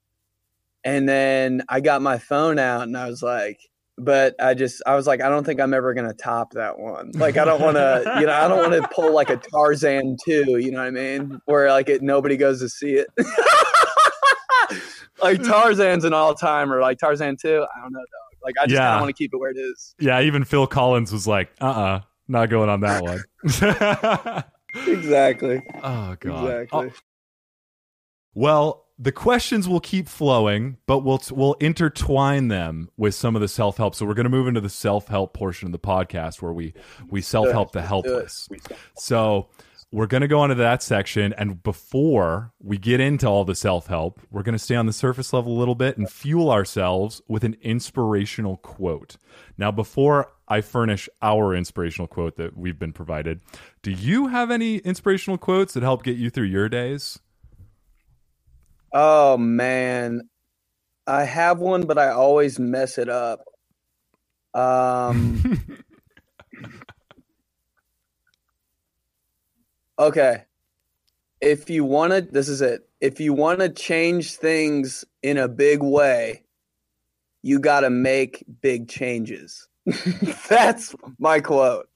And 0.85 1.09
then 1.09 1.63
I 1.69 1.81
got 1.81 2.01
my 2.03 2.19
phone 2.19 2.59
out, 2.59 2.83
and 2.83 2.97
I 2.97 3.09
was 3.09 3.23
like, 3.23 3.59
but 3.99 4.35
I 4.41 4.55
just 4.55 4.83
I 4.87 4.95
was 4.95 5.07
like, 5.07 5.21
I 5.21 5.29
don't 5.29 5.45
think 5.45 5.61
I'm 5.61 5.75
ever 5.75 5.93
gonna 5.95 6.15
top 6.15 6.53
that 6.53 6.79
one. 6.79 7.11
Like 7.15 7.37
I 7.37 7.45
don't 7.45 7.61
want 7.61 7.77
to, 7.77 8.17
you 8.21 8.27
know, 8.27 8.33
I 8.33 8.49
don't 8.49 8.71
want 8.71 8.83
to 8.83 8.89
pull 8.95 9.13
like 9.13 9.29
a 9.31 9.37
Tarzan 9.37 10.17
two. 10.25 10.57
You 10.59 10.71
know 10.71 10.79
what 10.79 10.87
I 10.87 10.91
mean? 10.91 11.41
Where 11.47 11.69
like 11.71 11.89
it 11.89 12.03
nobody 12.03 12.37
goes 12.37 12.61
to 12.61 12.69
see 12.69 12.93
it. 12.95 13.09
like 15.23 15.43
Tarzan's 15.43 16.05
an 16.05 16.13
all 16.13 16.35
timer. 16.35 16.81
Like 16.81 16.99
Tarzan 16.99 17.37
two, 17.37 17.65
I 17.77 17.81
don't 17.81 17.93
know, 17.93 17.99
dog. 18.01 18.39
Like 18.45 18.55
I 18.61 18.65
just 18.67 18.75
Yeah. 18.75 18.87
kind 18.87 18.95
of 18.97 19.01
want 19.03 19.17
to 19.17 19.19
keep 19.23 19.33
it 19.35 19.39
where 19.39 19.51
it 19.51 19.57
is. 19.59 19.95
Yeah, 19.99 20.21
even 20.21 20.45
Phil 20.45 20.67
Collins 20.67 21.13
was 21.13 21.27
like, 21.27 21.51
uh-uh, 21.61 22.01
not 22.29 22.49
going 22.51 22.69
on 22.69 22.81
that 22.81 23.03
one. 23.03 23.23
Exactly. 24.87 25.63
oh 25.83 26.17
god. 26.21 26.45
Exactly. 26.45 26.69
Oh, 26.73 26.91
well, 28.35 28.85
the 28.99 29.13
questions 29.13 29.69
will 29.69 29.81
keep 29.81 30.09
flowing, 30.09 30.77
but 30.87 30.99
we'll 30.99 31.21
we'll 31.31 31.55
intertwine 31.55 32.49
them 32.49 32.91
with 32.97 33.15
some 33.15 33.35
of 33.35 33.43
the 33.43 33.49
self-help. 33.49 33.95
So 33.95 34.05
we're 34.07 34.15
going 34.15 34.25
to 34.25 34.31
move 34.31 34.49
into 34.49 34.61
the 34.61 34.69
self-help 34.71 35.33
portion 35.35 35.67
of 35.67 35.73
the 35.73 35.79
podcast 35.79 36.43
where 36.43 36.53
we 36.53 36.75
we 37.09 37.21
self-help 37.23 37.73
the 37.73 37.83
helpless. 37.83 38.49
So 38.99 39.49
we're 39.97 40.07
going 40.07 40.21
to 40.21 40.29
go 40.29 40.45
into 40.45 40.57
that 40.57 40.83
section. 40.83 41.33
And 41.39 41.63
before 41.63 42.53
we 42.63 42.77
get 42.77 43.01
into 43.01 43.27
all 43.27 43.47
the 43.47 43.55
self 43.55 43.87
help, 43.87 44.21
we're 44.31 44.43
going 44.43 44.53
to 44.53 44.59
stay 44.59 44.75
on 44.75 44.85
the 44.85 44.93
surface 44.93 45.33
level 45.33 45.57
a 45.57 45.59
little 45.59 45.75
bit 45.75 45.97
and 45.97 46.09
fuel 46.11 46.51
ourselves 46.51 47.23
with 47.29 47.45
an 47.45 47.57
inspirational 47.63 48.59
quote. 48.59 49.17
Now, 49.57 49.71
before 49.71 50.31
I 50.49 50.61
furnish 50.61 51.09
our 51.23 51.55
inspirational 51.55 52.09
quote 52.09 52.37
that 52.37 52.59
we've 52.59 52.79
been 52.79 52.93
provided, 52.93 53.41
do 53.81 53.91
you 53.91 54.27
have 54.27 54.51
any 54.51 54.77
inspirational 54.77 55.39
quotes 55.39 55.73
that 55.73 55.83
help 55.83 56.03
get 56.03 56.19
you 56.19 56.29
through 56.29 56.49
your 56.49 56.69
days? 56.69 57.19
Oh 58.93 59.39
man, 59.39 60.29
I 61.07 61.25
have 61.25 61.59
one, 61.59 61.87
but 61.87 61.97
I 61.97 62.11
always 62.11 62.59
mess 62.59 62.99
it 62.99 63.09
up. 63.09 63.45
Um. 64.53 65.79
okay. 69.99 70.45
If 71.41 71.69
you 71.71 71.85
want 71.85 72.13
to, 72.13 72.21
this 72.23 72.49
is 72.49 72.63
it. 72.63 72.89
If 73.01 73.21
you 73.21 73.33
want 73.35 73.61
to 73.61 73.69
change 73.69 74.37
things 74.37 75.05
in 75.23 75.37
a 75.37 75.49
big 75.49 75.83
way, 75.83 76.45
you 77.43 77.59
got 77.61 77.81
to 77.81 77.91
make 77.91 78.43
big 78.63 78.89
changes. 78.89 79.69
That's 80.49 80.95
my 81.19 81.41
quote. 81.41 81.89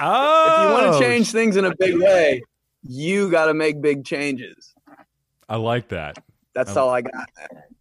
Oh, 0.00 0.46
If 0.48 0.62
you 0.62 0.72
want 0.72 0.92
to 0.94 1.00
change 1.00 1.30
things 1.32 1.56
in 1.56 1.64
a 1.64 1.74
big 1.76 2.00
way, 2.00 2.42
you 2.82 3.30
got 3.30 3.46
to 3.46 3.54
make 3.54 3.80
big 3.82 4.04
changes. 4.04 4.74
I 5.48 5.56
like 5.56 5.88
that. 5.88 6.18
That's 6.54 6.76
Oh. 6.76 6.82
all 6.84 6.90
I 6.90 7.02
got. 7.02 7.28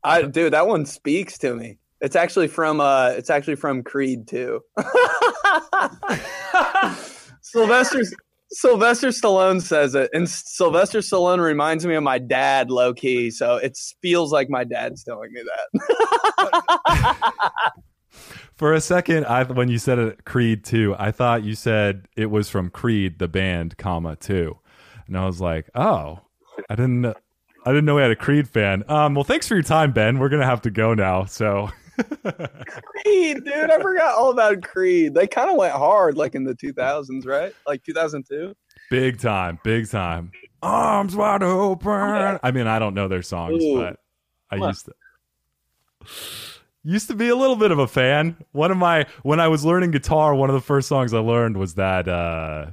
I 0.03 0.23
dude, 0.23 0.53
that 0.53 0.67
one 0.67 0.85
speaks 0.85 1.37
to 1.39 1.53
me. 1.55 1.77
It's 2.01 2.15
actually 2.17 2.47
from 2.49 2.81
uh 2.81 3.09
it's 3.15 3.29
actually 3.29 3.55
from 3.55 3.83
Creed 3.83 4.27
too. 4.27 4.61
Sylvester 7.41 8.01
Sylvester 8.53 9.07
Stallone 9.07 9.61
says 9.61 9.95
it, 9.95 10.11
and 10.13 10.29
Sylvester 10.29 10.99
Stallone 10.99 11.43
reminds 11.43 11.85
me 11.87 11.95
of 11.95 12.03
my 12.03 12.19
dad, 12.19 12.69
low 12.69 12.93
key. 12.93 13.31
So 13.31 13.55
it 13.55 13.77
feels 14.01 14.31
like 14.31 14.49
my 14.49 14.63
dad's 14.63 15.03
telling 15.03 15.33
me 15.33 15.41
that. 15.73 17.31
For 18.55 18.73
a 18.73 18.81
second, 18.81 19.25
I 19.25 19.43
when 19.43 19.69
you 19.69 19.79
said 19.79 19.97
it, 19.97 20.25
Creed 20.25 20.63
two, 20.63 20.95
I 20.99 21.11
thought 21.11 21.43
you 21.43 21.55
said 21.55 22.07
it 22.15 22.27
was 22.27 22.49
from 22.49 22.69
Creed 22.69 23.17
the 23.17 23.27
band, 23.27 23.77
comma 23.77 24.15
two, 24.15 24.59
and 25.07 25.17
I 25.17 25.25
was 25.25 25.41
like, 25.41 25.67
oh, 25.73 26.19
I 26.69 26.75
didn't, 26.75 27.07
I 27.07 27.13
didn't 27.65 27.85
know 27.85 27.95
we 27.95 28.03
had 28.03 28.11
a 28.11 28.15
Creed 28.15 28.47
fan. 28.47 28.83
Um, 28.87 29.15
well, 29.15 29.23
thanks 29.23 29.47
for 29.47 29.55
your 29.55 29.63
time, 29.63 29.91
Ben. 29.91 30.19
We're 30.19 30.29
gonna 30.29 30.45
have 30.45 30.61
to 30.61 30.69
go 30.69 30.93
now. 30.93 31.25
So, 31.25 31.71
Creed, 32.65 33.43
dude, 33.43 33.71
I 33.71 33.79
forgot 33.81 34.15
all 34.17 34.31
about 34.31 34.61
Creed. 34.63 35.13
They 35.13 35.27
kind 35.27 35.49
of 35.49 35.57
went 35.57 35.73
hard, 35.73 36.17
like 36.17 36.35
in 36.35 36.43
the 36.43 36.55
2000s, 36.55 37.25
right? 37.25 37.53
Like 37.67 37.83
2002. 37.83 38.55
big 38.89 39.19
time, 39.19 39.59
big 39.63 39.89
time. 39.89 40.31
Arms 40.61 41.15
wide 41.15 41.43
open. 41.43 42.39
I 42.41 42.51
mean, 42.51 42.67
I 42.67 42.79
don't 42.79 42.93
know 42.93 43.07
their 43.07 43.21
songs, 43.21 43.63
Ooh. 43.63 43.77
but 43.77 43.99
I 44.49 44.55
Come 44.55 44.63
on. 44.63 44.69
used 44.69 44.85
to. 44.85 44.93
Used 46.85 47.07
to 47.07 47.15
be 47.15 47.29
a 47.29 47.35
little 47.35 47.55
bit 47.55 47.71
of 47.71 47.79
a 47.79 47.87
fan. 47.87 48.35
One 48.51 48.69
of 48.71 48.77
my 48.77 49.05
when 49.23 49.39
I 49.39 49.47
was 49.47 49.63
learning 49.63 49.91
guitar, 49.91 50.35
one 50.35 50.49
of 50.49 50.53
the 50.53 50.61
first 50.61 50.89
songs 50.89 51.13
I 51.13 51.19
learned 51.19 51.55
was 51.55 51.75
that 51.75 52.09
uh 52.09 52.71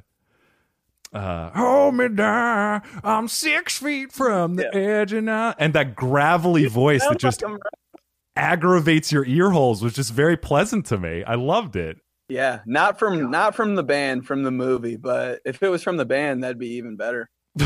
uh 1.12 1.50
hold 1.50 1.94
me 1.94 2.08
down. 2.08 2.82
I'm 3.04 3.28
six 3.28 3.78
feet 3.78 4.10
from 4.10 4.56
the 4.56 4.74
edge 4.74 5.12
and 5.12 5.30
I 5.30 5.54
and 5.58 5.74
that 5.74 5.94
gravelly 5.94 6.66
voice 6.66 7.06
that 7.06 7.18
just 7.18 7.42
aggravates 8.36 9.12
your 9.12 9.26
ear 9.26 9.50
holes 9.50 9.82
was 9.82 9.94
just 9.94 10.12
very 10.12 10.36
pleasant 10.36 10.86
to 10.86 10.98
me. 10.98 11.24
I 11.24 11.34
loved 11.34 11.76
it. 11.76 11.98
Yeah, 12.28 12.60
not 12.64 12.98
from 12.98 13.30
not 13.30 13.54
from 13.56 13.74
the 13.74 13.82
band, 13.82 14.26
from 14.26 14.44
the 14.44 14.50
movie. 14.50 14.96
But 14.96 15.40
if 15.44 15.62
it 15.62 15.68
was 15.68 15.82
from 15.82 15.96
the 15.96 16.04
band, 16.04 16.44
that'd 16.44 16.58
be 16.58 16.74
even 16.74 16.96
better. 16.96 17.28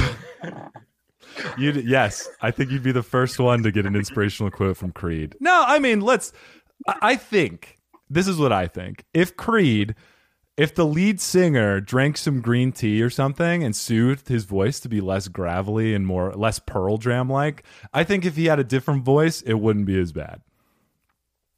You 1.58 1.72
yes, 1.72 2.28
I 2.42 2.50
think 2.50 2.70
you'd 2.70 2.82
be 2.82 2.92
the 2.92 3.02
first 3.02 3.38
one 3.38 3.62
to 3.62 3.72
get 3.72 3.86
an 3.86 3.96
inspirational 3.96 4.50
quote 4.50 4.76
from 4.76 4.92
Creed. 4.92 5.36
No, 5.40 5.64
I 5.66 5.78
mean, 5.78 6.00
let's 6.00 6.32
I 6.86 6.96
I 7.02 7.16
think 7.16 7.78
this 8.08 8.28
is 8.28 8.38
what 8.38 8.52
I 8.52 8.66
think. 8.66 9.04
If 9.12 9.36
Creed 9.36 9.94
if 10.56 10.74
the 10.74 10.86
lead 10.86 11.20
singer 11.20 11.80
drank 11.80 12.16
some 12.16 12.40
green 12.40 12.70
tea 12.70 13.02
or 13.02 13.10
something 13.10 13.64
and 13.64 13.74
soothed 13.74 14.28
his 14.28 14.44
voice 14.44 14.78
to 14.80 14.88
be 14.88 15.00
less 15.00 15.26
gravelly 15.26 15.94
and 15.94 16.06
more 16.06 16.32
less 16.34 16.60
Pearl 16.60 16.96
Jam 16.96 17.28
like, 17.28 17.64
I 17.92 18.04
think 18.04 18.24
if 18.24 18.36
he 18.36 18.46
had 18.46 18.60
a 18.60 18.64
different 18.64 19.04
voice, 19.04 19.42
it 19.42 19.54
wouldn't 19.54 19.86
be 19.86 19.98
as 19.98 20.12
bad. 20.12 20.42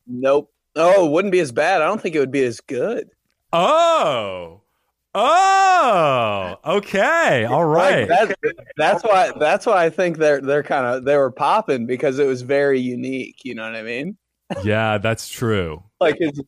Nope. 0.07 0.51
Oh, 0.75 1.07
it 1.07 1.11
wouldn't 1.11 1.33
be 1.33 1.41
as 1.41 1.53
bad. 1.53 1.83
I 1.83 1.87
don't 1.87 2.01
think 2.01 2.15
it 2.15 2.21
would 2.21 2.31
be 2.31 2.45
as 2.45 2.61
good. 2.61 3.09
Oh. 3.53 4.63
Oh, 5.19 6.57
okay. 6.63 7.47
All 7.47 7.65
right. 7.65 8.07
Like 8.07 8.29
that, 8.29 8.55
that's 8.77 9.03
why. 9.03 9.33
That's 9.39 9.65
why 9.65 9.87
I 9.87 9.89
think 9.89 10.19
they're 10.19 10.43
they're 10.43 10.63
kind 10.63 10.85
of 10.85 11.05
they 11.07 11.17
were 11.17 11.31
popping 11.31 11.87
because 11.87 12.19
it 12.19 12.27
was 12.27 12.43
very 12.43 12.81
unique. 12.81 13.37
You 13.43 13.55
know 13.55 13.63
what 13.63 13.75
I 13.75 13.83
mean? 13.83 14.19
yeah, 14.63 14.99
that's 14.99 15.29
true. 15.29 15.83
Like 15.99 16.19
his 16.19 16.43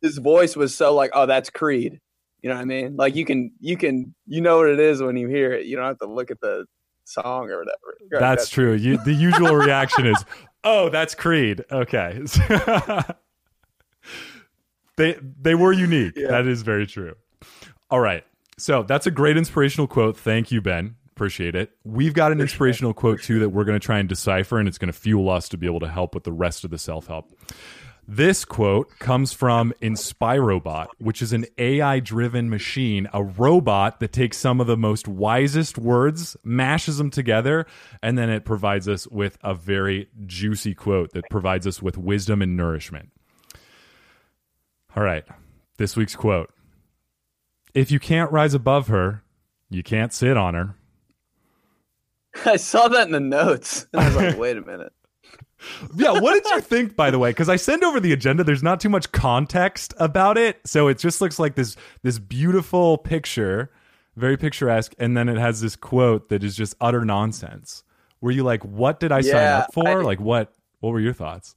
his 0.00 0.16
voice 0.16 0.56
was 0.56 0.74
so 0.74 0.94
like, 0.94 1.10
oh, 1.12 1.26
that's 1.26 1.50
Creed. 1.50 2.00
You 2.40 2.48
know 2.48 2.56
what 2.56 2.62
I 2.62 2.64
mean? 2.64 2.96
Like 2.96 3.14
you 3.14 3.26
can 3.26 3.52
you 3.60 3.76
can 3.76 4.14
you 4.26 4.40
know 4.40 4.56
what 4.56 4.70
it 4.70 4.80
is 4.80 5.02
when 5.02 5.18
you 5.18 5.28
hear 5.28 5.52
it. 5.52 5.66
You 5.66 5.76
don't 5.76 5.84
have 5.84 5.98
to 5.98 6.06
look 6.06 6.30
at 6.30 6.40
the 6.40 6.64
song 7.06 7.50
or 7.50 7.58
whatever. 7.58 7.96
That's, 8.10 8.20
that's 8.20 8.48
true. 8.48 8.74
You, 8.74 8.98
the 9.04 9.12
usual 9.12 9.54
reaction 9.56 10.06
is, 10.06 10.24
"Oh, 10.64 10.88
that's 10.88 11.14
Creed." 11.14 11.64
Okay. 11.70 12.22
they 14.96 15.16
they 15.40 15.54
were 15.54 15.72
unique. 15.72 16.14
Yeah. 16.16 16.28
That 16.28 16.46
is 16.46 16.62
very 16.62 16.86
true. 16.86 17.14
All 17.90 18.00
right. 18.00 18.24
So 18.58 18.82
that's 18.82 19.06
a 19.06 19.10
great 19.10 19.36
inspirational 19.36 19.86
quote. 19.86 20.16
Thank 20.16 20.50
you, 20.50 20.60
Ben. 20.60 20.96
Appreciate 21.10 21.54
it. 21.54 21.70
We've 21.84 22.14
got 22.14 22.32
an 22.32 22.40
inspirational 22.40 22.92
quote 22.92 23.22
too 23.22 23.38
that 23.38 23.50
we're 23.50 23.64
going 23.64 23.78
to 23.78 23.84
try 23.84 23.98
and 23.98 24.08
decipher, 24.08 24.58
and 24.58 24.68
it's 24.68 24.78
going 24.78 24.92
to 24.92 24.98
fuel 24.98 25.30
us 25.30 25.48
to 25.50 25.56
be 25.56 25.66
able 25.66 25.80
to 25.80 25.88
help 25.88 26.14
with 26.14 26.24
the 26.24 26.32
rest 26.32 26.64
of 26.64 26.70
the 26.70 26.78
self 26.78 27.06
help. 27.06 27.32
This 28.08 28.44
quote 28.44 28.98
comes 29.00 29.32
from 29.32 29.72
Inspirobot, 29.82 30.86
which 30.98 31.20
is 31.20 31.32
an 31.32 31.44
AI 31.58 31.98
driven 31.98 32.48
machine, 32.48 33.08
a 33.12 33.24
robot 33.24 33.98
that 33.98 34.12
takes 34.12 34.36
some 34.36 34.60
of 34.60 34.68
the 34.68 34.76
most 34.76 35.08
wisest 35.08 35.76
words, 35.76 36.36
mashes 36.44 36.98
them 36.98 37.10
together, 37.10 37.66
and 38.02 38.16
then 38.16 38.30
it 38.30 38.44
provides 38.44 38.88
us 38.88 39.08
with 39.08 39.38
a 39.42 39.54
very 39.54 40.08
juicy 40.24 40.72
quote 40.72 41.12
that 41.14 41.24
provides 41.30 41.66
us 41.66 41.82
with 41.82 41.98
wisdom 41.98 42.42
and 42.42 42.56
nourishment. 42.56 43.10
All 44.94 45.02
right, 45.02 45.24
this 45.76 45.96
week's 45.96 46.16
quote 46.16 46.50
if 47.74 47.90
you 47.90 47.98
can't 47.98 48.30
rise 48.30 48.54
above 48.54 48.86
her, 48.86 49.22
you 49.68 49.82
can't 49.82 50.12
sit 50.12 50.36
on 50.36 50.54
her. 50.54 50.76
I 52.46 52.56
saw 52.56 52.88
that 52.88 53.06
in 53.06 53.12
the 53.12 53.20
notes. 53.20 53.86
And 53.92 54.00
I 54.02 54.06
was 54.06 54.16
like, 54.16 54.38
wait 54.38 54.56
a 54.56 54.62
minute. 54.62 54.92
Yeah, 55.94 56.12
what 56.12 56.34
did 56.34 56.50
you 56.52 56.60
think, 56.60 56.96
by 56.96 57.10
the 57.10 57.18
way? 57.18 57.30
Because 57.30 57.48
I 57.48 57.56
send 57.56 57.82
over 57.82 58.00
the 58.00 58.12
agenda. 58.12 58.44
There's 58.44 58.62
not 58.62 58.80
too 58.80 58.88
much 58.88 59.12
context 59.12 59.94
about 59.98 60.38
it, 60.38 60.60
so 60.64 60.88
it 60.88 60.98
just 60.98 61.20
looks 61.20 61.38
like 61.38 61.54
this 61.54 61.76
this 62.02 62.18
beautiful 62.18 62.98
picture, 62.98 63.70
very 64.16 64.36
picturesque, 64.36 64.94
and 64.98 65.16
then 65.16 65.28
it 65.28 65.38
has 65.38 65.60
this 65.60 65.76
quote 65.76 66.28
that 66.28 66.44
is 66.44 66.56
just 66.56 66.74
utter 66.80 67.04
nonsense. 67.04 67.84
Were 68.20 68.30
you 68.30 68.44
like, 68.44 68.64
"What 68.64 69.00
did 69.00 69.12
I 69.12 69.20
yeah, 69.20 69.32
sign 69.32 69.62
up 69.62 69.74
for?" 69.74 69.88
I, 69.88 70.04
like, 70.04 70.20
what? 70.20 70.52
What 70.80 70.90
were 70.90 71.00
your 71.00 71.14
thoughts? 71.14 71.56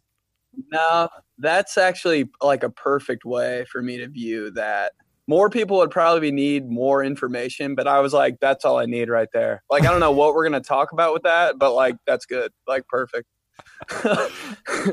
No, 0.72 1.10
that's 1.38 1.78
actually 1.78 2.30
like 2.42 2.64
a 2.64 2.70
perfect 2.70 3.26
way 3.26 3.66
for 3.72 3.82
me 3.82 3.98
to 3.98 4.08
view 4.08 4.52
that 4.52 4.94
more 5.28 5.50
people 5.50 5.78
would 5.78 5.92
probably 5.92 6.32
need 6.32 6.72
more 6.72 7.04
information, 7.04 7.76
but 7.76 7.88
I 7.88 8.00
was 8.00 8.14
like, 8.14 8.40
that's 8.40 8.66
all 8.66 8.80
I 8.80 8.88
need 8.88 9.10
right 9.10 9.28
there. 9.32 9.64
Like, 9.70 9.86
I 9.86 9.92
don't 9.92 10.00
know 10.00 10.12
what 10.12 10.34
we're 10.34 10.50
going 10.50 10.60
to 10.60 10.68
talk 10.68 10.92
about 10.92 11.14
with 11.14 11.22
that, 11.22 11.60
but 11.60 11.76
like, 11.76 11.98
that's 12.08 12.26
good. 12.26 12.52
Like, 12.68 12.88
perfect. 12.88 13.28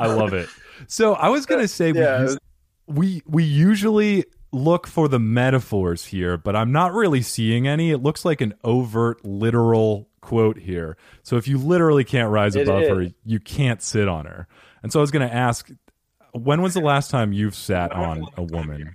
I 0.01 0.07
love 0.07 0.33
it. 0.33 0.49
So 0.87 1.15
I 1.15 1.29
was 1.29 1.47
going 1.47 1.61
to 1.61 1.69
say, 1.69 1.93
yeah, 1.93 2.35
we, 2.87 2.95
we, 2.95 3.23
we 3.27 3.45
usually 3.45 4.25
look 4.53 4.87
for 4.87 5.09
the 5.09 5.19
metaphors 5.19 6.05
here, 6.05 6.37
but 6.37 6.57
I'm 6.57 6.73
not 6.73 6.93
really 6.93 7.23
seeing 7.23 7.67
any. 7.67 7.91
It 7.91 7.99
looks 7.99 8.25
like 8.25 8.41
an 8.41 8.55
overt, 8.65 9.25
literal 9.25 10.09
quote 10.21 10.59
here. 10.59 10.97
So 11.23 11.37
if 11.37 11.47
you 11.49 11.59
literally 11.59 12.05
can't 12.05 12.31
rise 12.31 12.57
it 12.57 12.69
above 12.69 12.83
is. 12.83 12.89
her, 12.89 13.07
you 13.25 13.41
can't 13.41 13.83
sit 13.83 14.09
on 14.09 14.27
her. 14.27 14.49
And 14.83 14.93
so 14.93 15.01
I 15.01 15.03
was 15.03 15.11
going 15.11 15.29
to 15.29 15.35
ask, 15.35 15.71
when 16.33 16.63
was 16.63 16.75
the 16.75 16.81
last 16.81 17.11
time 17.11 17.33
you've 17.33 17.55
sat 17.55 17.93
on 17.93 18.27
a 18.37 18.43
woman? 18.43 18.93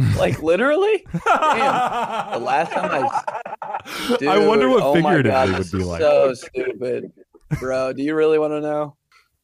like 0.16 0.42
literally. 0.42 1.04
Damn. 1.12 2.32
The 2.32 2.38
last 2.44 2.72
time 2.72 2.90
I, 2.90 4.16
dude, 4.18 4.28
I 4.28 4.46
wonder 4.46 4.68
what 4.68 4.82
oh 4.82 4.94
figuratively 4.94 5.30
God, 5.30 5.58
would 5.58 5.70
be 5.70 5.84
like. 5.84 6.00
So 6.00 6.34
stupid, 6.34 7.12
bro. 7.58 7.92
Do 7.92 8.02
you 8.02 8.14
really 8.14 8.38
want 8.38 8.52
to 8.52 8.60
know? 8.60 8.96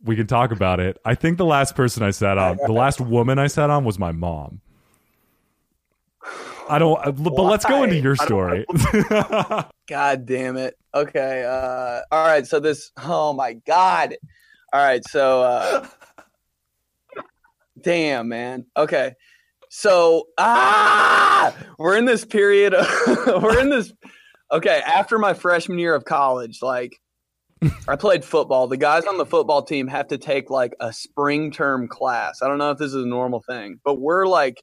We 0.05 0.15
can 0.15 0.27
talk 0.27 0.53
about 0.53 0.79
it. 0.79 0.99
I 1.05 1.15
think 1.15 1.39
the 1.39 1.45
last 1.45 1.75
person 1.75 2.03
I 2.03 2.11
sat 2.11 2.39
on, 2.39 2.59
the 2.65 2.73
last 2.73 3.01
woman 3.01 3.39
I 3.39 3.47
sat 3.47 3.71
on, 3.71 3.85
was 3.85 3.99
my 3.99 4.13
mom. 4.13 4.61
I 6.69 6.79
don't. 6.79 7.05
Uh, 7.05 7.13
but 7.13 7.43
let's 7.43 7.65
go 7.65 7.83
into 7.83 7.97
your 7.97 8.17
story. 8.17 8.67
God 9.89 10.27
damn 10.27 10.57
it. 10.57 10.77
Okay. 10.95 11.45
Uh, 11.45 12.01
all 12.15 12.27
right. 12.27 12.47
So 12.47 12.61
this. 12.61 12.91
Oh 13.03 13.33
my 13.33 13.55
God. 13.55 14.17
All 14.73 14.83
right. 14.83 15.03
So. 15.09 15.43
Uh, 15.43 15.87
damn, 17.81 18.29
man. 18.29 18.67
Okay. 18.77 19.15
So 19.69 20.29
ah, 20.39 21.55
we're 21.79 21.97
in 21.97 22.05
this 22.05 22.25
period. 22.25 22.75
Of, 22.75 22.87
we're 23.43 23.61
in 23.61 23.71
this. 23.71 23.93
Okay, 24.51 24.81
after 24.87 25.19
my 25.19 25.35
freshman 25.35 25.79
year 25.79 25.95
of 25.95 26.05
college, 26.05 26.63
like 26.63 27.01
I 27.89 27.97
played 27.97 28.25
football. 28.25 28.67
The 28.67 28.77
guys 28.77 29.05
on 29.05 29.19
the 29.19 29.27
football 29.27 29.63
team 29.63 29.89
have 29.89 30.09
to 30.09 30.19
take 30.19 30.51
like 30.51 30.75
a 30.81 30.93
spring 30.93 31.51
term 31.51 31.89
class. 31.89 32.43
I 32.43 32.49
don't 32.49 32.59
know 32.59 32.71
if 32.71 32.79
this 32.79 32.89
is 32.89 33.03
a 33.03 33.07
normal 33.07 33.43
thing, 33.49 33.81
but 33.85 34.01
we're 34.01 34.27
like 34.27 34.63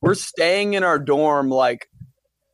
we're 0.00 0.14
staying 0.14 0.74
in 0.74 0.84
our 0.84 0.98
dorm 0.98 1.50
like 1.50 1.88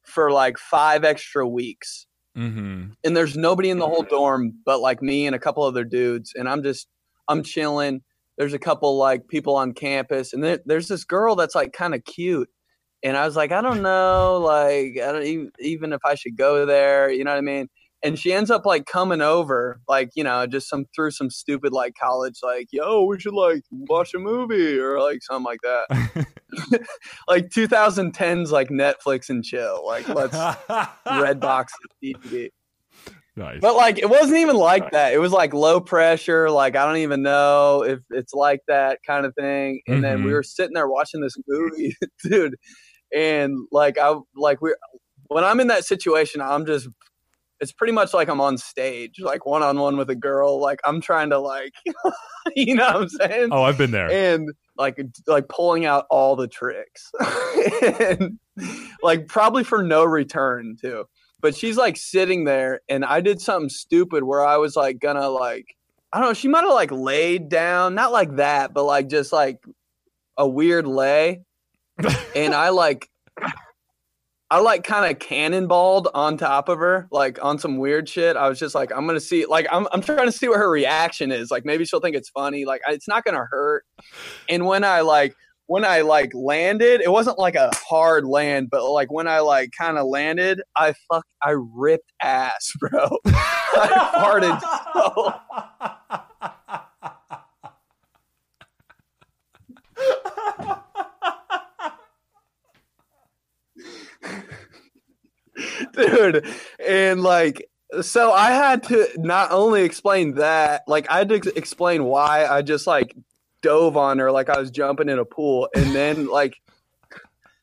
for 0.05 0.31
like 0.31 0.59
five 0.59 1.05
extra 1.05 1.47
weeks. 1.47 2.07
Mm-hmm. 2.37 2.91
And 3.03 3.17
there's 3.17 3.37
nobody 3.37 3.71
in 3.71 3.79
the 3.79 3.87
whole 3.87 4.03
dorm 4.03 4.55
but 4.65 4.81
like 4.81 5.01
me 5.01 5.27
and 5.27 5.35
a 5.35 5.39
couple 5.39 5.63
other 5.63 5.85
dudes. 5.85 6.33
And 6.35 6.49
I'm 6.49 6.63
just 6.63 6.87
I'm 7.29 7.43
chilling 7.43 8.03
there's 8.37 8.53
a 8.53 8.59
couple 8.59 8.97
like 8.97 9.29
people 9.29 9.57
on 9.57 9.73
campus, 9.73 10.33
and 10.33 10.43
there, 10.43 10.59
there's 10.67 10.89
this 10.89 11.05
girl 11.05 11.37
that's 11.37 11.55
like 11.55 11.73
kind 11.73 11.95
of 11.95 12.05
cute. 12.05 12.51
And 13.03 13.17
I 13.17 13.25
was 13.25 13.37
like, 13.37 13.53
I 13.53 13.61
don't 13.61 13.83
know, 13.83 14.41
like 14.43 14.99
I 15.03 15.13
don't 15.13 15.25
even, 15.25 15.51
even 15.61 15.93
if 15.93 16.01
I 16.05 16.15
should 16.15 16.37
go 16.37 16.67
there, 16.67 17.11
you 17.11 17.25
know 17.25 17.31
what 17.31 17.39
I 17.39 17.43
mean? 17.43 17.69
And 18.03 18.19
she 18.19 18.33
ends 18.33 18.51
up 18.51 18.67
like 18.67 18.87
coming 18.87 19.21
over, 19.21 19.81
like 19.89 20.11
you 20.15 20.23
know, 20.23 20.47
just 20.47 20.69
some 20.69 20.85
through 20.95 21.13
some 21.13 21.31
stupid 21.31 21.73
like 21.73 21.95
college, 22.01 22.39
like 22.43 22.69
yo, 22.71 23.05
we 23.05 23.19
should 23.19 23.35
like 23.35 23.63
watch 23.71 24.15
a 24.15 24.19
movie 24.19 24.79
or 24.79 25.01
like 25.01 25.23
something 25.23 25.45
like 25.45 25.61
that. 25.63 26.27
like 27.29 27.49
2010s, 27.49 28.51
like 28.51 28.69
Netflix 28.69 29.29
and 29.29 29.43
chill, 29.43 29.85
like 29.85 30.09
let's 30.09 30.37
red 31.07 31.41
box 31.41 31.73
DVD. 32.03 32.51
Nice. 33.37 33.59
But 33.61 33.77
like 33.77 33.99
it 33.99 34.09
wasn't 34.09 34.39
even 34.39 34.57
like 34.57 34.85
nice. 34.85 34.93
that. 34.93 35.13
It 35.13 35.19
was 35.19 35.31
like 35.31 35.53
low 35.53 35.79
pressure, 35.79 36.51
like 36.51 36.75
I 36.75 36.87
don't 36.87 36.99
even 36.99 37.23
know 37.23 37.83
if 37.83 38.01
it's 38.11 38.33
like 38.33 38.61
that 38.67 39.01
kind 39.07 39.27
of 39.27 39.35
thing. 39.35 39.83
And 39.87 39.97
mm-hmm. 39.97 40.03
then 40.03 40.17
we 40.19 40.25
mm-hmm. 40.25 40.33
were 40.33 40.43
sitting 40.43 40.73
there 40.75 40.89
watching 40.89 41.21
this 41.21 41.37
movie, 41.47 41.95
dude. 42.25 42.57
And 43.15 43.59
like 43.71 43.99
I 43.99 44.15
like 44.35 44.63
we 44.63 44.75
when 45.29 45.45
I'm 45.45 45.61
in 45.61 45.67
that 45.69 45.85
situation, 45.85 46.41
I'm 46.41 46.65
just 46.65 46.89
it's 47.61 47.73
pretty 47.73 47.93
much 47.93 48.13
like 48.13 48.29
I'm 48.29 48.41
on 48.41 48.59
stage, 48.59 49.19
like 49.19 49.47
one 49.47 49.63
on 49.63 49.79
one 49.79 49.97
with 49.97 50.11
a 50.11 50.15
girl. 50.15 50.61
Like 50.61 50.81
I'm 50.85 51.01
trying 51.01 51.31
to 51.31 51.39
like 51.39 51.73
you 52.57 52.75
know 52.75 52.85
what 52.85 52.97
I'm 52.97 53.09
saying? 53.09 53.49
Oh, 53.53 53.63
I've 53.63 53.79
been 53.79 53.91
there. 53.91 54.11
And 54.11 54.51
like 54.77 55.01
like 55.27 55.49
pulling 55.49 55.85
out 55.85 56.07
all 56.11 56.37
the 56.37 56.49
tricks. 56.49 57.11
and 57.83 58.39
like 59.03 59.29
probably 59.29 59.65
for 59.65 59.83
no 59.83 60.05
return 60.05 60.77
too 60.81 61.05
but 61.41 61.55
she's 61.55 61.77
like 61.77 61.97
sitting 61.97 62.45
there 62.45 62.81
and 62.89 63.05
I 63.05 63.21
did 63.21 63.41
something 63.41 63.69
stupid 63.69 64.25
where 64.25 64.45
I 64.45 64.57
was 64.57 64.75
like 64.75 64.99
gonna 64.99 65.29
like 65.29 65.77
I 66.13 66.19
don't 66.19 66.31
know, 66.31 66.35
she 66.35 66.49
might 66.49 66.65
have 66.65 66.73
like 66.73 66.91
laid 66.91 67.49
down, 67.49 67.95
not 67.95 68.11
like 68.11 68.37
that, 68.37 68.73
but 68.73 68.85
like 68.85 69.09
just 69.09 69.33
like 69.33 69.63
a 70.37 70.49
weird 70.49 70.87
lay. 70.87 71.43
and 72.37 72.55
I 72.55 72.71
like 72.71 73.11
I 74.51 74.61
like 74.61 74.85
kind 74.85 75.11
of 75.11 75.19
cannonballed 75.19 76.07
on 76.15 76.37
top 76.37 76.69
of 76.69 76.79
her, 76.79 77.09
like 77.11 77.43
on 77.45 77.59
some 77.59 77.79
weird 77.79 78.09
shit. 78.09 78.37
I 78.37 78.49
was 78.49 78.59
just 78.61 78.75
like, 78.77 78.93
I'm 78.95 79.07
gonna 79.07 79.19
see, 79.19 79.45
like, 79.47 79.67
I'm 79.73 79.89
I'm 79.93 80.01
trying 80.01 80.27
to 80.27 80.33
see 80.33 80.49
what 80.49 80.59
her 80.59 80.71
reaction 80.71 81.33
is. 81.33 81.51
Like, 81.51 81.65
maybe 81.65 81.85
she'll 81.85 82.01
think 82.01 82.15
it's 82.15 82.29
funny. 82.29 82.65
Like, 82.65 82.81
it's 82.89 83.09
not 83.09 83.25
gonna 83.25 83.47
hurt. 83.51 83.85
And 84.49 84.65
when 84.67 84.85
I 84.85 85.01
like 85.01 85.35
when 85.67 85.85
I 85.85 86.03
like 86.03 86.31
landed, 86.33 87.01
it 87.01 87.11
wasn't 87.11 87.39
like 87.39 87.57
a 87.57 87.71
hard 87.75 88.25
land, 88.25 88.69
but 88.71 88.89
like 88.89 89.11
when 89.11 89.27
I 89.27 89.41
like 89.41 89.71
kind 89.77 89.99
of 89.99 90.07
landed, 90.07 90.63
I 90.77 90.95
fuck, 91.11 91.27
I 91.43 91.57
ripped 91.57 92.13
ass, 92.23 92.73
bro. 92.79 93.19
I 93.27 94.13
farted 94.15 94.61
so. 94.95 95.91
Dude, 105.93 106.47
and 106.85 107.23
like 107.23 107.69
so 108.01 108.33
I 108.33 108.51
had 108.51 108.83
to 108.85 109.09
not 109.17 109.53
only 109.53 109.83
explain 109.83 110.35
that, 110.35 110.83
like 110.87 111.11
I 111.11 111.19
had 111.19 111.29
to 111.29 111.57
explain 111.57 112.05
why 112.05 112.47
I 112.47 112.63
just 112.63 112.87
like 112.87 113.15
dove 113.63 113.97
on 113.97 114.19
her 114.19 114.31
like 114.31 114.49
I 114.49 114.59
was 114.59 114.71
jumping 114.71 115.09
in 115.09 115.19
a 115.19 115.25
pool, 115.25 115.69
and 115.75 115.95
then 115.95 116.27
like 116.31 116.61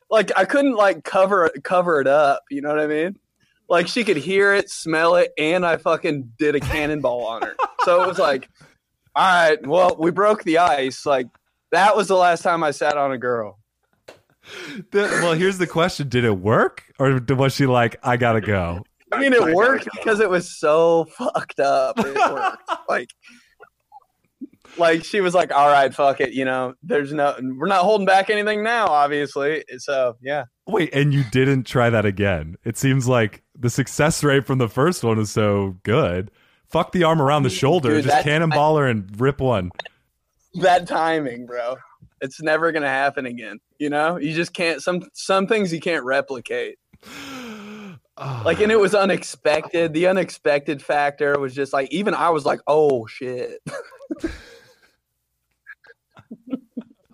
like 0.10 0.32
I 0.38 0.46
couldn't 0.46 0.76
like 0.76 1.04
cover 1.04 1.52
cover 1.64 2.00
it 2.02 2.08
up. 2.08 2.44
You 2.50 2.62
know 2.62 2.70
what 2.70 2.80
I 2.80 2.88
mean? 2.88 3.18
Like 3.70 3.88
she 3.88 4.04
could 4.04 4.18
hear 4.18 4.54
it, 4.54 4.70
smell 4.70 5.16
it, 5.16 5.32
and 5.38 5.66
I 5.66 5.78
fucking 5.78 6.34
did 6.38 6.56
a 6.56 6.60
cannonball 6.60 7.26
on 7.26 7.42
her. 7.42 7.56
So 7.86 8.04
it 8.04 8.08
was 8.08 8.20
like, 8.20 8.50
all 9.16 9.26
right, 9.26 9.66
well, 9.66 9.96
we 9.98 10.12
broke 10.12 10.44
the 10.44 10.60
ice. 10.60 11.06
Like 11.06 11.28
that 11.72 11.96
was 11.96 12.08
the 12.08 12.16
last 12.16 12.44
time 12.44 12.64
I 12.64 12.72
sat 12.72 12.98
on 12.98 13.12
a 13.12 13.18
girl. 13.18 13.60
The- 14.92 15.08
well, 15.22 15.34
here's 15.34 15.58
the 15.58 15.68
question: 15.68 16.10
Did 16.10 16.26
it 16.26 16.38
work, 16.38 16.84
or 17.00 17.20
was 17.30 17.54
she 17.56 17.66
like, 17.66 17.96
"I 18.04 18.18
gotta 18.18 18.42
go"? 18.42 18.84
I 19.12 19.20
mean, 19.20 19.34
it 19.34 19.54
worked 19.54 19.88
because 19.94 20.20
it 20.20 20.30
was 20.30 20.58
so 20.58 21.06
fucked 21.18 21.60
up. 21.60 22.00
It 22.00 22.16
worked. 22.32 22.58
like, 22.90 23.10
like 24.78 25.04
she 25.06 25.22
was 25.22 25.34
like, 25.34 25.54
"All 25.54 25.68
right, 25.68 25.94
fuck 25.94 26.20
it." 26.20 26.34
You 26.34 26.46
know, 26.46 26.74
there's 26.84 27.14
no, 27.14 27.36
we're 27.42 27.68
not 27.68 27.82
holding 27.84 28.06
back 28.06 28.30
anything 28.30 28.64
now, 28.64 28.88
obviously. 28.88 29.64
So 29.78 30.18
yeah, 30.22 30.46
Wait, 30.68 30.94
and 30.94 31.14
you 31.14 31.24
didn't 31.32 31.64
try 31.66 31.90
that 31.90 32.06
again? 32.06 32.56
It 32.64 32.78
seems 32.78 33.08
like 33.08 33.44
the 33.58 33.70
success 33.70 34.24
rate 34.24 34.46
from 34.48 34.58
the 34.58 34.70
first 34.70 35.04
one 35.04 35.20
is 35.20 35.30
so 35.32 35.78
good. 35.84 36.32
Fuck 36.70 36.92
the 36.92 37.04
arm 37.04 37.22
around 37.22 37.44
the 37.44 37.50
shoulder, 37.50 37.90
Dude, 37.90 37.98
just 38.04 38.08
that's- 38.08 38.24
cannonball 38.24 38.78
her 38.78 38.88
and 38.88 39.20
rip 39.22 39.40
one. 39.40 39.70
that 40.56 40.88
timing, 40.88 41.46
bro. 41.46 41.76
It's 42.24 42.42
never 42.42 42.72
gonna 42.72 42.88
happen 42.88 43.26
again. 43.28 43.60
You 43.78 43.90
know, 43.92 44.18
you 44.18 44.34
just 44.34 44.54
can't. 44.54 44.82
Some 44.82 45.04
some 45.14 45.46
things 45.46 45.72
you 45.72 45.80
can't 45.80 46.04
replicate. 46.04 46.80
Like, 48.46 48.62
and 48.62 48.72
it 48.72 48.80
was 48.80 48.94
unexpected. 48.94 49.92
The 49.92 50.06
unexpected 50.06 50.84
factor 50.84 51.40
was 51.40 51.56
just 51.56 51.74
like, 51.74 51.92
even 51.92 52.14
I 52.14 52.30
was 52.30 52.46
like, 52.46 52.60
"Oh 52.68 53.08
shit." 53.08 53.60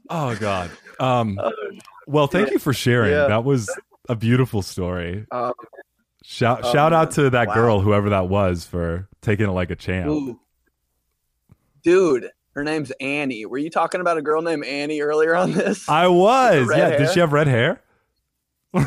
Oh 0.10 0.36
God. 0.36 0.72
Um. 1.00 1.40
Well, 2.08 2.28
thank 2.28 2.50
you 2.52 2.60
for 2.60 2.74
sharing. 2.74 3.12
Yeah. 3.12 3.28
That 3.28 3.44
was 3.44 3.70
a 4.10 4.16
beautiful 4.16 4.62
story. 4.62 5.26
Uh, 5.32 5.54
Shout 6.24 6.62
Oh, 6.64 6.74
shout 6.74 6.94
out 6.94 7.12
to 7.12 7.30
that 7.30 7.48
wow. 7.48 7.54
girl, 7.54 7.80
whoever 7.82 8.10
that 8.10 8.28
was, 8.28 8.66
for 8.66 9.08
taking 9.22 9.48
it 9.48 9.52
like 9.52 9.72
a 9.72 9.76
champ. 9.76 10.10
Ooh. 10.10 10.40
Dude, 11.84 12.30
her 12.60 12.64
name's 12.66 12.92
Annie. 13.00 13.46
Were 13.46 13.58
you 13.58 13.70
talking 13.70 14.02
about 14.02 14.18
a 14.18 14.22
girl 14.22 14.42
named 14.42 14.66
Annie 14.66 15.00
earlier 15.00 15.34
on 15.34 15.54
this? 15.54 15.88
I 15.88 16.08
was. 16.08 16.70
Yeah. 16.76 16.98
Did 16.98 17.10
she 17.12 17.22
have 17.22 17.32
red 17.32 17.48
hair? 17.48 17.82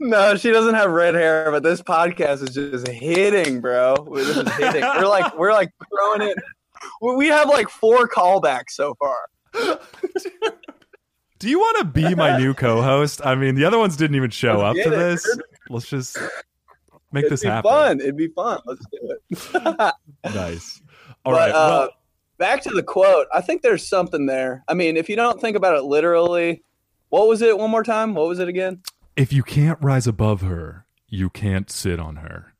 no, 0.00 0.36
she 0.36 0.50
doesn't 0.50 0.74
have 0.74 0.90
red 0.90 1.14
hair, 1.14 1.52
but 1.52 1.62
this 1.62 1.80
podcast 1.80 2.42
is 2.42 2.52
just 2.52 2.88
hitting, 2.88 3.60
bro. 3.60 3.94
This 4.12 4.36
is 4.36 4.52
hitting. 4.56 4.82
We're 4.82 5.06
like 5.06 5.38
we're 5.38 5.52
like 5.52 5.70
throwing 5.88 6.22
it. 6.28 6.36
we- 7.00 7.28
have 7.28 7.48
like 7.48 7.68
four 7.68 8.08
callbacks 8.08 8.70
so 8.70 8.96
far. 8.96 9.78
Do 11.38 11.48
you 11.48 11.60
want 11.60 11.78
to 11.78 11.84
be 11.84 12.16
my 12.16 12.36
new 12.36 12.54
co-host? 12.54 13.24
I 13.24 13.36
mean, 13.36 13.54
the 13.54 13.64
other 13.64 13.78
ones 13.78 13.96
didn't 13.96 14.16
even 14.16 14.30
show 14.30 14.62
up 14.62 14.74
to 14.74 14.90
this. 14.90 15.24
Let's 15.70 15.88
just 15.88 16.18
make 17.12 17.22
It'd 17.24 17.32
this 17.32 17.42
be 17.42 17.48
happen. 17.48 17.70
fun. 17.70 18.00
It'd 18.00 18.16
be 18.16 18.28
fun. 18.28 18.60
Let's 18.66 18.84
do 18.92 19.16
it. 19.30 19.94
Nice. 20.34 20.80
All 21.24 21.32
but 21.32 21.38
right. 21.38 21.50
uh, 21.50 21.68
well, 21.80 21.90
back 22.38 22.62
to 22.62 22.70
the 22.70 22.82
quote. 22.82 23.26
I 23.34 23.40
think 23.40 23.62
there's 23.62 23.86
something 23.86 24.26
there. 24.26 24.64
I 24.68 24.74
mean, 24.74 24.96
if 24.96 25.08
you 25.08 25.16
don't 25.16 25.40
think 25.40 25.56
about 25.56 25.76
it 25.76 25.84
literally, 25.84 26.62
what 27.08 27.26
was 27.28 27.40
it? 27.42 27.56
One 27.58 27.70
more 27.70 27.82
time. 27.84 28.14
What 28.14 28.28
was 28.28 28.38
it 28.38 28.48
again? 28.48 28.82
if 29.16 29.32
you 29.32 29.42
can't 29.42 29.78
rise 29.82 30.06
above 30.06 30.42
her, 30.42 30.86
you 31.08 31.28
can't 31.28 31.70
sit 31.70 31.98
on 31.98 32.16
her. 32.16 32.54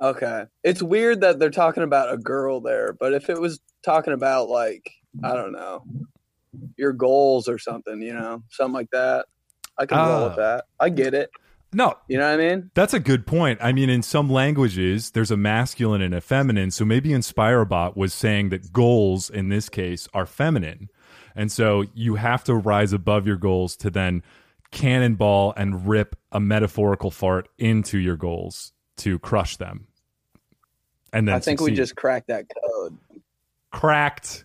Okay. 0.00 0.44
It's 0.62 0.82
weird 0.82 1.22
that 1.22 1.38
they're 1.38 1.48
talking 1.50 1.82
about 1.82 2.12
a 2.12 2.18
girl 2.18 2.60
there, 2.60 2.92
but 2.92 3.14
if 3.14 3.30
it 3.30 3.40
was 3.40 3.58
talking 3.82 4.12
about 4.12 4.50
like, 4.50 4.90
I 5.24 5.32
don't 5.34 5.52
know, 5.52 5.84
your 6.76 6.92
goals 6.92 7.48
or 7.48 7.58
something, 7.58 8.02
you 8.02 8.12
know, 8.12 8.42
something 8.50 8.74
like 8.74 8.90
that, 8.92 9.24
I 9.78 9.86
can 9.86 9.96
roll 9.96 10.24
Ah. 10.24 10.28
with 10.28 10.36
that. 10.36 10.64
I 10.78 10.90
get 10.90 11.14
it. 11.14 11.30
No, 11.72 11.94
You 12.08 12.18
know 12.18 12.30
what 12.30 12.40
I 12.40 12.48
mean? 12.48 12.70
That's 12.74 12.94
a 12.94 13.00
good 13.00 13.26
point. 13.26 13.58
I 13.60 13.72
mean, 13.72 13.90
in 13.90 14.02
some 14.02 14.30
languages, 14.30 15.10
there's 15.10 15.30
a 15.30 15.36
masculine 15.36 16.00
and 16.00 16.14
a 16.14 16.20
feminine. 16.20 16.70
So 16.70 16.84
maybe 16.84 17.10
Inspirobot 17.10 17.96
was 17.96 18.14
saying 18.14 18.48
that 18.50 18.72
goals 18.72 19.28
in 19.28 19.48
this 19.48 19.68
case 19.68 20.08
are 20.14 20.26
feminine. 20.26 20.88
And 21.34 21.52
so 21.52 21.84
you 21.94 22.14
have 22.14 22.44
to 22.44 22.54
rise 22.54 22.92
above 22.92 23.26
your 23.26 23.36
goals 23.36 23.76
to 23.78 23.90
then 23.90 24.22
cannonball 24.70 25.52
and 25.56 25.86
rip 25.86 26.16
a 26.32 26.40
metaphorical 26.40 27.10
fart 27.10 27.48
into 27.58 27.98
your 27.98 28.16
goals 28.16 28.72
to 28.98 29.18
crush 29.18 29.56
them. 29.56 29.86
And 31.12 31.28
then 31.28 31.34
I 31.34 31.40
think 31.40 31.60
we 31.60 31.72
just 31.72 31.96
cracked 31.96 32.28
that 32.28 32.46
code. 32.62 32.98
cracked 33.70 34.44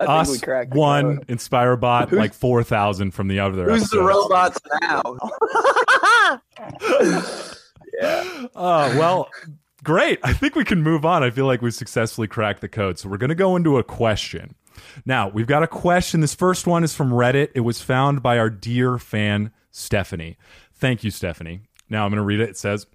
I 0.00 0.04
us 0.20 0.28
think 0.28 0.42
we 0.42 0.44
cracked 0.46 0.72
the 0.72 0.78
one, 0.78 1.18
code. 1.18 1.26
Inspirobot 1.28 2.08
Who's- 2.10 2.18
like 2.20 2.34
4,000 2.34 3.12
from 3.12 3.28
the 3.28 3.40
other 3.40 3.64
Who's 3.70 3.88
the 3.90 4.02
robots 4.02 4.58
now? 4.82 5.02
yeah. 8.00 8.46
Oh, 8.54 8.98
well, 8.98 9.28
great. 9.82 10.18
I 10.22 10.32
think 10.32 10.54
we 10.54 10.64
can 10.64 10.82
move 10.82 11.04
on. 11.04 11.22
I 11.22 11.30
feel 11.30 11.46
like 11.46 11.62
we've 11.62 11.74
successfully 11.74 12.28
cracked 12.28 12.60
the 12.60 12.68
code. 12.68 12.98
So 12.98 13.08
we're 13.08 13.16
going 13.16 13.30
to 13.30 13.34
go 13.34 13.56
into 13.56 13.78
a 13.78 13.84
question. 13.84 14.54
Now, 15.06 15.28
we've 15.28 15.46
got 15.46 15.62
a 15.62 15.66
question. 15.68 16.20
This 16.20 16.34
first 16.34 16.66
one 16.66 16.84
is 16.84 16.94
from 16.94 17.10
Reddit. 17.10 17.48
It 17.54 17.60
was 17.60 17.80
found 17.80 18.22
by 18.22 18.38
our 18.38 18.50
dear 18.50 18.98
fan, 18.98 19.50
Stephanie. 19.70 20.36
Thank 20.74 21.04
you, 21.04 21.10
Stephanie. 21.10 21.62
Now 21.88 22.04
I'm 22.04 22.10
going 22.10 22.18
to 22.18 22.22
read 22.22 22.40
it. 22.40 22.50
It 22.50 22.58
says, 22.58 22.86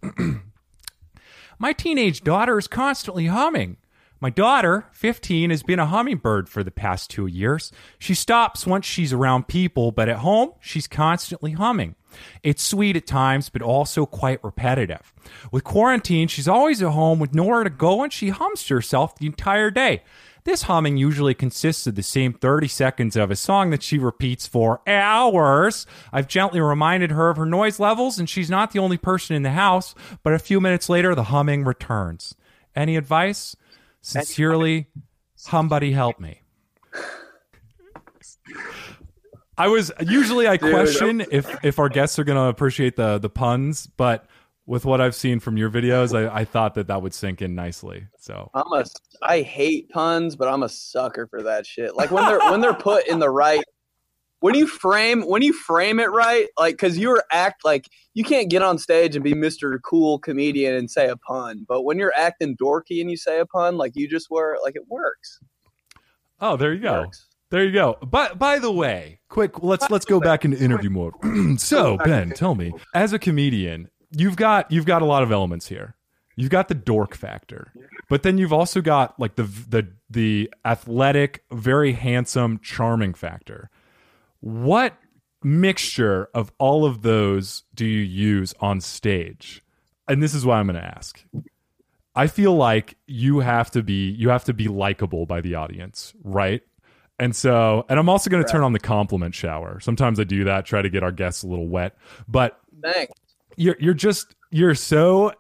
My 1.60 1.74
teenage 1.74 2.24
daughter 2.24 2.60
is 2.60 2.68
constantly 2.68 3.28
humming. 3.28 3.78
My 4.24 4.30
daughter, 4.30 4.86
15, 4.92 5.50
has 5.50 5.64
been 5.64 5.80
a 5.80 5.88
hummingbird 5.88 6.48
for 6.48 6.64
the 6.64 6.70
past 6.70 7.10
two 7.10 7.26
years. 7.26 7.72
She 7.98 8.14
stops 8.14 8.68
once 8.68 8.86
she's 8.86 9.12
around 9.12 9.48
people, 9.48 9.92
but 9.92 10.08
at 10.08 10.18
home, 10.18 10.52
she's 10.60 10.86
constantly 10.86 11.54
humming. 11.54 11.96
It's 12.44 12.62
sweet 12.62 12.96
at 12.96 13.08
times, 13.08 13.50
but 13.50 13.64
also 13.64 14.06
quite 14.06 14.44
repetitive. 14.44 15.12
With 15.52 15.64
quarantine, 15.64 16.28
she's 16.28 16.48
always 16.48 16.84
at 16.84 16.90
home 16.90 17.18
with 17.18 17.34
nowhere 17.34 17.64
to 17.64 17.72
go, 17.72 18.04
and 18.04 18.14
she 18.14 18.30
hums 18.30 18.64
to 18.66 18.76
herself 18.76 19.16
the 19.16 19.26
entire 19.26 19.72
day. 19.72 20.04
This 20.44 20.64
humming 20.64 20.98
usually 20.98 21.34
consists 21.34 21.88
of 21.88 21.96
the 21.96 22.04
same 22.04 22.34
30 22.34 22.68
seconds 22.68 23.16
of 23.16 23.32
a 23.32 23.36
song 23.36 23.72
that 23.72 23.82
she 23.82 23.98
repeats 23.98 24.46
for 24.46 24.82
hours. 24.86 25.88
I've 26.14 26.28
gently 26.28 26.62
reminded 26.62 27.10
her 27.10 27.32
of 27.32 27.38
her 27.38 27.46
noise 27.48 27.80
levels, 27.80 28.20
and 28.20 28.30
she's 28.30 28.52
not 28.52 28.70
the 28.70 28.80
only 28.80 28.98
person 28.98 29.36
in 29.36 29.42
the 29.42 29.52
house, 29.52 29.96
but 30.22 30.34
a 30.34 30.40
few 30.40 30.62
minutes 30.62 30.90
later, 30.90 31.16
the 31.16 31.26
humming 31.26 31.64
returns. 31.64 32.36
Any 32.76 32.96
advice? 32.96 33.56
Sincerely, 34.02 34.88
somebody 35.36 35.92
help 35.92 36.20
me. 36.20 36.42
I 39.58 39.68
was 39.68 39.92
usually 40.02 40.48
I 40.48 40.58
question 40.58 41.24
if 41.32 41.64
if 41.64 41.78
our 41.78 41.90
guests 41.90 42.18
are 42.18 42.24
going 42.24 42.38
to 42.38 42.46
appreciate 42.46 42.96
the 42.96 43.20
the 43.20 43.30
puns, 43.30 43.86
but 43.86 44.26
with 44.66 44.86
what 44.86 45.02
I've 45.02 45.16
seen 45.16 45.40
from 45.40 45.58
your 45.58 45.70
videos, 45.70 46.18
I, 46.18 46.34
I 46.34 46.46
thought 46.46 46.76
that 46.76 46.88
that 46.88 47.02
would 47.02 47.14
sink 47.14 47.42
in 47.42 47.56
nicely. 47.56 48.08
So 48.18 48.50
I'm 48.54 48.72
a 48.74 48.86
I 49.22 49.42
hate 49.42 49.90
puns, 49.90 50.36
but 50.36 50.48
I'm 50.48 50.64
a 50.64 50.70
sucker 50.70 51.28
for 51.28 51.44
that 51.44 51.66
shit. 51.66 51.96
Like 51.96 52.10
when 52.10 52.26
they're 52.26 52.40
when 52.40 52.62
they're 52.62 52.74
put 52.74 53.08
in 53.08 53.20
the 53.20 53.30
right 53.30 53.64
when 54.42 54.54
you 54.56 54.68
frame 54.68 55.22
when 55.22 55.42
you 55.42 55.54
frame 55.54 56.00
it 56.00 56.12
right, 56.12 56.48
like 56.60 56.74
because 56.74 56.98
you're 56.98 57.24
act 57.32 57.64
like 57.64 57.88
you 58.14 58.24
can't 58.26 58.50
get 58.50 58.62
on 58.62 58.78
stage 58.78 59.16
and 59.16 59.24
be 59.24 59.34
Mr. 59.34 59.80
Cool 59.84 60.20
comedian 60.20 60.76
and 60.76 60.92
say 60.92 61.08
a 61.08 61.16
pun, 61.16 61.66
but 61.68 61.84
when 61.84 61.98
you're 61.98 62.14
acting 62.18 62.58
dorky 62.58 63.00
and 63.00 63.10
you 63.10 63.16
say 63.18 63.40
a 63.40 63.46
pun, 63.46 63.78
like 63.78 63.94
you 63.96 64.08
just 64.10 64.30
were, 64.30 64.58
like 64.64 64.76
it 64.76 64.84
works. 64.90 65.40
oh, 66.42 66.58
there 66.58 66.74
you 66.74 66.80
It 66.80 66.84
go. 66.84 67.02
works. 67.02 67.28
There 67.52 67.64
you 67.66 67.72
go. 67.74 67.98
But 68.02 68.40
by 68.40 68.60
the 68.60 68.72
way, 68.72 69.20
quick, 69.30 69.62
let's 69.64 69.90
let's 69.90 70.06
go 70.06 70.20
back 70.20 70.46
into 70.46 70.58
interview 70.58 70.90
mode. 70.90 71.14
so, 71.60 71.98
Ben, 71.98 72.30
tell 72.32 72.56
me, 72.56 72.74
as 72.96 73.12
a 73.14 73.20
comedian, 73.20 73.90
you've 74.10 74.38
got 74.38 74.72
you've 74.72 74.86
got 74.86 75.02
a 75.02 75.06
lot 75.06 75.22
of 75.24 75.32
elements 75.32 75.68
here. 75.68 75.96
You've 76.38 76.50
got 76.50 76.70
the 76.70 76.76
dork 76.76 77.14
factor, 77.14 77.74
but 78.10 78.24
then 78.24 78.38
you've 78.38 78.54
also 78.54 78.80
got 78.82 79.20
like 79.20 79.36
the 79.36 79.44
the 79.44 79.88
the 80.10 80.50
athletic, 80.64 81.44
very 81.52 81.92
handsome, 81.92 82.60
charming 82.64 83.14
factor. 83.14 83.70
What 84.42 84.98
mixture 85.44 86.30
of 86.34 86.52
all 86.60 86.86
of 86.86 87.02
those 87.02 87.64
do 87.74 87.86
you 87.86 88.02
use 88.02 88.54
on 88.60 88.82
stage? 88.82 89.64
And 90.08 90.22
this 90.22 90.34
is 90.34 90.46
why 90.46 90.60
I'm 90.60 90.68
going 90.68 90.80
to 90.80 90.86
ask. 90.86 91.24
I 92.16 92.28
feel 92.28 92.56
like 92.56 92.98
you 93.08 93.40
have 93.40 93.72
to 93.72 93.82
be 93.82 94.10
you 94.12 94.30
have 94.30 94.44
to 94.46 94.54
be 94.54 94.68
likable 94.68 95.26
by 95.26 95.40
the 95.42 95.56
audience, 95.56 96.14
right? 96.24 96.62
And 97.20 97.36
so, 97.36 97.86
and 97.88 98.00
I'm 98.00 98.10
also 98.10 98.30
going 98.30 98.44
to 98.44 98.52
turn 98.52 98.64
on 98.64 98.74
the 98.74 98.80
compliment 98.80 99.36
shower. 99.36 99.80
Sometimes 99.80 100.20
I 100.20 100.24
do 100.24 100.44
that, 100.46 100.66
try 100.66 100.82
to 100.82 100.90
get 100.90 101.04
our 101.04 101.12
guests 101.12 101.44
a 101.44 101.48
little 101.48 101.68
wet. 101.68 101.96
But 102.28 102.60
Thanks. 102.82 103.14
you're 103.56 103.78
you're 103.80 103.94
just 103.94 104.36
you're 104.50 104.76
so 104.76 105.32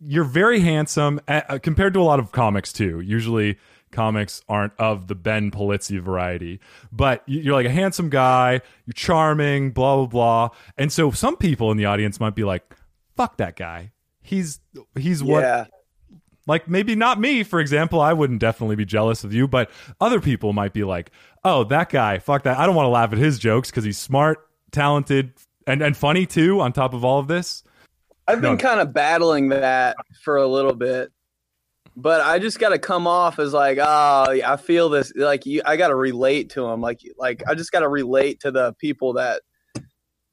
you're 0.00 0.24
very 0.24 0.60
handsome 0.60 1.20
uh, 1.28 1.58
compared 1.62 1.94
to 1.94 2.00
a 2.00 2.02
lot 2.02 2.18
of 2.18 2.32
comics 2.32 2.72
too. 2.72 3.00
Usually 3.00 3.58
comics 3.92 4.42
aren't 4.48 4.72
of 4.78 5.06
the 5.06 5.14
Ben 5.14 5.50
Polizzi 5.50 6.00
variety, 6.00 6.58
but 6.90 7.22
you- 7.26 7.40
you're 7.42 7.54
like 7.54 7.66
a 7.66 7.70
handsome 7.70 8.08
guy, 8.10 8.60
you're 8.86 8.94
charming, 8.94 9.70
blah 9.70 9.96
blah 9.96 10.06
blah. 10.06 10.48
And 10.76 10.90
so 10.92 11.10
some 11.10 11.36
people 11.36 11.70
in 11.70 11.76
the 11.76 11.84
audience 11.84 12.18
might 12.18 12.34
be 12.34 12.44
like, 12.44 12.74
"Fuck 13.16 13.36
that 13.36 13.56
guy. 13.56 13.92
He's 14.22 14.60
he's 14.98 15.22
what 15.22 15.42
Yeah. 15.42 15.64
Like 16.48 16.66
maybe 16.68 16.96
not 16.96 17.20
me, 17.20 17.44
for 17.44 17.60
example. 17.60 18.00
I 18.00 18.12
wouldn't 18.12 18.40
definitely 18.40 18.74
be 18.74 18.84
jealous 18.84 19.22
of 19.22 19.32
you, 19.32 19.46
but 19.46 19.70
other 20.00 20.20
people 20.20 20.52
might 20.52 20.72
be 20.72 20.82
like, 20.82 21.12
"Oh, 21.44 21.62
that 21.64 21.88
guy, 21.88 22.18
fuck 22.18 22.42
that. 22.42 22.58
I 22.58 22.66
don't 22.66 22.74
want 22.74 22.86
to 22.86 22.90
laugh 22.90 23.12
at 23.12 23.18
his 23.18 23.38
jokes 23.38 23.70
because 23.70 23.84
he's 23.84 23.98
smart, 23.98 24.40
talented, 24.72 25.34
and 25.68 25.82
and 25.82 25.96
funny 25.96 26.26
too. 26.26 26.60
On 26.60 26.72
top 26.72 26.94
of 26.94 27.04
all 27.04 27.20
of 27.20 27.28
this, 27.28 27.62
I've 28.26 28.40
been 28.40 28.56
kind 28.58 28.80
of 28.80 28.92
battling 28.92 29.50
that 29.50 29.96
for 30.24 30.36
a 30.36 30.46
little 30.48 30.74
bit, 30.74 31.12
but 31.96 32.20
I 32.20 32.38
just 32.38 32.58
got 32.58 32.70
to 32.70 32.78
come 32.78 33.06
off 33.06 33.38
as 33.38 33.52
like, 33.52 33.78
oh, 33.80 34.40
I 34.44 34.56
feel 34.56 34.88
this. 34.88 35.12
Like 35.14 35.46
you, 35.46 35.62
I 35.64 35.76
got 35.76 35.88
to 35.88 35.94
relate 35.94 36.50
to 36.50 36.62
them. 36.62 36.80
Like, 36.80 37.00
like 37.18 37.42
I 37.48 37.54
just 37.54 37.72
got 37.72 37.80
to 37.80 37.88
relate 37.88 38.40
to 38.40 38.50
the 38.50 38.74
people 38.74 39.14
that 39.14 39.42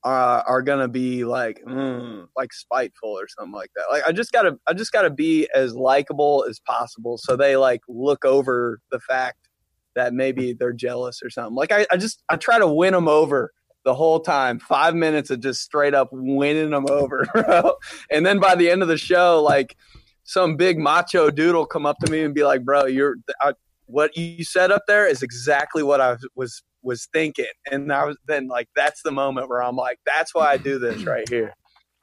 are 0.04 0.42
are 0.48 0.62
gonna 0.62 0.88
be 0.88 1.26
like, 1.26 1.62
mm, 1.68 2.26
like 2.38 2.54
spiteful 2.54 3.10
or 3.10 3.28
something 3.28 3.54
like 3.54 3.72
that. 3.76 3.86
Like, 3.92 4.04
I 4.08 4.12
just 4.12 4.32
gotta, 4.32 4.58
I 4.66 4.74
just 4.74 4.92
gotta 4.94 5.10
be 5.10 5.50
as 5.54 5.76
likable 5.76 6.46
as 6.50 6.60
possible, 6.60 7.18
so 7.18 7.36
they 7.36 7.58
like 7.58 7.82
look 7.90 8.24
over 8.24 8.80
the 8.92 9.00
fact 9.02 9.50
that 9.96 10.14
maybe 10.14 10.54
they're 10.54 10.72
jealous 10.72 11.22
or 11.22 11.30
something. 11.30 11.56
Like, 11.56 11.72
I, 11.74 11.86
I 11.92 11.98
just, 11.98 12.24
I 12.30 12.38
try 12.38 12.60
to 12.60 12.68
win 12.68 12.94
them 12.94 13.10
over 13.10 13.52
the 13.84 13.94
whole 13.94 14.20
time. 14.20 14.60
Five 14.60 14.96
minutes 14.96 15.30
of 15.30 15.42
just 15.42 15.62
straight 15.62 15.94
up 15.94 16.10
winning 16.12 16.70
them 16.70 16.86
over, 16.90 17.28
bro. 17.34 17.74
And 18.12 18.26
then 18.26 18.40
by 18.40 18.56
the 18.56 18.70
end 18.70 18.82
of 18.82 18.88
the 18.88 18.98
show, 18.98 19.42
like 19.42 19.76
some 20.24 20.56
big 20.56 20.78
macho 20.78 21.30
dude 21.30 21.56
will 21.56 21.66
come 21.66 21.86
up 21.86 21.98
to 22.06 22.12
me 22.12 22.22
and 22.24 22.34
be 22.34 22.44
like, 22.44 22.64
"Bro, 22.64 22.86
you're 22.86 23.16
I, 23.42 23.54
what 23.86 24.16
you 24.16 24.44
said 24.44 24.72
up 24.72 24.84
there 24.88 25.08
is 25.08 25.24
exactly 25.24 25.84
what 25.84 26.02
I 26.02 26.18
was 26.36 26.64
was 26.82 27.08
thinking." 27.14 27.46
And 27.72 27.92
I 27.92 28.06
was 28.06 28.18
then 28.28 28.48
like, 28.48 28.70
that's 28.76 29.02
the 29.04 29.12
moment 29.12 29.50
where 29.50 29.64
I'm 29.64 29.76
like, 29.76 30.00
"That's 30.06 30.34
why 30.36 30.52
I 30.52 30.58
do 30.58 30.80
this 30.80 31.04
right 31.04 31.28
here." 31.28 31.54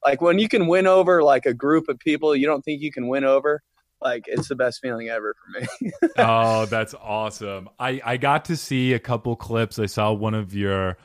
Like 0.04 0.20
when 0.20 0.38
you 0.38 0.48
can 0.48 0.66
win 0.66 0.86
over 0.86 1.22
like 1.22 1.46
a 1.46 1.54
group 1.54 1.88
of 1.88 1.98
people 1.98 2.36
you 2.36 2.46
don't 2.46 2.62
think 2.62 2.80
you 2.80 2.92
can 2.92 3.08
win 3.08 3.24
over, 3.24 3.62
like 4.00 4.24
it's 4.28 4.48
the 4.48 4.54
best 4.54 4.80
feeling 4.80 5.08
ever 5.08 5.34
for 5.34 5.60
me. 5.60 5.92
oh, 6.18 6.66
that's 6.66 6.94
awesome. 6.94 7.68
I, 7.78 8.00
I 8.04 8.16
got 8.16 8.44
to 8.46 8.56
see 8.56 8.92
a 8.92 8.98
couple 8.98 9.34
clips. 9.36 9.78
I 9.78 9.86
saw 9.86 10.12
one 10.12 10.34
of 10.34 10.54
your, 10.54 10.98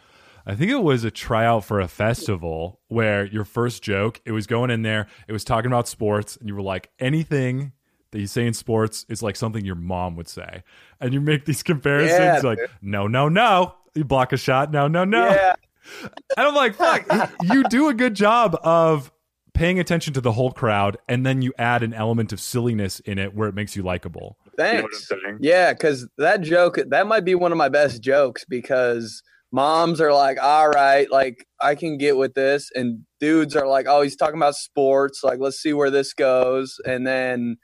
I 0.46 0.56
think 0.56 0.72
it 0.72 0.82
was 0.84 1.04
a 1.04 1.12
tryout 1.12 1.66
for 1.66 1.80
a 1.80 1.88
festival 1.88 2.80
where 2.88 3.26
your 3.26 3.46
first 3.46 3.84
joke, 3.84 4.22
it 4.26 4.32
was 4.32 4.48
going 4.48 4.72
in 4.72 4.82
there, 4.82 5.08
it 5.28 5.34
was 5.34 5.44
talking 5.44 5.72
about 5.72 5.88
sports, 5.88 6.38
and 6.38 6.48
you 6.48 6.56
were 6.56 6.62
like, 6.62 6.90
anything 7.00 7.74
that 8.12 8.20
you 8.20 8.28
say 8.28 8.46
in 8.46 8.54
sports 8.54 9.06
is 9.08 9.24
like 9.24 9.36
something 9.36 9.64
your 9.64 9.76
mom 9.76 10.16
would 10.16 10.28
say. 10.28 10.64
And 11.00 11.14
you 11.14 11.22
make 11.22 11.46
these 11.46 11.64
comparisons 11.64 12.44
Yeah, 12.44 12.50
like, 12.50 12.60
no, 12.82 13.08
no, 13.08 13.30
no. 13.30 13.76
You 13.96 14.04
block 14.04 14.34
a 14.34 14.38
shot, 14.38 14.72
no, 14.72 14.88
no, 14.88 15.04
no. 15.04 15.30
Yeah, 15.30 15.56
And 16.04 16.48
I'm 16.48 16.56
like, 16.56 16.76
fuck, 16.76 17.06
you 17.44 17.64
do 17.66 17.90
a 17.90 17.94
good 17.94 18.16
job 18.16 18.58
of 18.64 19.12
paying 19.54 19.80
attention 19.80 20.14
to 20.14 20.22
the 20.22 20.32
whole 20.32 20.52
crowd, 20.52 20.98
and 21.08 21.26
then 21.26 21.42
you 21.42 21.54
add 21.58 21.84
an 21.84 21.94
element 21.94 22.32
of 22.32 22.40
silliness 22.40 23.00
in 23.02 23.18
it 23.18 23.36
where 23.36 23.50
it 23.50 23.56
makes 23.56 23.76
you 23.76 23.84
likable. 23.84 24.38
thanks. 24.58 25.08
saying? 25.08 25.40
Yeah, 25.40 25.74
because 25.74 26.08
that 26.18 26.42
joke 26.42 26.80
that 26.88 27.08
might 27.08 27.26
be 27.26 27.36
one 27.36 27.52
of 27.52 27.58
my 27.58 27.70
best 27.70 28.02
jokes 28.02 28.46
because 28.46 29.22
moms 29.52 30.02
are 30.02 30.14
like, 30.14 30.42
all 30.42 30.70
right, 30.70 31.10
like 31.12 31.46
I 31.62 31.76
can 31.76 31.98
get 31.98 32.18
with 32.18 32.34
this, 32.34 32.70
and 32.76 33.06
dudes 33.20 33.56
are 33.56 33.68
like, 33.68 33.86
oh, 33.88 34.02
he's 34.02 34.16
talking 34.16 34.38
about 34.38 34.56
sports, 34.56 35.24
like 35.24 35.40
let's 35.40 35.58
see 35.62 35.74
where 35.74 35.92
this 35.92 36.14
goes, 36.14 36.80
and 36.86 37.06
then 37.08 37.58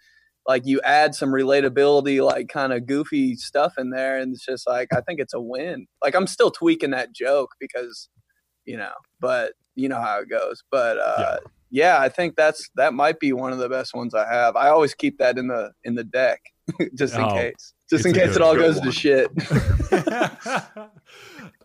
like 0.47 0.63
you 0.65 0.81
add 0.83 1.15
some 1.15 1.29
relatability, 1.29 2.23
like 2.25 2.47
kind 2.49 2.73
of 2.73 2.87
goofy 2.87 3.35
stuff 3.35 3.73
in 3.77 3.89
there, 3.91 4.17
and 4.19 4.33
it's 4.33 4.45
just 4.45 4.67
like 4.67 4.89
I 4.93 5.01
think 5.01 5.19
it's 5.19 5.33
a 5.33 5.41
win. 5.41 5.87
Like 6.03 6.15
I'm 6.15 6.27
still 6.27 6.51
tweaking 6.51 6.91
that 6.91 7.13
joke 7.13 7.51
because 7.59 8.09
you 8.65 8.77
know, 8.77 8.93
but 9.19 9.53
you 9.75 9.89
know 9.89 10.01
how 10.01 10.19
it 10.19 10.29
goes. 10.29 10.63
But 10.71 10.97
uh, 10.99 11.37
yeah. 11.69 11.99
I 12.01 12.09
think 12.09 12.35
that's 12.35 12.69
that 12.75 12.93
might 12.93 13.19
be 13.19 13.33
one 13.33 13.53
of 13.53 13.59
the 13.59 13.69
best 13.69 13.93
ones 13.95 14.13
I 14.13 14.27
have. 14.31 14.55
I 14.55 14.69
always 14.69 14.93
keep 14.93 15.17
that 15.19 15.37
in 15.37 15.47
the 15.47 15.71
in 15.83 15.95
the 15.95 16.03
deck 16.03 16.41
just 16.97 17.19
in 17.19 17.21
Oh, 17.21 17.29
case. 17.29 17.73
Just 17.89 18.05
in 18.05 18.13
case 18.13 18.27
good- 18.27 18.35
it 18.37 18.41
all 18.41 18.55
goes 18.55 18.77
one. 18.77 18.85
to 18.87 18.91
shit. 18.91 19.29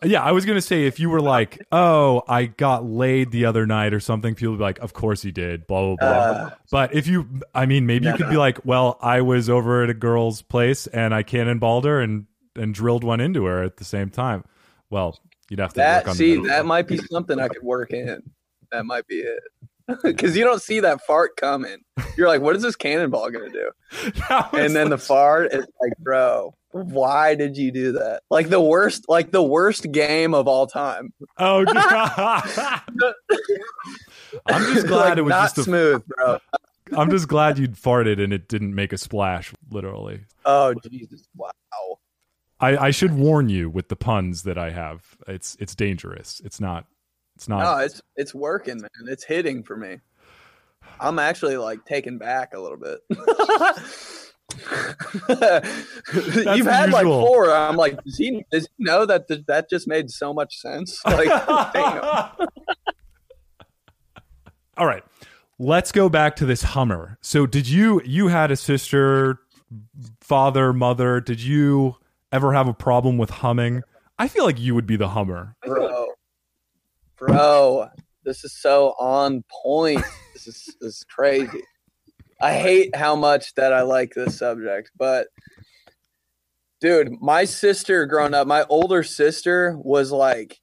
yeah, 0.05 0.23
I 0.23 0.33
was 0.33 0.45
gonna 0.45 0.61
say 0.61 0.87
if 0.87 1.01
you 1.01 1.11
were 1.11 1.20
like, 1.20 1.64
"Oh, 1.73 2.23
I 2.29 2.47
got 2.47 2.85
laid 2.85 3.31
the 3.31 3.45
other 3.47 3.66
night" 3.66 3.95
or 3.95 4.01
something, 4.01 4.35
people 4.35 4.53
would 4.53 4.59
be 4.59 4.64
like, 4.64 4.79
"Of 4.81 4.93
course 4.93 5.25
you 5.25 5.33
did." 5.33 5.66
Blah 5.66 5.81
blah 5.81 5.97
blah. 5.97 6.09
Uh, 6.09 6.51
but 6.70 6.95
if 6.95 7.07
you, 7.07 7.29
I 7.55 7.66
mean, 7.66 7.87
maybe 7.87 8.07
you 8.07 8.12
No, 8.12 8.16
could 8.16 8.31
be 8.31 8.37
like, 8.37 8.64
"Well, 8.64 8.99
I 9.01 9.23
was 9.23 9.49
over 9.51 9.83
at 9.83 9.91
a 9.91 9.95
girl's 9.95 10.43
place 10.43 10.87
and 10.87 11.14
I 11.14 11.23
cannonballed 11.23 11.85
her 11.85 12.01
and 12.01 12.27
and 12.57 12.75
drilled 12.75 13.05
one 13.05 13.20
into 13.20 13.45
her 13.47 13.62
at 13.62 13.77
the 13.79 13.85
same 13.85 14.11
time." 14.11 14.45
Well, 14.91 15.18
you'd 15.49 15.61
have 15.61 15.73
to 15.75 15.81
work 15.81 16.09
on 16.09 16.14
see, 16.14 16.37
the 16.37 16.49
that 16.49 16.66
might 16.66 16.87
be 16.87 16.99
something 16.99 17.39
I 17.41 17.49
could 17.49 17.62
work 17.62 17.93
in. 17.93 18.23
That 18.70 18.85
might 18.87 19.07
be 19.07 19.16
it. 19.16 19.43
Because 20.03 20.37
you 20.37 20.45
don't 20.45 20.62
see 20.62 20.80
that 20.80 21.01
fart 21.07 21.37
coming. 21.37 21.78
You're 22.16 22.28
like, 22.28 22.41
what 22.41 22.57
is 22.57 22.62
this 22.62 22.76
cannonball 22.76 23.30
gonna 23.30 23.51
do? 23.51 23.70
And 24.53 24.74
then 24.74 24.91
the 24.91 24.99
fart 24.99 25.53
is 25.53 25.66
like, 25.80 25.93
bro, 25.99 26.55
why 26.70 27.35
did 27.35 27.57
you 27.57 27.70
do 27.72 27.93
that? 27.93 28.22
Like 28.30 28.49
the 28.49 28.61
worst, 28.61 29.05
like 29.09 29.30
the 29.33 29.43
worst 29.43 29.91
game 29.93 30.35
of 30.35 30.47
all 30.49 30.66
time. 30.66 31.12
oh, 31.39 31.64
God. 31.72 32.83
I'm 34.47 34.74
just 34.74 34.87
glad 34.87 35.11
Like, 35.11 35.18
it 35.18 35.22
was 35.22 35.30
not 35.30 35.43
just 35.43 35.59
a. 35.59 35.62
smooth, 35.64 36.03
bro. 36.07 36.39
I'm 36.97 37.11
just 37.11 37.28
glad 37.28 37.59
you'd 37.59 37.74
farted 37.74 38.22
and 38.22 38.33
it 38.33 38.49
didn't 38.49 38.74
make 38.74 38.93
a 38.93 38.99
splash. 38.99 39.53
Literally, 39.70 40.20
Oh 40.45 40.74
Jesus! 40.91 41.22
Wow. 41.37 41.51
I, 42.61 42.76
I 42.87 42.91
should 42.91 43.14
warn 43.14 43.49
you 43.49 43.68
with 43.68 43.89
the 43.89 43.97
puns 43.97 44.43
that 44.45 44.57
I 44.59 44.70
have. 44.70 45.16
It's 45.26 45.57
it's 45.59 45.74
dangerous. 45.74 46.41
It's 46.45 46.61
not. 46.61 46.87
It's 47.43 47.49
not. 47.49 47.64
No, 47.64 47.84
it's 47.84 48.01
it's 48.14 48.32
working, 48.32 48.76
man. 48.80 48.88
It's 49.09 49.24
hitting 49.24 49.64
for 49.64 49.76
me. 49.76 49.99
I'm 51.01 51.18
actually 51.18 51.57
like 51.57 51.84
taken 51.84 52.16
back 52.16 52.55
a 52.55 52.61
little 52.61 52.78
bit. 52.78 53.01
You've 56.57 56.66
had 56.66 56.93
like 56.93 57.03
four. 57.03 57.51
I'm 57.51 57.74
like, 57.74 58.01
does 58.05 58.16
he 58.16 58.45
does 58.53 58.68
he 58.76 58.84
know 58.84 59.05
that 59.07 59.26
th- 59.26 59.45
that 59.49 59.68
just 59.68 59.88
made 59.88 60.09
so 60.09 60.32
much 60.32 60.57
sense? 60.57 61.03
Like. 61.05 61.28
All 64.76 64.86
right. 64.86 65.03
Let's 65.59 65.90
go 65.90 66.09
back 66.09 66.36
to 66.36 66.47
this 66.47 66.62
Hummer. 66.62 67.18
So 67.22 67.45
did 67.47 67.68
you 67.68 68.01
you 68.05 68.28
had 68.28 68.53
a 68.53 68.57
sister, 68.57 69.40
father, 70.20 70.72
mother, 70.72 71.20
did 71.20 71.40
you 71.43 71.97
ever 72.30 72.53
have 72.53 72.68
a 72.68 72.74
problem 72.74 73.18
with 73.18 73.30
humming? 73.30 73.82
I 74.16 74.28
feel 74.28 74.45
like 74.45 74.61
you 74.61 74.76
would 74.76 74.86
be 74.86 74.95
the 74.95 75.09
Hummer. 75.09 75.57
bro, 75.66 76.07
bro, 77.27 77.87
this 78.25 78.45
is 78.45 78.61
so 78.61 78.95
on 78.99 79.45
point. 79.62 80.03
This 80.33 80.49
is 80.49 80.77
this 80.81 80.97
is 80.97 81.05
crazy. 81.05 81.62
I 82.41 82.55
hate 82.55 82.97
how 82.97 83.14
much 83.14 83.55
that 83.55 83.73
I 83.73 83.83
like 83.83 84.12
this 84.14 84.39
subject, 84.39 84.91
but 84.97 85.29
dude, 86.81 87.12
my 87.20 87.45
sister 87.45 88.07
growing 88.07 88.35
up, 88.35 88.49
my 88.49 88.64
older 88.68 89.05
sister 89.05 89.77
was 89.79 90.11
like, 90.11 90.59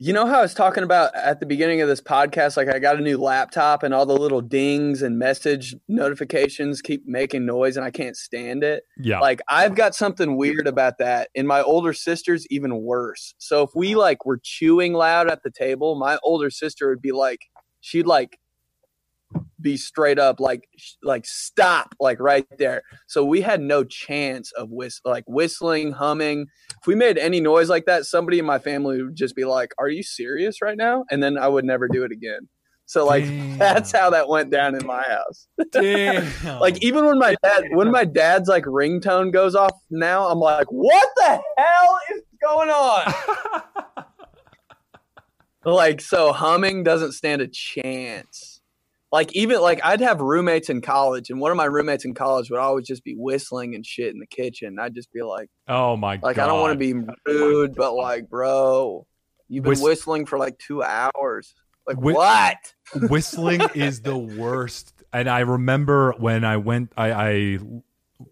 you 0.00 0.12
know 0.12 0.26
how 0.26 0.40
I 0.40 0.42
was 0.42 0.54
talking 0.54 0.82
about 0.82 1.14
at 1.14 1.38
the 1.40 1.46
beginning 1.46 1.80
of 1.80 1.88
this 1.88 2.00
podcast, 2.00 2.56
like 2.56 2.68
I 2.68 2.78
got 2.78 2.96
a 2.98 3.00
new 3.00 3.16
laptop 3.16 3.82
and 3.82 3.94
all 3.94 4.04
the 4.04 4.16
little 4.16 4.40
dings 4.40 5.02
and 5.02 5.18
message 5.18 5.74
notifications 5.88 6.82
keep 6.82 7.06
making 7.06 7.46
noise 7.46 7.76
and 7.76 7.86
I 7.86 7.90
can't 7.90 8.16
stand 8.16 8.64
it 8.64 8.82
Yeah. 8.98 9.20
like 9.20 9.40
I've 9.48 9.76
got 9.76 9.94
something 9.94 10.36
weird 10.36 10.66
about 10.66 10.98
that. 10.98 11.28
And 11.36 11.46
my 11.46 11.62
older 11.62 11.92
sister's 11.92 12.46
even 12.50 12.82
worse. 12.82 13.34
So 13.38 13.62
if 13.62 13.70
we 13.74 13.94
like 13.94 14.26
were 14.26 14.40
chewing 14.42 14.94
loud 14.94 15.30
at 15.30 15.42
the 15.44 15.50
table, 15.50 15.94
my 15.94 16.18
older 16.24 16.50
sister 16.50 16.88
would 16.88 17.00
be 17.02 17.12
like, 17.12 17.40
she'd 17.80 18.06
like 18.06 18.38
be 19.60 19.76
straight 19.76 20.18
up 20.18 20.40
like 20.40 20.68
like 21.02 21.24
stop 21.26 21.94
like 22.00 22.20
right 22.20 22.46
there. 22.58 22.82
So 23.06 23.24
we 23.24 23.40
had 23.40 23.60
no 23.60 23.84
chance 23.84 24.52
of 24.52 24.70
whist- 24.70 25.00
like 25.04 25.24
whistling, 25.26 25.92
humming. 25.92 26.46
If 26.80 26.86
we 26.86 26.94
made 26.94 27.18
any 27.18 27.40
noise 27.40 27.68
like 27.68 27.86
that, 27.86 28.04
somebody 28.04 28.38
in 28.38 28.44
my 28.44 28.58
family 28.58 29.02
would 29.02 29.16
just 29.16 29.34
be 29.34 29.44
like, 29.44 29.72
"Are 29.78 29.88
you 29.88 30.02
serious 30.02 30.60
right 30.60 30.76
now?" 30.76 31.04
And 31.10 31.22
then 31.22 31.38
I 31.38 31.48
would 31.48 31.64
never 31.64 31.88
do 31.88 32.04
it 32.04 32.12
again. 32.12 32.48
So 32.86 33.06
like 33.06 33.24
Damn. 33.24 33.58
that's 33.58 33.92
how 33.92 34.10
that 34.10 34.28
went 34.28 34.50
down 34.50 34.74
in 34.74 34.86
my 34.86 35.02
house. 35.02 35.48
Like 36.60 36.82
even 36.82 37.04
when 37.06 37.18
my 37.18 37.34
dad 37.42 37.64
when 37.72 37.90
my 37.90 38.04
dad's 38.04 38.48
like 38.48 38.64
ringtone 38.64 39.32
goes 39.32 39.54
off 39.54 39.72
now, 39.90 40.28
I'm 40.28 40.38
like, 40.38 40.66
what 40.70 41.08
the 41.16 41.40
hell 41.58 41.98
is 42.14 42.22
going 42.42 42.70
on? 42.70 44.04
like 45.64 46.00
so 46.00 46.32
humming 46.32 46.84
doesn't 46.84 47.12
stand 47.12 47.42
a 47.42 47.48
chance. 47.48 48.53
Like 49.14 49.32
even 49.36 49.60
like 49.60 49.80
I'd 49.84 50.00
have 50.00 50.20
roommates 50.20 50.68
in 50.68 50.80
college 50.80 51.30
and 51.30 51.38
one 51.38 51.52
of 51.52 51.56
my 51.56 51.66
roommates 51.66 52.04
in 52.04 52.14
college 52.14 52.50
would 52.50 52.58
always 52.58 52.84
just 52.84 53.04
be 53.04 53.14
whistling 53.16 53.76
and 53.76 53.86
shit 53.86 54.12
in 54.12 54.18
the 54.18 54.26
kitchen. 54.26 54.76
I'd 54.80 54.92
just 54.92 55.12
be 55.12 55.22
like 55.22 55.48
oh 55.68 55.96
my 55.96 56.14
like 56.14 56.20
god. 56.20 56.26
Like 56.26 56.38
I 56.40 56.46
don't 56.48 56.60
want 56.60 56.72
to 56.72 56.78
be 56.80 57.12
rude, 57.24 57.76
but 57.76 57.94
like, 57.94 58.28
bro, 58.28 59.06
you've 59.48 59.62
been 59.62 59.70
Whist- 59.70 59.84
whistling 59.84 60.26
for 60.26 60.36
like 60.36 60.58
two 60.58 60.82
hours. 60.82 61.54
Like 61.86 61.98
Whi- 61.98 62.14
what? 62.14 62.56
whistling 63.08 63.60
is 63.76 64.00
the 64.00 64.18
worst. 64.18 65.04
And 65.12 65.30
I 65.30 65.40
remember 65.40 66.12
when 66.18 66.44
I 66.44 66.56
went, 66.56 66.92
I, 66.96 67.12
I 67.12 67.58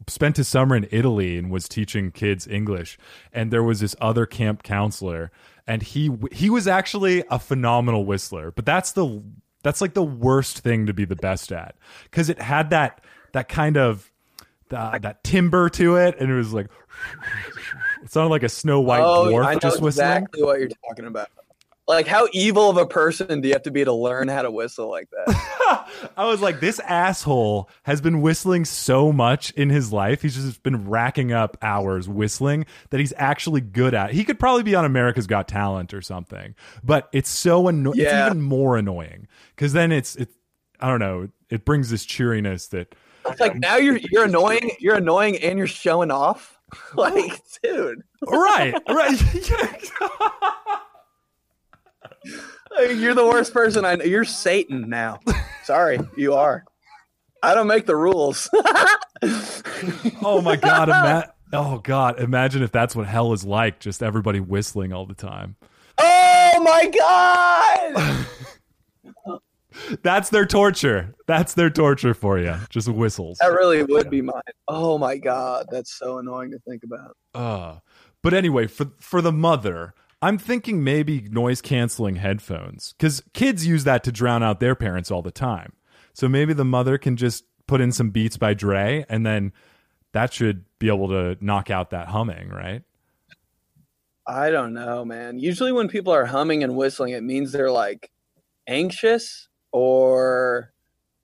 spent 0.09 0.41
a 0.41 0.43
summer 0.43 0.75
in 0.75 0.89
Italy 0.91 1.39
and 1.39 1.49
was 1.49 1.69
teaching 1.69 2.11
kids 2.11 2.49
English, 2.49 2.99
and 3.33 3.53
there 3.53 3.63
was 3.63 3.79
this 3.79 3.95
other 4.01 4.27
camp 4.27 4.65
counselor, 4.65 5.31
and 5.65 5.81
he 5.81 6.11
he 6.33 6.51
was 6.51 6.67
actually 6.67 7.23
a 7.31 7.39
phenomenal 7.39 8.05
whistler. 8.05 8.51
But 8.51 8.67
that's 8.67 8.91
the 8.91 9.23
That's 9.63 9.81
like 9.81 9.95
the 9.95 10.03
worst 10.03 10.61
thing 10.61 10.87
to 10.87 10.93
be 10.93 11.05
the 11.05 11.17
best 11.17 11.53
at 11.53 11.75
because 12.05 12.29
it 12.29 12.41
had 12.41 12.71
that 12.71 13.03
that 13.33 13.49
kind 13.49 13.77
of 13.77 14.11
uh, 14.71 14.99
that 14.99 15.23
timbre 15.23 15.69
to 15.71 15.97
it, 15.97 16.17
and 16.19 16.31
it 16.31 16.35
was 16.35 16.53
like 16.53 16.67
it 18.03 18.11
sounded 18.11 18.31
like 18.31 18.43
a 18.43 18.49
Snow 18.49 18.81
White 18.81 19.03
oh, 19.03 19.27
dwarf 19.27 19.47
I 19.47 19.55
know 19.55 19.61
just 19.61 19.81
whistling. 19.81 20.09
exactly 20.09 20.43
what 20.43 20.59
you're 20.61 20.71
talking 20.89 21.07
about. 21.07 21.29
Like, 21.93 22.07
how 22.07 22.27
evil 22.33 22.71
of 22.71 22.79
a 22.79 22.87
person 22.87 23.43
do 23.43 23.49
you 23.49 23.55
have 23.55 23.63
to 23.65 23.71
be 23.71 23.85
to 23.85 23.93
learn 23.93 24.29
how 24.29 24.41
to 24.41 24.51
whistle 24.51 24.89
like 24.89 25.11
that? 25.11 25.87
I 26.17 26.25
was 26.25 26.41
like, 26.41 26.61
this 26.61 26.81
asshole 26.81 27.69
has 27.83 28.01
been 28.01 28.23
whistling 28.23 28.65
so 28.65 29.13
much 29.13 29.51
in 29.51 29.69
his 29.69 29.93
life. 29.93 30.23
He's 30.23 30.35
just 30.35 30.63
been 30.63 30.89
racking 30.89 31.33
up 31.33 31.59
hours 31.61 32.09
whistling 32.09 32.65
that 32.91 32.99
he's 32.99 33.13
actually 33.17 33.61
good 33.61 33.93
at. 33.93 34.13
He 34.13 34.25
could 34.25 34.39
probably 34.39 34.63
be 34.63 34.75
on 34.75 34.87
America's 34.87 35.27
Got 35.27 35.49
Talent 35.49 35.93
or 35.93 36.01
something. 36.01 36.55
But 36.83 37.11
it's 37.13 37.29
so 37.29 37.69
annoying. 37.69 37.99
Yeah. 37.99 38.27
It's 38.27 38.31
even 38.31 38.43
more 38.43 38.79
annoying 38.79 39.29
because 39.55 39.75
then 39.75 39.93
it's 39.93 40.17
it. 40.17 40.31
I 40.81 40.89
don't 40.89 41.01
know. 41.01 41.29
It 41.51 41.67
brings 41.67 41.91
this 41.91 42.07
cheeriness 42.07 42.69
that 42.69 42.95
It's 43.27 43.39
like 43.41 43.57
now 43.57 43.77
you're 43.77 43.99
you're 43.99 44.25
annoying, 44.25 44.71
you're 44.81 44.97
annoying, 44.97 45.37
and 45.37 45.59
you're 45.59 45.67
showing 45.67 46.11
off. 46.11 46.59
Like, 46.95 47.43
dude, 47.63 48.03
right, 48.27 48.75
right. 48.89 49.91
you're 52.91 53.15
the 53.15 53.27
worst 53.27 53.53
person 53.53 53.85
I 53.85 53.97
know. 53.97 54.05
You're 54.05 54.25
Satan 54.25 54.89
now. 54.89 55.21
Sorry, 55.65 55.99
you 56.17 56.35
are. 56.35 56.65
I 57.43 57.55
don't 57.55 57.67
make 57.67 57.87
the 57.87 57.97
rules. 57.97 58.49
oh 60.23 60.41
my 60.43 60.57
god! 60.57 60.89
Ima- 60.89 61.33
oh 61.53 61.79
god! 61.79 62.21
Imagine 62.21 62.63
if 62.63 62.71
that's 62.71 62.95
what 62.95 63.07
hell 63.07 63.33
is 63.33 63.45
like. 63.45 63.81
Just 63.81 64.03
everybody 64.03 64.41
whistling 64.41 64.93
all 64.93 65.07
the 65.07 65.15
time. 65.15 65.57
oh 65.99 66.63
my 66.63 66.91
god! 67.97 68.27
That's 70.03 70.29
their 70.31 70.47
torture. 70.47 71.15
That's 71.27 71.55
their 71.55 71.71
torture 71.71 72.15
for 72.15 72.39
you. 72.39 72.55
Just 72.69 72.89
whistles. 72.89 73.39
That 73.39 73.53
really 73.53 73.83
would 73.83 74.11
be 74.11 74.21
mine. 74.21 74.43
Oh 74.69 74.99
my 74.99 75.17
god, 75.17 75.67
that's 75.71 75.99
so 75.99 76.19
annoying 76.19 76.51
to 76.51 76.59
think 76.61 76.83
about. 76.85 77.17
Uh, 77.35 77.79
but 78.23 78.35
anyway, 78.35 78.67
for 78.67 78.91
for 78.99 79.23
the 79.23 79.33
mother, 79.33 79.95
I'm 80.23 80.39
thinking 80.39 80.85
maybe 80.85 81.23
noise 81.23 81.61
canceling 81.61 82.17
headphones 82.17 82.95
because 82.97 83.23
kids 83.35 83.67
use 83.67 83.83
that 83.85 84.05
to 84.05 84.13
drown 84.13 84.43
out 84.45 84.61
their 84.61 84.77
parents 84.77 85.11
all 85.11 85.21
the 85.21 85.33
time. 85.33 85.73
So 86.15 86.29
maybe 86.29 86.53
the 86.53 86.65
mother 86.65 86.97
can 86.97 87.17
just 87.17 87.45
put 87.67 87.81
in 87.81 87.91
some 87.91 88.11
beats 88.11 88.37
by 88.37 88.55
Dre, 88.55 89.05
and 89.09 89.27
then 89.27 89.53
that 90.13 90.33
should 90.33 90.65
be 90.79 90.87
able 90.87 91.09
to 91.09 91.37
knock 91.41 91.71
out 91.71 91.91
that 91.91 92.09
humming, 92.09 92.51
right? 92.51 92.83
I 94.27 94.51
don't 94.51 94.73
know, 94.73 95.05
man. 95.05 95.41
Usually 95.41 95.73
when 95.73 95.89
people 95.89 96.13
are 96.13 96.27
humming 96.27 96.63
and 96.63 96.77
whistling, 96.77 97.13
it 97.13 97.25
means 97.25 97.51
they're 97.51 97.73
like 97.73 98.13
anxious 98.69 99.49
or 99.73 100.73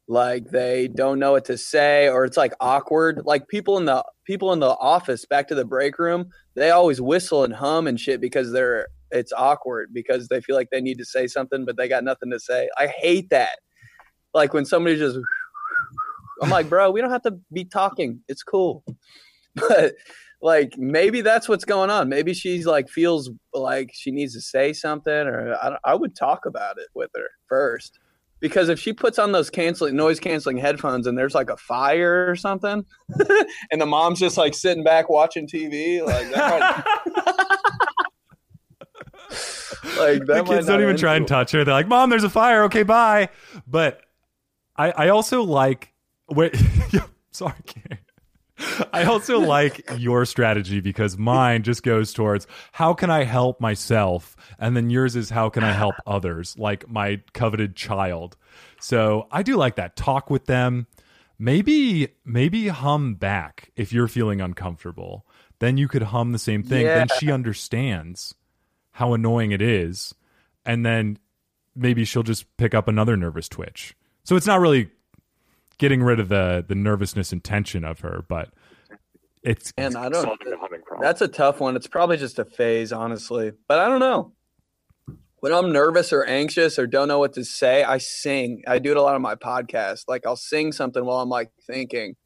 like 0.09 0.51
they 0.51 0.88
don't 0.88 1.18
know 1.18 1.32
what 1.32 1.44
to 1.44 1.59
say 1.59 2.09
or 2.09 2.24
it's 2.24 2.36
like 2.36 2.55
awkward. 2.61 3.22
Like 3.24 3.46
people 3.46 3.76
in 3.76 3.84
the 3.84 4.03
people 4.24 4.53
in 4.53 4.59
the 4.59 4.70
office 4.70 5.26
back 5.26 5.49
to 5.49 5.55
the 5.55 5.64
break 5.64 5.99
room, 5.99 6.30
they 6.59 6.70
always 6.70 7.00
whistle 7.00 7.44
and 7.44 7.54
hum 7.54 7.86
and 7.86 7.98
shit 7.98 8.20
because 8.20 8.52
they're 8.52 8.88
it's 9.11 9.32
awkward 9.32 9.90
because 9.92 10.28
they 10.28 10.40
feel 10.40 10.54
like 10.54 10.68
they 10.70 10.80
need 10.80 10.98
to 10.98 11.04
say 11.04 11.26
something 11.26 11.64
but 11.64 11.76
they 11.76 11.88
got 11.88 12.04
nothing 12.04 12.30
to 12.30 12.38
say. 12.38 12.68
I 12.76 12.88
hate 12.88 13.30
that. 13.30 13.59
Like 14.34 14.52
when 14.52 14.64
somebody 14.64 14.96
just 14.96 15.18
I'm 16.42 16.50
like, 16.50 16.68
"Bro, 16.68 16.92
we 16.92 17.00
don't 17.00 17.11
have 17.11 17.22
to 17.22 17.38
be 17.52 17.64
talking. 17.64 18.20
It's 18.28 18.42
cool." 18.42 18.84
But 19.68 19.94
like 20.40 20.78
maybe 20.78 21.20
that's 21.20 21.48
what's 21.48 21.64
going 21.64 21.90
on. 21.90 22.09
Maybe 22.09 22.32
she's 22.32 22.64
like 22.64 22.88
feels 22.88 23.28
like 23.52 23.90
she 23.92 24.12
needs 24.12 24.34
to 24.34 24.40
say 24.40 24.72
something, 24.72 25.12
or 25.12 25.54
I, 25.54 25.78
I 25.84 25.94
would 25.96 26.14
talk 26.14 26.46
about 26.46 26.78
it 26.78 26.86
with 26.94 27.11
her 27.16 27.28
first. 27.48 27.98
Because 28.41 28.68
if 28.68 28.78
she 28.78 28.93
puts 28.93 29.18
on 29.18 29.32
those 29.32 29.51
canceling 29.51 29.97
noise 29.97 30.20
canceling 30.20 30.59
headphones 30.59 31.07
and 31.07 31.18
there's 31.18 31.34
like 31.34 31.51
a 31.51 31.57
fire 31.57 32.30
or 32.30 32.36
something, 32.36 32.84
and 33.70 33.80
the 33.80 33.86
mom's 33.86 34.20
just 34.20 34.36
like 34.36 34.55
sitting 34.55 34.84
back 34.84 35.09
watching 35.09 35.47
TV, 35.47 36.05
like 36.05 36.30
that 36.30 36.61
might, 36.61 36.84
like 39.99 40.24
that 40.26 40.26
the 40.26 40.45
kids 40.45 40.66
don't 40.66 40.80
even 40.80 40.97
try 40.97 41.16
and 41.16 41.26
touch 41.26 41.51
her. 41.53 41.64
They're 41.64 41.74
like, 41.74 41.89
"Mom, 41.89 42.11
there's 42.11 42.24
a 42.24 42.30
fire. 42.30 42.64
Okay, 42.64 42.84
bye." 42.84 43.30
But 43.66 44.01
I, 44.76 44.91
I 44.93 45.09
also 45.09 45.43
like. 45.43 45.93
Wait, 46.28 46.55
sorry, 47.32 47.55
Karen. 47.66 47.99
I 48.92 49.04
also 49.04 49.38
like 49.38 49.88
your 49.96 50.24
strategy 50.24 50.80
because 50.80 51.16
mine 51.16 51.62
just 51.62 51.82
goes 51.82 52.12
towards 52.12 52.46
how 52.72 52.94
can 52.94 53.11
I 53.11 53.24
help 53.24 53.61
myself, 53.61 54.36
and 54.59 54.76
then 54.76 54.90
yours 54.90 55.16
is 55.16 55.30
how 55.30 55.48
can 55.48 55.64
I 55.64 55.72
help 55.72 55.94
others, 56.06 56.56
like 56.59 56.88
my 56.88 57.20
coveted 57.34 57.76
child. 57.76 58.36
So 58.80 59.28
I 59.30 59.42
do 59.42 59.56
like 59.56 59.76
that. 59.76 59.96
Talk 59.96 60.30
with 60.30 60.46
them. 60.46 60.86
Maybe 61.38 62.09
maybe 62.24 62.68
hum 62.68 63.14
back 63.14 63.70
if 63.76 63.92
you're 63.92 64.09
feeling 64.09 64.40
uncomfortable. 64.40 65.24
Then 65.61 65.76
you 65.76 65.88
could 65.88 66.02
hum 66.02 66.32
the 66.32 66.38
same 66.38 66.62
thing. 66.62 66.84
Then 66.84 67.09
she 67.18 67.30
understands 67.30 68.34
how 68.92 69.14
annoying 69.14 69.52
it 69.52 69.62
is, 69.62 70.14
and 70.64 70.84
then 70.84 71.18
maybe 71.76 72.04
she'll 72.04 72.24
just 72.24 72.56
pick 72.56 72.74
up 72.74 72.88
another 72.88 73.16
nervous 73.16 73.48
twitch. 73.48 73.94
So 74.24 74.34
it's 74.36 74.46
not 74.46 74.61
really 74.61 74.90
getting 75.79 76.03
rid 76.03 76.20
of 76.20 76.29
the 76.29 76.64
the 76.66 76.74
nervousness 76.74 77.33
and 77.33 77.43
tension 77.43 77.85
of 77.85 78.01
her, 78.01 78.24
but 78.29 78.51
it's 79.43 79.72
And 79.76 79.97
I 79.97 80.09
don't. 80.09 80.22
solving 80.22 80.51
the 80.51 80.59
humming 80.59 80.83
problem. 80.83 81.07
That's 81.07 81.20
a 81.20 81.29
tough 81.29 81.61
one. 81.61 81.76
It's 81.76 81.87
probably 81.87 82.16
just 82.16 82.39
a 82.39 82.45
phase, 82.45 82.93
honestly. 82.93 83.53
But 83.68 83.79
I 83.79 83.89
don't 83.89 84.01
know. 84.01 84.33
When 85.41 85.53
I'm 85.53 85.72
nervous 85.72 86.12
or 86.12 86.24
anxious 86.24 86.79
or 86.81 86.89
don't 86.89 87.07
know 87.07 87.20
what 87.20 87.35
to 87.35 87.45
say, 87.45 87.85
I 87.85 87.99
sing. 87.99 88.62
I 88.66 88.81
do 88.81 88.91
it 88.91 88.97
a 88.97 89.03
lot 89.03 89.14
on 89.14 89.22
my 89.22 89.37
podcast. 89.37 90.05
Like 90.09 90.26
I'll 90.26 90.37
sing 90.37 90.72
something 90.72 91.05
while 91.05 91.20
I'm 91.20 91.29
like 91.29 91.51
thinking. 91.66 92.16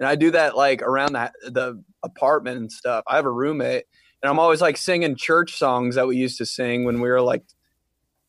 And 0.00 0.08
I 0.08 0.16
do 0.16 0.32
that 0.32 0.56
like 0.56 0.82
around 0.82 1.12
the 1.12 1.30
the 1.44 1.82
apartment 2.02 2.58
and 2.58 2.70
stuff. 2.72 3.04
I 3.06 3.16
have 3.16 3.26
a 3.26 3.30
roommate 3.30 3.84
and 4.22 4.30
I'm 4.30 4.40
always 4.40 4.60
like 4.60 4.76
singing 4.76 5.14
church 5.16 5.56
songs 5.56 5.94
that 5.94 6.08
we 6.08 6.16
used 6.16 6.38
to 6.38 6.46
sing 6.46 6.84
when 6.84 7.00
we 7.00 7.08
were 7.08 7.20
like 7.22 7.44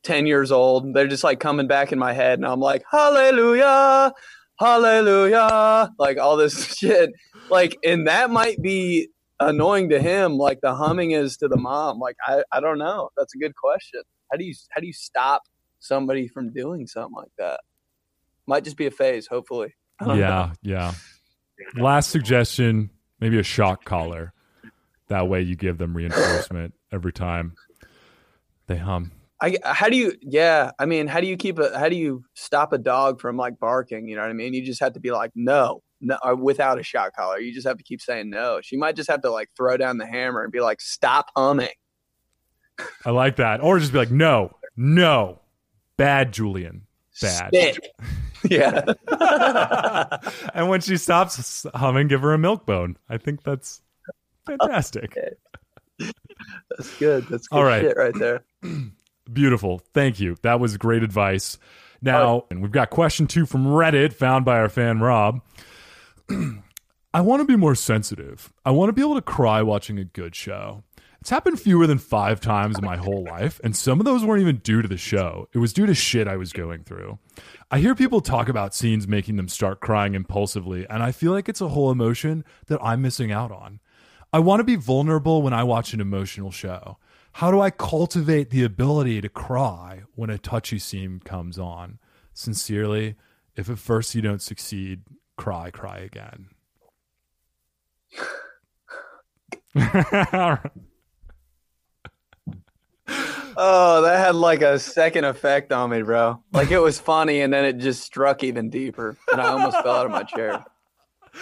10 0.04 0.28
years 0.28 0.52
old. 0.52 0.94
They're 0.94 1.08
just 1.08 1.24
like 1.24 1.40
coming 1.40 1.68
back 1.68 1.92
in 1.92 1.98
my 2.00 2.14
head 2.14 2.38
and 2.38 2.46
I'm 2.48 2.60
like, 2.60 2.84
"Hallelujah! 2.90 4.14
Hallelujah!" 4.60 5.92
Like 5.98 6.18
all 6.18 6.38
this 6.38 6.76
shit. 6.78 7.12
Like 7.50 7.78
and 7.84 8.08
that 8.08 8.30
might 8.30 8.62
be 8.62 9.10
annoying 9.40 9.90
to 9.90 10.02
him 10.02 10.38
like 10.38 10.60
the 10.62 10.76
humming 10.76 11.12
is 11.12 11.38
to 11.38 11.48
the 11.48 11.56
mom 11.56 11.98
like 11.98 12.18
i 12.28 12.44
i 12.52 12.60
don't 12.60 12.78
know 12.78 13.10
that's 13.16 13.34
a 13.34 13.38
good 13.38 13.56
question 13.56 14.02
how 14.30 14.38
do 14.38 14.44
you 14.44 14.54
how 14.72 14.82
do 14.82 14.86
you 14.86 14.92
stop 14.92 15.44
somebody 15.80 16.28
from 16.28 16.52
doing 16.52 16.86
something 16.86 17.16
like 17.16 17.32
that 17.38 17.62
might 18.48 18.66
just 18.66 18.76
be 18.76 18.86
a 18.86 18.92
phase 18.92 19.28
hopefully 19.28 19.74
don't 20.00 20.08
know. 20.16 20.16
yeah, 20.16 20.54
yeah. 20.62 20.94
Last 21.76 22.10
suggestion, 22.10 22.90
maybe 23.20 23.38
a 23.40 23.44
shock 23.44 23.86
collar. 23.86 24.34
That 25.08 25.28
way 25.28 25.42
you 25.42 25.56
give 25.56 25.78
them 25.78 25.96
reinforcement 25.96 26.74
every 26.92 27.12
time 27.12 27.54
they 28.68 28.78
hum. 28.78 29.12
I, 29.42 29.58
uh, 29.64 29.74
how 29.74 29.90
do 29.90 29.96
you 29.96 30.14
yeah 30.22 30.72
i 30.80 30.86
mean 30.86 31.08
how 31.08 31.22
do 31.22 31.28
you 31.28 31.38
keep 31.38 31.60
a 31.60 31.78
how 31.78 31.88
do 31.88 31.96
you 31.96 32.24
stop 32.34 32.74
a 32.74 32.78
dog 32.78 33.22
from 33.22 33.38
like 33.38 33.58
barking 33.58 34.08
you 34.08 34.16
know 34.16 34.22
what 34.22 34.30
i 34.30 34.34
mean 34.34 34.54
you 34.54 34.66
just 34.66 34.82
have 34.82 34.94
to 34.94 35.00
be 35.00 35.12
like 35.12 35.32
no 35.34 35.82
no 36.02 36.18
uh, 36.24 36.36
without 36.36 36.78
a 36.78 36.84
shot 36.84 37.14
collar 37.14 37.40
you 37.40 37.54
just 37.54 37.66
have 37.66 37.78
to 37.78 37.84
keep 37.84 38.02
saying 38.02 38.30
no 38.30 38.60
she 38.62 38.76
might 38.76 38.96
just 38.98 39.10
have 39.10 39.22
to 39.22 39.32
like 39.32 39.50
throw 39.56 39.78
down 39.78 39.98
the 39.98 40.06
hammer 40.06 40.44
and 40.44 40.52
be 40.52 40.60
like 40.60 40.82
stop 40.82 41.28
humming 41.38 41.70
I 43.06 43.12
like 43.12 43.38
that. 43.38 43.62
Or 43.62 43.80
just 43.80 43.92
be 43.92 43.98
like, 43.98 44.12
no, 44.12 44.56
no, 44.76 45.40
bad, 45.98 46.32
Julian, 46.34 46.86
bad. 47.22 47.50
Spit. 47.50 47.88
yeah 48.50 48.86
and 50.54 50.70
when 50.70 50.80
she 50.80 50.96
stops 50.96 51.66
humming, 51.76 52.08
give 52.08 52.22
her 52.22 52.34
a 52.34 52.38
milk 52.38 52.66
bone. 52.66 52.98
I 53.10 53.18
think 53.18 53.44
that's 53.44 53.82
fantastic. 54.46 55.14
that's 55.98 56.98
good 56.98 57.28
that's 57.28 57.50
good 57.50 57.58
All 57.58 57.66
right. 57.66 57.82
shit 57.82 57.98
right 57.98 58.14
there 58.18 58.46
Beautiful. 59.32 59.82
Thank 59.94 60.20
you. 60.20 60.36
That 60.42 60.60
was 60.60 60.78
great 60.78 61.04
advice. 61.04 61.58
Now, 62.02 62.46
and 62.50 62.62
we've 62.62 62.72
got 62.72 62.90
question 62.90 63.28
two 63.28 63.46
from 63.46 63.66
Reddit 63.66 64.14
found 64.14 64.46
by 64.46 64.60
our 64.60 64.70
fan 64.70 65.00
Rob. 65.00 65.42
I 67.14 67.22
want 67.22 67.42
to 67.42 67.46
be 67.46 67.56
more 67.56 67.76
sensitive. 67.76 68.54
I 68.64 68.72
want 68.72 68.90
to 68.90 68.94
be 68.94 69.02
able 69.02 69.16
to 69.16 69.22
cry 69.22 69.62
watching 69.62 69.98
a 69.98 70.06
good 70.06 70.36
show. 70.36 70.84
It's 71.22 71.32
happened 71.32 71.60
fewer 71.60 71.86
than 71.86 71.98
five 71.98 72.40
times 72.40 72.78
in 72.78 72.86
my 72.86 72.96
whole 72.96 73.26
life, 73.26 73.60
and 73.62 73.76
some 73.76 74.00
of 74.00 74.06
those 74.06 74.24
weren't 74.24 74.42
even 74.42 74.58
due 74.58 74.82
to 74.82 74.88
the 74.88 74.96
show. 74.96 75.50
It 75.52 75.58
was 75.58 75.74
due 75.74 75.86
to 75.86 75.94
shit 75.94 76.30
I 76.30 76.38
was 76.38 76.54
going 76.54 76.84
through. 76.84 77.20
I 77.70 77.80
hear 77.80 77.94
people 77.94 78.22
talk 78.22 78.48
about 78.48 78.74
scenes 78.74 79.06
making 79.06 79.36
them 79.36 79.50
start 79.50 79.82
crying 79.82 80.16
impulsively, 80.16 80.88
and 80.90 81.04
I 81.04 81.12
feel 81.12 81.34
like 81.34 81.50
it's 81.50 81.60
a 81.60 81.68
whole 81.68 81.92
emotion 81.92 82.46
that 82.68 82.80
I'm 82.82 83.02
missing 83.02 83.34
out 83.34 83.52
on. 83.52 83.82
I 84.32 84.40
want 84.40 84.62
to 84.62 84.64
be 84.64 84.78
vulnerable 84.78 85.42
when 85.42 85.54
I 85.54 85.64
watch 85.64 85.94
an 85.94 86.00
emotional 86.00 86.52
show. 86.52 86.98
How 87.40 87.52
do 87.52 87.62
I 87.62 87.70
cultivate 87.70 88.50
the 88.50 88.66
ability 88.66 89.22
to 89.22 89.30
cry 89.30 90.02
when 90.14 90.30
a 90.30 90.38
touchy 90.38 90.78
scene 90.78 91.22
comes 91.24 91.58
on? 91.58 91.98
Sincerely, 92.34 93.16
if 93.56 93.70
at 93.70 93.80
first 93.80 94.14
you 94.14 94.22
don't 94.22 94.42
succeed, 94.42 95.04
cry, 95.38 95.72
cry 95.72 96.00
again. 96.00 96.48
Oh, 103.56 104.02
that 104.02 104.20
had 104.20 104.36
like 104.36 104.62
a 104.62 104.78
second 104.78 105.24
effect 105.24 105.72
on 105.72 105.92
me, 105.92 106.02
bro. 106.02 106.44
Like 106.52 106.72
it 106.72 106.80
was 106.80 107.00
funny, 107.00 107.40
and 107.40 107.54
then 107.54 107.64
it 107.64 107.78
just 107.78 108.04
struck 108.04 108.44
even 108.44 108.70
deeper, 108.70 109.16
and 109.32 109.40
I 109.40 109.48
almost 109.48 109.82
fell 109.82 109.96
out 109.96 110.06
of 110.06 110.12
my 110.12 110.24
chair. 110.24 110.66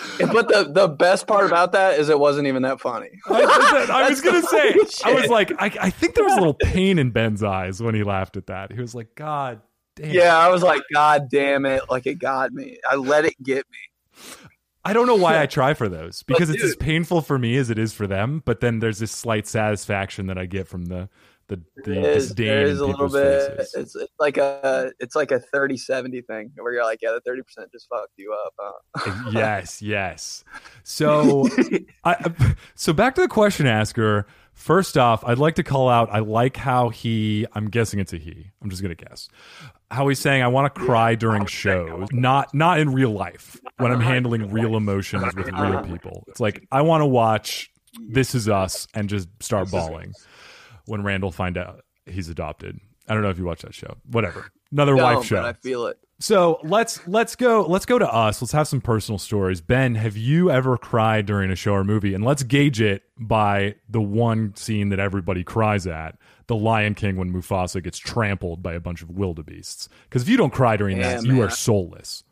But 0.20 0.48
the 0.48 0.70
the 0.72 0.88
best 0.88 1.28
part 1.28 1.45
about 1.45 1.72
that 1.74 2.00
is 2.00 2.10
it 2.10 2.20
wasn't 2.20 2.48
even 2.48 2.64
that 2.64 2.80
funny. 2.80 3.10
I, 3.28 3.88
I 3.91 4.10
was 4.10 4.22
gonna 4.22 4.41
say, 4.41 4.74
funny 4.74 4.89
I 5.06 5.14
was 5.14 5.30
like, 5.30 5.52
I, 5.60 5.72
I 5.80 5.89
think 5.89 6.16
there 6.16 6.24
was 6.24 6.34
a 6.34 6.38
little 6.38 6.54
pain 6.54 7.00
in 7.00 7.12
Ben's 7.12 7.43
eyes 7.43 7.82
when 7.82 7.95
he 7.95 8.04
laughed 8.04 8.38
at 8.38 8.48
that. 8.48 8.72
He 8.72 8.80
was 8.80 8.93
like, 8.93 9.16
God 9.16 9.62
damn. 9.95 10.12
Yeah, 10.12 10.38
I 10.38 10.50
was 10.50 10.64
like, 10.64 10.82
God 10.93 11.30
damn 11.30 11.66
it! 11.66 11.84
Like 11.89 12.06
it 12.08 12.16
got 12.16 12.52
me. 12.52 12.78
I 12.89 12.95
let 12.95 13.26
it 13.26 13.41
get 13.41 13.66
me. 13.72 14.24
I 14.88 14.93
don't 14.93 15.06
know 15.06 15.16
why 15.16 15.41
I 15.41 15.48
try 15.48 15.74
for 15.74 15.89
those 15.89 16.24
because 16.28 16.50
it's 16.50 16.64
as 16.64 16.76
painful 16.76 17.22
for 17.22 17.38
me 17.38 17.58
as 17.58 17.70
it 17.70 17.78
is 17.78 17.93
for 17.93 18.08
them. 18.08 18.41
But 18.45 18.62
then 18.62 18.80
there's 18.80 19.00
this 19.00 19.12
slight 19.12 19.45
satisfaction 19.45 20.28
that 20.28 20.38
I 20.38 20.45
get 20.45 20.68
from 20.68 20.86
the 20.86 21.10
the, 21.48 21.62
the 21.78 21.91
There 21.91 22.12
is, 22.12 22.28
disdain 22.28 22.48
there 22.48 22.68
in 22.68 22.78
a 22.78 22.86
little 22.86 23.10
bit. 23.10 23.58
faces. 23.58 23.74
It's, 23.76 23.95
it's 23.95 24.14
like 24.20 24.38
a 24.38 24.91
it's 25.00 25.16
like 25.16 25.32
a 25.32 25.39
30-70 25.54 26.26
thing 26.26 26.52
where 26.58 26.74
you're 26.74 26.84
like, 26.84 27.02
yeah, 27.02 27.12
the 27.12 27.22
thirty 27.22 27.41
percent 27.41 27.72
just 27.72 27.88
fucked 27.89 28.14
you 28.18 28.34
up. 28.34 28.54
Huh? 28.60 28.74
Eh, 29.06 29.32
yes, 29.32 29.82
yes. 29.82 30.43
So, 30.84 31.48
I, 32.04 32.14
uh, 32.14 32.30
so 32.76 32.93
back 32.93 33.16
to 33.16 33.22
the 33.22 33.28
question 33.28 33.68
asker. 33.68 34.28
First 34.54 34.98
off, 34.98 35.24
I'd 35.24 35.38
like 35.38 35.54
to 35.56 35.64
call 35.64 35.88
out. 35.88 36.10
I 36.12 36.20
like 36.20 36.58
how 36.58 36.89
he. 36.89 37.45
I'm 37.54 37.70
guessing 37.70 38.00
it's 38.00 38.12
a 38.12 38.18
he. 38.18 38.50
I'm 38.62 38.72
just 38.72 38.82
gonna 38.82 38.95
guess. 38.95 39.30
How 39.91 40.08
he's 40.08 40.18
saying, 40.18 40.41
"I 40.41 40.48
want 40.48 40.74
to 40.74 40.82
cry 40.82 41.14
during 41.14 41.45
shows, 41.45 42.08
not 42.12 42.54
not 42.56 42.80
in 42.80 42.91
real 42.91 43.12
life 43.12 43.62
when 43.78 43.91
I'm 43.91 44.00
uh-huh. 44.00 44.10
handling 44.10 44.52
real 44.52 44.76
emotions 44.76 45.24
with 45.36 45.45
real 45.45 45.56
uh-huh. 45.56 45.84
people. 45.84 46.24
It's 46.28 46.39
like 46.39 46.66
I 46.72 46.82
want 46.82 47.02
to 47.02 47.06
watch 47.06 47.72
This 48.00 48.34
Is 48.34 48.50
Us 48.50 48.88
and 48.95 49.08
just 49.08 49.30
start 49.41 49.70
bawling 49.70 50.14
when 50.88 51.04
Randall 51.04 51.32
find 51.32 51.58
out 51.58 51.84
he's 52.06 52.30
adopted. 52.30 52.80
I 53.08 53.14
don't 53.14 53.24
know 53.24 53.30
if 53.30 53.38
you 53.38 53.46
watch 53.46 53.62
that 53.62 53.74
show. 53.74 53.96
Whatever. 54.10 54.52
Another 54.72 54.96
No, 54.96 55.04
wife 55.04 55.26
show. 55.26 55.44
I 55.44 55.54
feel 55.54 55.86
it. 55.86 55.98
So 56.20 56.60
let's 56.64 57.08
let's 57.08 57.36
go 57.36 57.64
let's 57.68 57.86
go 57.86 58.00
to 58.00 58.12
us. 58.12 58.42
Let's 58.42 58.52
have 58.52 58.68
some 58.68 58.82
personal 58.82 59.20
stories. 59.20 59.62
Ben, 59.62 59.94
have 59.96 60.18
you 60.18 60.50
ever 60.50 60.76
cried 60.76 61.28
during 61.28 61.52
a 61.52 61.56
show 61.56 61.74
or 61.74 61.84
movie? 61.84 62.16
And 62.16 62.26
let's 62.26 62.42
gauge 62.42 62.82
it 62.82 63.04
by 63.20 63.76
the 63.88 64.02
one 64.02 64.56
scene 64.56 64.90
that 64.90 65.00
everybody 65.00 65.44
cries 65.44 65.86
at: 65.86 66.18
the 66.48 66.56
Lion 66.56 66.96
King 66.96 67.18
when 67.18 67.32
Mufasa 67.32 67.84
gets 67.84 68.00
trampled 68.00 68.64
by 68.64 68.74
a 68.74 68.80
bunch 68.80 69.04
of 69.04 69.12
wildebeests. 69.12 69.90
Because 70.06 70.24
if 70.24 70.30
you 70.30 70.38
don't 70.38 70.52
cry 70.52 70.76
during 70.76 70.98
that, 71.00 71.24
you 71.24 71.40
are 71.42 71.52
soulless. 71.52 72.24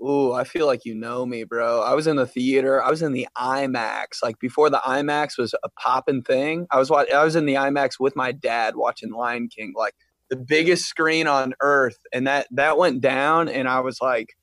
Ooh, 0.00 0.32
I 0.32 0.44
feel 0.44 0.66
like 0.66 0.84
you 0.84 0.94
know 0.94 1.24
me, 1.24 1.44
bro. 1.44 1.80
I 1.80 1.94
was 1.94 2.06
in 2.06 2.16
the 2.16 2.26
theater. 2.26 2.82
I 2.82 2.90
was 2.90 3.02
in 3.02 3.12
the 3.12 3.28
IMAX. 3.38 4.22
Like 4.22 4.38
before 4.38 4.68
the 4.68 4.82
IMAX 4.84 5.38
was 5.38 5.54
a 5.62 5.68
poppin' 5.80 6.22
thing. 6.22 6.66
I 6.70 6.78
was 6.78 6.90
wa- 6.90 7.06
I 7.14 7.24
was 7.24 7.36
in 7.36 7.46
the 7.46 7.54
IMAX 7.54 7.92
with 8.00 8.16
my 8.16 8.32
dad 8.32 8.76
watching 8.76 9.12
Lion 9.12 9.48
King, 9.48 9.72
like 9.76 9.94
the 10.30 10.36
biggest 10.36 10.86
screen 10.86 11.26
on 11.26 11.54
earth. 11.60 11.98
And 12.12 12.26
that 12.26 12.48
that 12.52 12.76
went 12.76 13.00
down, 13.00 13.48
and 13.48 13.68
I 13.68 13.80
was 13.80 13.98
like, 14.00 14.34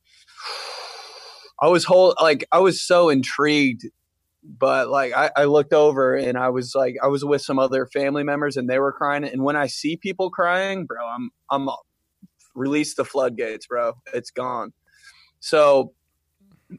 I 1.61 1.67
was 1.67 1.83
whole 1.85 2.15
like 2.21 2.45
I 2.51 2.59
was 2.59 2.81
so 2.81 3.09
intrigued. 3.09 3.83
But 4.43 4.89
like 4.89 5.13
I, 5.15 5.31
I 5.35 5.43
looked 5.45 5.73
over 5.73 6.15
and 6.15 6.37
I 6.37 6.49
was 6.49 6.73
like 6.75 6.95
I 7.03 7.07
was 7.07 7.23
with 7.23 7.41
some 7.43 7.59
other 7.59 7.85
family 7.85 8.23
members 8.23 8.57
and 8.57 8.69
they 8.69 8.79
were 8.79 8.91
crying. 8.93 9.23
And 9.25 9.43
when 9.43 9.55
I 9.55 9.67
see 9.67 9.97
people 9.97 10.31
crying, 10.31 10.85
bro, 10.85 11.05
I'm 11.05 11.29
I'm 11.51 11.69
release 12.55 12.95
the 12.95 13.05
floodgates, 13.05 13.67
bro. 13.67 13.93
It's 14.13 14.31
gone. 14.31 14.73
So, 15.41 15.93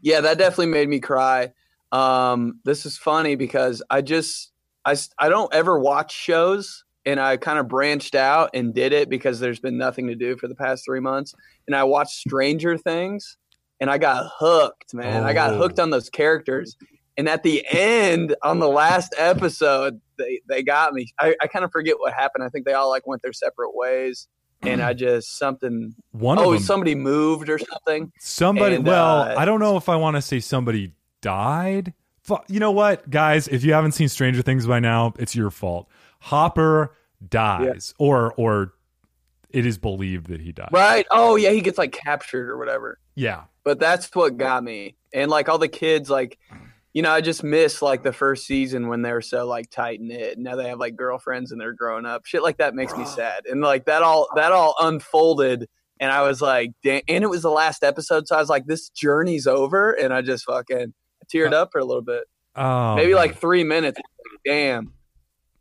yeah, 0.00 0.22
that 0.22 0.38
definitely 0.38 0.66
made 0.72 0.88
me 0.88 1.00
cry. 1.00 1.52
Um, 1.92 2.60
this 2.64 2.86
is 2.86 2.96
funny 2.96 3.34
because 3.36 3.82
I 3.90 4.00
just 4.00 4.50
I 4.86 4.96
I 5.18 5.28
don't 5.28 5.52
ever 5.52 5.78
watch 5.78 6.14
shows, 6.14 6.84
and 7.04 7.20
I 7.20 7.36
kind 7.36 7.58
of 7.58 7.68
branched 7.68 8.14
out 8.14 8.50
and 8.54 8.72
did 8.74 8.94
it 8.94 9.10
because 9.10 9.38
there's 9.40 9.60
been 9.60 9.76
nothing 9.76 10.06
to 10.06 10.14
do 10.14 10.36
for 10.38 10.48
the 10.48 10.54
past 10.54 10.84
three 10.86 11.00
months, 11.00 11.34
and 11.66 11.76
I 11.76 11.84
watched 11.84 12.12
Stranger 12.18 12.78
Things, 12.78 13.36
and 13.80 13.90
I 13.90 13.98
got 13.98 14.30
hooked, 14.38 14.94
man. 14.94 15.24
I 15.24 15.34
got 15.34 15.52
Oh. 15.52 15.58
hooked 15.58 15.78
on 15.78 15.90
those 15.90 16.08
characters. 16.08 16.76
And 17.18 17.28
at 17.28 17.42
the 17.42 17.62
end, 17.70 18.34
on 18.42 18.58
the 18.58 18.68
last 18.70 19.14
episode, 19.18 20.00
they, 20.16 20.40
they 20.48 20.62
got 20.62 20.94
me. 20.94 21.12
I, 21.20 21.36
I 21.42 21.46
kind 21.46 21.62
of 21.62 21.70
forget 21.70 21.96
what 21.98 22.14
happened. 22.14 22.42
I 22.42 22.48
think 22.48 22.64
they 22.64 22.72
all 22.72 22.88
like 22.88 23.06
went 23.06 23.20
their 23.20 23.34
separate 23.34 23.74
ways, 23.74 24.28
and 24.62 24.82
I 24.82 24.92
just 24.94 25.38
something 25.38 25.94
One 26.12 26.38
oh, 26.38 26.58
somebody 26.58 26.94
moved 26.94 27.48
or 27.48 27.58
something. 27.58 28.12
somebody. 28.18 28.76
and, 28.76 28.86
well, 28.86 29.20
uh, 29.20 29.34
I 29.36 29.44
don't 29.44 29.60
know 29.60 29.76
if 29.76 29.88
I 29.88 29.96
want 29.96 30.16
to 30.16 30.22
say 30.22 30.40
somebody 30.40 30.94
died. 31.20 31.94
You 32.48 32.60
know 32.60 32.70
what, 32.70 33.10
guys? 33.10 33.48
If 33.48 33.64
you 33.64 33.72
haven't 33.72 33.92
seen 33.92 34.08
Stranger 34.08 34.42
Things 34.42 34.66
by 34.66 34.80
now, 34.80 35.12
it's 35.18 35.34
your 35.34 35.50
fault. 35.50 35.88
Hopper 36.20 36.94
dies, 37.28 37.94
or 37.98 38.32
or 38.36 38.74
it 39.50 39.66
is 39.66 39.76
believed 39.78 40.28
that 40.28 40.40
he 40.40 40.52
died. 40.52 40.68
Right? 40.72 41.06
Oh 41.10 41.36
yeah, 41.36 41.50
he 41.50 41.60
gets 41.60 41.78
like 41.78 41.92
captured 41.92 42.48
or 42.48 42.56
whatever. 42.58 42.98
Yeah. 43.14 43.44
But 43.64 43.78
that's 43.78 44.14
what 44.14 44.36
got 44.36 44.64
me. 44.64 44.96
And 45.12 45.30
like 45.30 45.48
all 45.48 45.58
the 45.58 45.68
kids, 45.68 46.08
like 46.10 46.38
you 46.94 47.02
know, 47.02 47.10
I 47.10 47.20
just 47.20 47.42
miss 47.42 47.80
like 47.82 48.02
the 48.02 48.12
first 48.12 48.46
season 48.46 48.88
when 48.88 49.02
they 49.02 49.12
were 49.12 49.20
so 49.22 49.46
like 49.46 49.70
tight 49.70 50.00
knit. 50.00 50.38
Now 50.38 50.56
they 50.56 50.68
have 50.68 50.78
like 50.78 50.94
girlfriends 50.96 51.50
and 51.52 51.60
they're 51.60 51.72
growing 51.72 52.04
up. 52.06 52.26
Shit 52.26 52.42
like 52.42 52.58
that 52.58 52.74
makes 52.74 52.94
me 52.96 53.04
sad. 53.06 53.44
And 53.46 53.60
like 53.62 53.86
that 53.86 54.02
all 54.02 54.28
that 54.36 54.52
all 54.52 54.74
unfolded. 54.80 55.68
And 56.00 56.10
I 56.10 56.22
was 56.22 56.42
like, 56.42 56.72
damn. 56.82 57.02
And 57.08 57.22
it 57.24 57.28
was 57.28 57.42
the 57.42 57.50
last 57.50 57.82
episode, 57.84 58.26
so 58.26 58.36
I 58.36 58.40
was 58.40 58.48
like, 58.48 58.66
this 58.66 58.88
journey's 58.90 59.46
over. 59.46 59.92
And 59.92 60.12
I 60.12 60.20
just 60.20 60.44
fucking 60.44 60.92
teared 61.32 61.52
up 61.52 61.70
for 61.72 61.78
a 61.78 61.84
little 61.84 62.02
bit, 62.02 62.24
Oh, 62.56 62.96
maybe 62.96 63.12
man. 63.12 63.16
like 63.16 63.36
three 63.38 63.64
minutes. 63.64 64.00
Damn. 64.44 64.92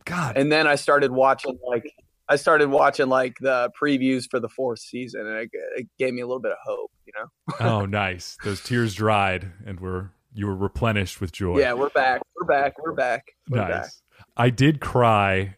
God. 0.06 0.36
and 0.38 0.52
then 0.52 0.66
I 0.68 0.76
started 0.76 1.12
watching 1.12 1.60
like 1.68 1.94
I 2.28 2.36
started 2.38 2.70
watching 2.70 3.08
like 3.08 3.38
the 3.40 3.70
previews 3.80 4.30
for 4.30 4.40
the 4.40 4.50
fourth 4.50 4.80
season, 4.80 5.28
and 5.28 5.38
it, 5.38 5.50
it 5.78 5.88
gave 6.00 6.14
me 6.14 6.22
a 6.22 6.26
little 6.28 6.42
bit 6.42 6.52
of 6.54 6.58
hope. 6.66 6.92
You 7.06 7.14
know? 7.20 7.56
oh, 7.60 7.86
nice. 7.86 8.38
Those 8.44 8.64
tears 8.64 8.94
dried, 8.96 9.52
and 9.66 9.80
were 9.80 10.12
you 10.34 10.48
were 10.48 10.56
replenished 10.56 11.20
with 11.22 11.32
joy. 11.32 11.60
Yeah, 11.60 11.74
we're 11.74 11.90
back. 11.90 12.22
We're 12.36 12.46
back. 12.48 12.82
We're 12.82 12.94
back. 12.94 13.32
We're 13.50 13.58
nice. 13.60 13.70
back. 13.70 13.90
I 14.38 14.50
did 14.50 14.80
cry. 14.82 15.56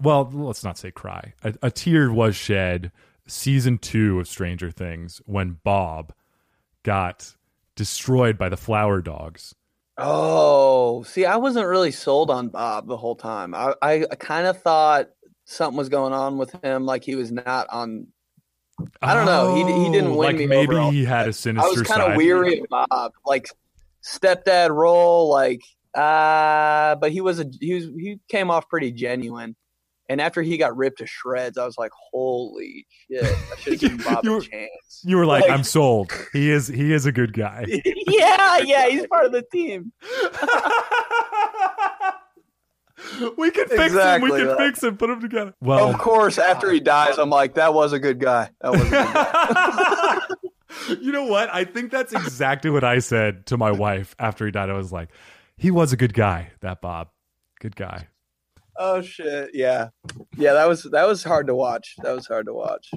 Well, 0.00 0.28
let's 0.32 0.64
not 0.64 0.78
say 0.78 0.90
cry. 0.90 1.34
A, 1.42 1.54
a 1.62 1.70
tear 1.70 2.12
was 2.12 2.36
shed. 2.36 2.92
Season 3.26 3.76
two 3.78 4.18
of 4.20 4.26
Stranger 4.26 4.70
Things 4.70 5.20
when 5.26 5.58
Bob 5.62 6.14
got 6.82 7.34
destroyed 7.76 8.38
by 8.38 8.48
the 8.48 8.56
flower 8.56 9.02
dogs. 9.02 9.54
Oh, 9.98 11.02
see, 11.02 11.26
I 11.26 11.36
wasn't 11.36 11.66
really 11.66 11.90
sold 11.90 12.30
on 12.30 12.48
Bob 12.48 12.86
the 12.86 12.96
whole 12.96 13.16
time. 13.16 13.54
I 13.54 13.74
I, 13.82 13.98
kind 14.18 14.46
of 14.46 14.62
thought 14.62 15.08
something 15.44 15.76
was 15.76 15.88
going 15.90 16.12
on 16.14 16.38
with 16.38 16.52
him, 16.62 16.86
like 16.86 17.04
he 17.04 17.16
was 17.16 17.30
not 17.30 17.66
on. 17.68 18.06
I 19.02 19.12
don't 19.12 19.26
know. 19.26 19.56
He- 19.56 19.84
he 19.84 19.90
didn't 19.92 20.12
Oh, 20.12 20.16
win 20.16 20.28
like 20.28 20.36
me 20.36 20.46
maybe 20.46 20.72
overall. 20.72 20.90
he 20.90 21.04
had 21.04 21.28
a 21.28 21.32
sinister 21.32 21.66
I 21.66 21.70
was 21.70 21.82
kind 21.82 22.00
of 22.00 22.16
weary 22.16 22.60
of 22.60 22.66
Bob, 22.70 23.12
like 23.26 23.50
stepdad 24.04 24.70
role, 24.70 25.30
like 25.30 25.60
uh, 25.94 26.96
but 26.96 27.10
he 27.12 27.20
was 27.20 27.38
a 27.40 27.46
he 27.60 27.74
was 27.74 27.84
he 27.84 28.18
came 28.28 28.50
off 28.50 28.68
pretty 28.68 28.90
genuine. 28.92 29.54
And 30.10 30.22
after 30.22 30.40
he 30.40 30.56
got 30.56 30.74
ripped 30.74 31.00
to 31.00 31.06
shreds, 31.06 31.58
I 31.58 31.66
was 31.66 31.76
like, 31.76 31.90
"Holy 32.12 32.86
shit! 33.10 33.24
I 33.24 33.56
should 33.58 33.72
have 33.74 33.80
given 33.80 33.98
Bob 33.98 34.24
You 34.24 34.32
a 34.32 34.36
were- 34.36 34.40
chance." 34.40 35.02
You 35.04 35.18
were 35.18 35.26
like, 35.26 35.42
Like- 35.42 35.50
I'm 35.50 35.62
sold. 35.64 36.10
He 36.32 36.50
is. 36.50 36.66
He 36.66 36.94
is 36.94 37.04
a 37.04 37.12
good 37.12 37.34
guy. 37.34 37.66
yeah, 37.84 38.58
yeah, 38.64 38.88
he's 38.88 39.06
part 39.06 39.26
of 39.26 39.32
the 39.32 39.42
team. 39.52 39.92
we 43.36 43.50
can 43.50 43.68
fix 43.68 43.92
him. 43.92 44.22
We 44.22 44.30
can 44.30 44.46
that. 44.46 44.56
fix 44.58 44.82
him. 44.82 44.96
Put 44.96 45.10
him 45.10 45.20
together. 45.20 45.52
Well, 45.60 45.90
of 45.90 45.98
course, 45.98 46.38
after 46.38 46.70
he 46.70 46.80
dies, 46.80 47.18
I'm 47.18 47.28
like, 47.30 47.54
"That 47.54 47.74
was 47.74 47.92
a 47.92 47.98
good 47.98 48.18
guy. 48.18 48.48
That 48.62 48.72
was 48.72 48.80
a 48.80 48.84
good 48.84 48.92
guy." 48.92 50.20
you 51.00 51.12
know 51.12 51.24
what? 51.24 51.52
I 51.52 51.64
think 51.64 51.90
that's 51.90 52.12
exactly 52.12 52.70
what 52.70 52.84
I 52.84 52.98
said 52.98 53.46
to 53.46 53.56
my 53.56 53.70
wife 53.70 54.14
after 54.18 54.44
he 54.44 54.52
died. 54.52 54.70
I 54.70 54.74
was 54.74 54.92
like, 54.92 55.10
he 55.56 55.70
was 55.70 55.92
a 55.92 55.96
good 55.96 56.14
guy, 56.14 56.50
that 56.60 56.80
Bob. 56.80 57.08
Good 57.60 57.74
guy. 57.74 58.06
oh 58.78 59.02
shit! 59.02 59.50
Yeah, 59.52 59.88
yeah. 60.36 60.52
That 60.52 60.68
was 60.68 60.84
that 60.84 61.08
was 61.08 61.24
hard 61.24 61.48
to 61.48 61.54
watch. 61.54 61.96
That 62.02 62.14
was 62.14 62.26
hard 62.26 62.46
to 62.46 62.54
watch. 62.54 62.90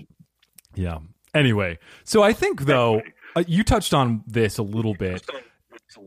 Yeah. 0.76 1.00
Anyway, 1.34 1.80
so 2.04 2.22
I 2.22 2.34
think 2.34 2.62
though 2.62 3.02
uh, 3.36 3.44
you 3.48 3.64
touched 3.64 3.94
on 3.94 4.24
this 4.28 4.58
a 4.58 4.64
little 4.64 4.94
bit. 4.94 5.26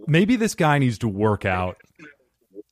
Maybe 0.06 0.36
this 0.36 0.54
guy 0.54 0.78
needs 0.78 0.98
to 0.98 1.08
work 1.08 1.44
out 1.44 1.76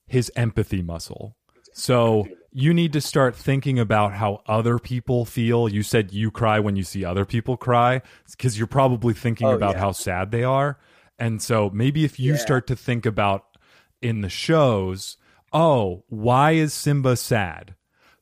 his 0.07 0.31
empathy 0.37 0.83
muscle. 0.83 1.37
So 1.73 2.29
you 2.53 2.75
need 2.75 2.93
to 2.93 3.01
start 3.01 3.35
thinking 3.35 3.79
about 3.79 4.13
how 4.15 4.43
other 4.47 4.79
people 4.79 5.25
feel. 5.25 5.69
You 5.69 5.83
said 5.83 6.13
you 6.13 6.31
cry 6.31 6.61
when 6.61 6.77
you 6.77 6.83
see 6.85 7.05
other 7.05 7.25
people 7.25 7.57
cry 7.57 8.03
because 8.31 8.59
you're 8.59 8.67
probably 8.67 9.15
thinking 9.15 9.47
Oh, 9.47 9.53
about 9.55 9.75
yeah. 9.77 9.81
how 9.81 9.93
sad 9.93 10.31
they 10.31 10.45
are. 10.45 10.79
And 11.19 11.41
so 11.41 11.71
maybe 11.71 12.05
if 12.05 12.21
you 12.21 12.33
Yeah. 12.33 12.39
start 12.39 12.67
to 12.67 12.77
think 12.77 13.07
about 13.07 13.45
in 14.03 14.21
the 14.21 14.29
shows, 14.29 15.17
oh, 15.53 16.05
why 16.09 16.53
is 16.53 16.75
Simba 16.75 17.17
sad? 17.17 17.75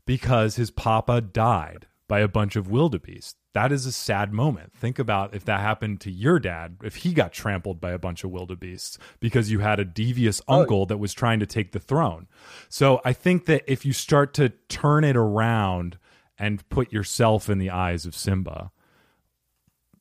Because 0.07 0.57
his 0.57 0.70
papa 0.70 1.20
died. 1.20 1.87
by 2.09 2.18
a 2.18 2.26
bunch 2.26 2.57
of 2.57 2.68
wildebeest. 2.68 3.37
That 3.53 3.73
is 3.73 3.85
a 3.85 3.93
sad 3.93 4.33
moment. 4.33 4.73
Think 4.75 4.99
about 4.99 5.35
if 5.35 5.45
that 5.45 5.61
happened 5.61 6.01
to 6.03 6.11
your 6.11 6.39
dad, 6.39 6.77
if 6.85 6.97
he 6.97 7.13
got 7.13 7.33
trampled 7.33 7.81
by 7.81 7.91
a 7.91 7.99
bunch 7.99 8.23
of 8.23 8.31
wildebeests 8.31 8.97
because 9.19 9.51
you 9.51 9.59
had 9.59 9.81
a 9.81 9.85
devious 9.85 10.41
oh. 10.47 10.61
uncle 10.61 10.87
that 10.87 10.99
was 10.99 11.13
trying 11.13 11.41
to 11.41 11.47
take 11.47 11.73
the 11.73 11.81
throne. 11.81 12.29
So 12.69 13.01
I 13.05 13.13
think 13.13 13.47
that 13.47 13.65
if 13.67 13.85
you 13.85 13.93
start 13.93 14.35
to 14.35 14.51
turn 14.69 15.03
it 15.03 15.17
around 15.17 15.99
and 16.39 16.67
put 16.69 16.93
yourself 16.93 17.51
in 17.51 17.59
the 17.59 17.71
eyes 17.71 18.07
of 18.07 18.15
Simba, 18.15 18.71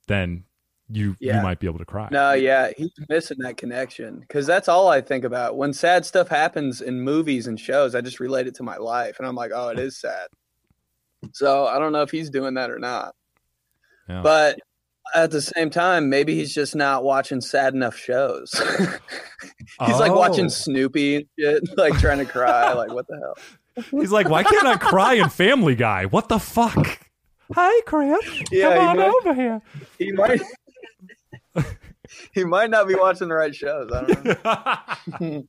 then 0.07 0.43
you 0.91 1.15
you 1.19 1.33
might 1.33 1.59
be 1.59 1.67
able 1.67 1.79
to 1.79 1.85
cry. 1.85 2.07
No, 2.11 2.33
yeah, 2.33 2.71
he's 2.75 2.91
missing 3.09 3.37
that 3.39 3.57
connection 3.57 4.19
because 4.19 4.47
that's 4.47 4.67
all 4.67 4.87
I 4.87 5.01
think 5.01 5.23
about. 5.23 5.55
When 5.55 5.73
sad 5.73 6.05
stuff 6.05 6.27
happens 6.27 6.81
in 6.81 7.01
movies 7.01 7.47
and 7.47 7.59
shows, 7.59 7.93
I 7.93 8.01
just 8.01 8.19
relate 8.19 8.47
it 8.47 8.55
to 8.55 8.63
my 8.63 8.77
life, 8.77 9.19
and 9.19 9.27
I'm 9.27 9.35
like, 9.35 9.51
oh, 9.53 9.69
it 9.69 9.79
is 9.79 9.99
sad. 9.99 10.27
So 11.33 11.67
I 11.67 11.77
don't 11.79 11.91
know 11.91 12.01
if 12.01 12.11
he's 12.11 12.29
doing 12.29 12.55
that 12.55 12.71
or 12.71 12.79
not. 12.79 13.13
Yeah. 14.09 14.21
But 14.21 14.59
at 15.15 15.31
the 15.31 15.41
same 15.41 15.69
time, 15.69 16.09
maybe 16.09 16.35
he's 16.35 16.53
just 16.53 16.75
not 16.75 17.03
watching 17.03 17.41
sad 17.41 17.73
enough 17.73 17.95
shows. 17.95 18.51
he's 19.85 19.99
like 19.99 20.11
Oh. 20.11 20.17
watching 20.17 20.49
Snoopy 20.49 21.15
and 21.17 21.25
shit, 21.39 21.63
like 21.77 21.97
trying 21.99 22.17
to 22.19 22.25
cry. 22.25 22.73
like, 22.73 22.91
what 22.91 23.07
the 23.07 23.17
hell? 23.19 23.37
He's 24.01 24.11
like, 24.11 24.27
why 24.29 24.43
can't 24.43 24.65
I 24.67 24.75
cry 24.77 25.13
in 25.13 25.29
Family 25.29 25.75
Guy? 25.75 26.05
What 26.05 26.27
the 26.29 26.39
fuck? 26.39 26.99
Hi, 27.55 27.81
Chris, 27.85 28.43
Yeah, 28.51 28.75
come 28.75 28.87
on 28.89 28.97
might- 28.97 29.07
over 29.07 29.33
here. 29.33 29.61
He 29.97 30.11
might. 30.11 30.41
he 32.33 32.43
might 32.43 32.69
not 32.69 32.87
be 32.87 32.95
watching 32.95 33.27
the 33.29 33.35
right 33.35 33.55
shows. 33.55 33.89
I 33.91 34.05
don't 34.05 35.21
know. 35.21 35.43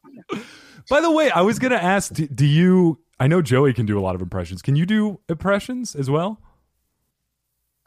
By 0.88 1.00
the 1.00 1.10
way, 1.10 1.30
I 1.30 1.42
was 1.42 1.58
gonna 1.58 1.74
ask, 1.76 2.12
do, 2.12 2.26
do 2.26 2.46
you? 2.46 2.98
I 3.18 3.26
know 3.26 3.42
Joey 3.42 3.74
can 3.74 3.84
do 3.86 3.98
a 3.98 4.00
lot 4.00 4.14
of 4.14 4.22
impressions. 4.22 4.62
Can 4.62 4.76
you 4.76 4.86
do 4.86 5.20
impressions 5.28 5.94
as 5.94 6.08
well? 6.08 6.40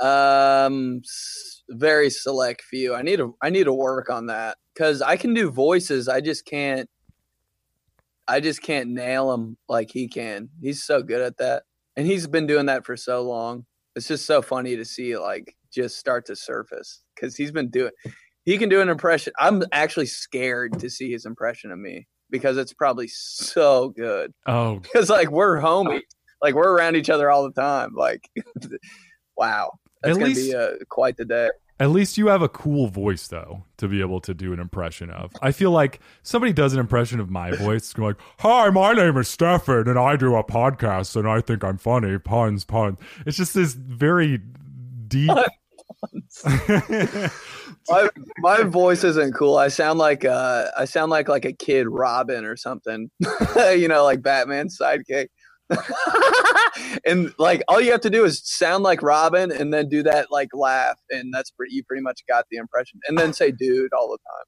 Um, 0.04 1.02
very 1.70 2.10
select 2.10 2.62
few. 2.62 2.94
I 2.94 3.02
need 3.02 3.18
to 3.18 3.36
I 3.42 3.50
need 3.50 3.66
to 3.66 3.74
work 3.74 4.10
on 4.10 4.28
that 4.28 4.58
because 4.74 5.02
I 5.02 5.16
can 5.18 5.34
do 5.34 5.50
voices. 5.50 6.08
I 6.08 6.22
just 6.22 6.46
can't. 6.46 6.90
I 8.28 8.40
just 8.40 8.62
can't 8.62 8.90
nail 8.90 9.32
them 9.32 9.58
like 9.68 9.92
he 9.92 10.08
can. 10.08 10.50
He's 10.62 10.84
so 10.84 11.02
good 11.02 11.22
at 11.22 11.38
that, 11.38 11.64
and 11.96 12.06
he's 12.06 12.28
been 12.28 12.48
doing 12.48 12.66
that 12.68 12.86
for 12.86 12.98
so 12.98 13.22
long. 13.24 13.66
It's 13.96 14.08
just 14.08 14.26
so 14.26 14.42
funny 14.42 14.76
to 14.76 14.86
see 14.86 15.18
like 15.18 15.56
just 15.74 15.98
start 15.98 16.26
to 16.26 16.36
surface 16.36 17.02
because 17.16 17.36
he's 17.36 17.52
been 17.52 17.70
doing. 17.70 17.92
He 18.44 18.58
can 18.58 18.68
do 18.68 18.82
an 18.82 18.90
impression. 18.90 19.32
I'm 19.40 19.64
actually 19.72 20.08
scared 20.08 20.80
to 20.80 20.90
see 20.90 21.12
his 21.12 21.26
impression 21.26 21.72
of 21.72 21.80
me 21.80 22.08
because 22.30 22.58
it's 22.58 22.74
probably 22.74 23.08
so 23.08 23.90
good 23.90 24.34
Oh, 24.48 24.80
because 24.80 25.10
like 25.10 25.32
we're 25.32 25.62
homies, 25.62 26.02
like 26.42 26.56
we're 26.56 26.74
around 26.74 26.98
each 26.98 27.10
other 27.10 27.32
all 27.32 27.44
the 27.44 27.54
time. 27.54 27.94
Like, 27.96 28.30
wow, 29.38 29.72
that's 30.04 30.18
At 30.18 30.20
gonna 30.20 30.26
least- 30.34 30.52
be 30.52 30.56
uh, 30.56 30.72
quite 30.90 31.18
the 31.18 31.26
day. 31.26 31.50
at 31.80 31.90
least 31.90 32.18
you 32.18 32.28
have 32.28 32.42
a 32.42 32.50
cool 32.50 32.88
voice 32.88 33.28
though 33.28 33.64
to 33.78 33.88
be 33.88 34.00
able 34.02 34.22
to 34.22 34.34
do 34.34 34.54
an 34.54 34.60
impression 34.60 35.10
of. 35.10 35.32
I 35.42 35.52
feel 35.52 35.72
like 35.72 36.00
somebody 36.22 36.54
does 36.54 36.74
an 36.74 36.80
impression 36.80 37.20
of 37.20 37.30
my 37.30 37.52
voice, 37.52 37.98
like, 37.98 38.18
"Hi, 38.40 38.70
my 38.70 38.94
name 38.94 39.18
is 39.18 39.28
Stefan, 39.28 39.88
and 39.88 39.98
I 39.98 40.16
do 40.16 40.36
a 40.36 40.44
podcast, 40.44 41.16
and 41.16 41.28
I 41.28 41.42
think 41.42 41.64
I'm 41.64 41.78
funny." 41.78 42.18
Puns, 42.20 42.64
puns. 42.66 42.98
It's 43.26 43.38
just 43.38 43.54
this 43.56 43.74
very 43.74 44.40
deep. 45.08 45.32
My, 47.90 48.08
my 48.38 48.64
voice 48.64 49.04
isn't 49.04 49.34
cool. 49.34 49.58
I 49.58 49.68
sound 49.68 50.00
like 50.00 50.24
uh, 50.24 50.68
I 50.78 50.86
sound 50.86 51.12
like 51.12 51.28
like 51.28 51.44
a 51.44 51.52
kid 51.52 51.88
Robin 51.90 52.46
or 52.46 52.56
something. 52.56 53.10
you 53.76 53.88
know, 53.90 54.04
like 54.06 54.22
Batman's 54.22 54.78
sidekick. 54.78 55.28
and 57.06 57.34
like 57.38 57.64
all 57.68 57.82
you 57.82 57.92
have 57.92 58.02
to 58.02 58.10
do 58.10 58.26
is 58.26 58.42
sound 58.44 58.84
like 58.84 59.02
Robin 59.02 59.52
and 59.52 59.74
then 59.74 59.90
do 59.90 60.04
that 60.04 60.32
like 60.32 60.50
laugh 60.54 61.00
and 61.10 61.34
that's 61.34 61.52
pretty 61.52 61.76
you 61.76 61.84
pretty 61.84 62.02
much 62.02 62.22
got 62.28 62.46
the 62.50 62.58
impression. 62.58 63.00
And 63.08 63.18
then 63.18 63.34
say 63.34 63.52
dude 63.52 63.94
all 63.94 64.10
the 64.10 64.18
time. 64.18 64.46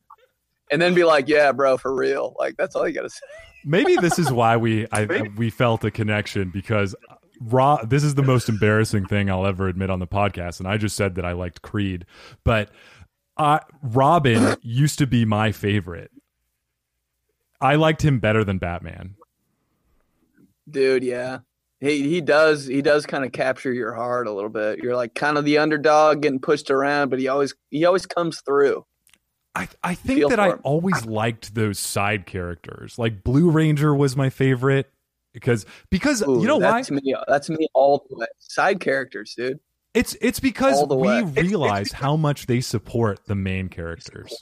And 0.72 0.82
then 0.82 0.96
be 0.96 1.04
like, 1.04 1.28
"Yeah, 1.28 1.52
bro, 1.52 1.78
for 1.78 1.94
real." 1.94 2.36
Like 2.40 2.56
that's 2.58 2.76
all 2.76 2.88
you 2.88 2.94
got 2.96 3.04
to 3.04 3.10
say. 3.12 3.20
Maybe 3.66 3.96
this 3.98 4.18
is 4.18 4.32
why 4.32 4.58
we 4.58 4.88
I, 4.92 5.30
we 5.38 5.52
felt 5.52 5.84
a 5.84 5.92
connection 5.92 6.50
because 6.50 6.96
Ra, 7.40 7.84
this 7.84 8.04
is 8.04 8.16
the 8.16 8.24
most 8.24 8.50
embarrassing 8.50 9.06
thing 9.06 9.30
I'll 9.30 9.46
ever 9.46 9.68
admit 9.68 9.90
on 9.90 10.00
the 10.00 10.08
podcast, 10.08 10.60
and 10.60 10.68
I 10.68 10.78
just 10.78 10.96
said 10.96 11.16
that 11.16 11.26
I 11.26 11.34
liked 11.34 11.62
Creed, 11.62 12.06
but 12.44 12.72
uh, 13.38 13.60
Robin 13.82 14.56
used 14.62 15.00
to 15.00 15.08
be 15.08 15.26
my 15.26 15.52
favorite. 15.52 16.12
I 17.60 17.76
liked 17.76 18.04
him 18.04 18.20
better 18.20 18.44
than 18.44 18.58
Batman. 18.58 19.16
Dude, 20.70 21.04
yeah. 21.04 21.40
He 21.82 22.08
he 22.10 22.22
does 22.22 22.66
he 22.66 22.82
does 22.82 23.06
kind 23.06 23.26
of 23.26 23.32
capture 23.32 23.72
your 23.74 23.94
heart 23.94 24.28
a 24.28 24.32
little 24.32 24.50
bit. 24.50 24.80
You're 24.80 24.96
like 24.96 25.14
kind 25.14 25.38
of 25.38 25.46
the 25.46 25.58
underdog 25.58 26.22
getting 26.22 26.40
pushed 26.40 26.72
around, 26.72 27.10
but 27.10 27.20
he 27.20 27.28
always 27.28 27.54
he 27.70 27.86
always 27.86 28.06
comes 28.06 28.42
through. 28.42 28.86
I, 29.54 29.68
I 29.84 29.96
think 29.96 30.20
Feel 30.20 30.30
that 30.30 30.40
I 30.40 30.50
him. 30.50 30.60
always 30.64 31.06
liked 31.06 31.56
those 31.56 31.80
side 31.80 32.26
characters. 32.26 32.98
Like 33.00 33.24
Blue 33.24 33.50
Ranger 33.50 33.94
was 33.96 34.18
my 34.18 34.30
favorite 34.30 34.92
because 35.34 35.66
because 35.90 36.22
Ooh, 36.28 36.42
you 36.42 36.48
know 36.48 36.58
why? 36.58 36.72
that's 36.72 36.92
me 36.92 37.14
that's 37.28 37.50
me 37.50 37.68
all 37.74 38.06
the 38.10 38.18
way. 38.18 38.28
Side 38.40 38.80
characters, 38.80 39.34
dude. 39.38 39.60
It's 39.94 40.18
it's 40.22 40.40
because 40.40 40.86
we 40.90 40.96
way. 40.98 41.18
It's- 41.20 41.34
it's 41.38 41.48
realize 41.48 41.92
how 41.92 42.16
much 42.18 42.48
they 42.48 42.62
support 42.62 43.26
the 43.28 43.36
main 43.36 43.70
characters. 43.70 44.34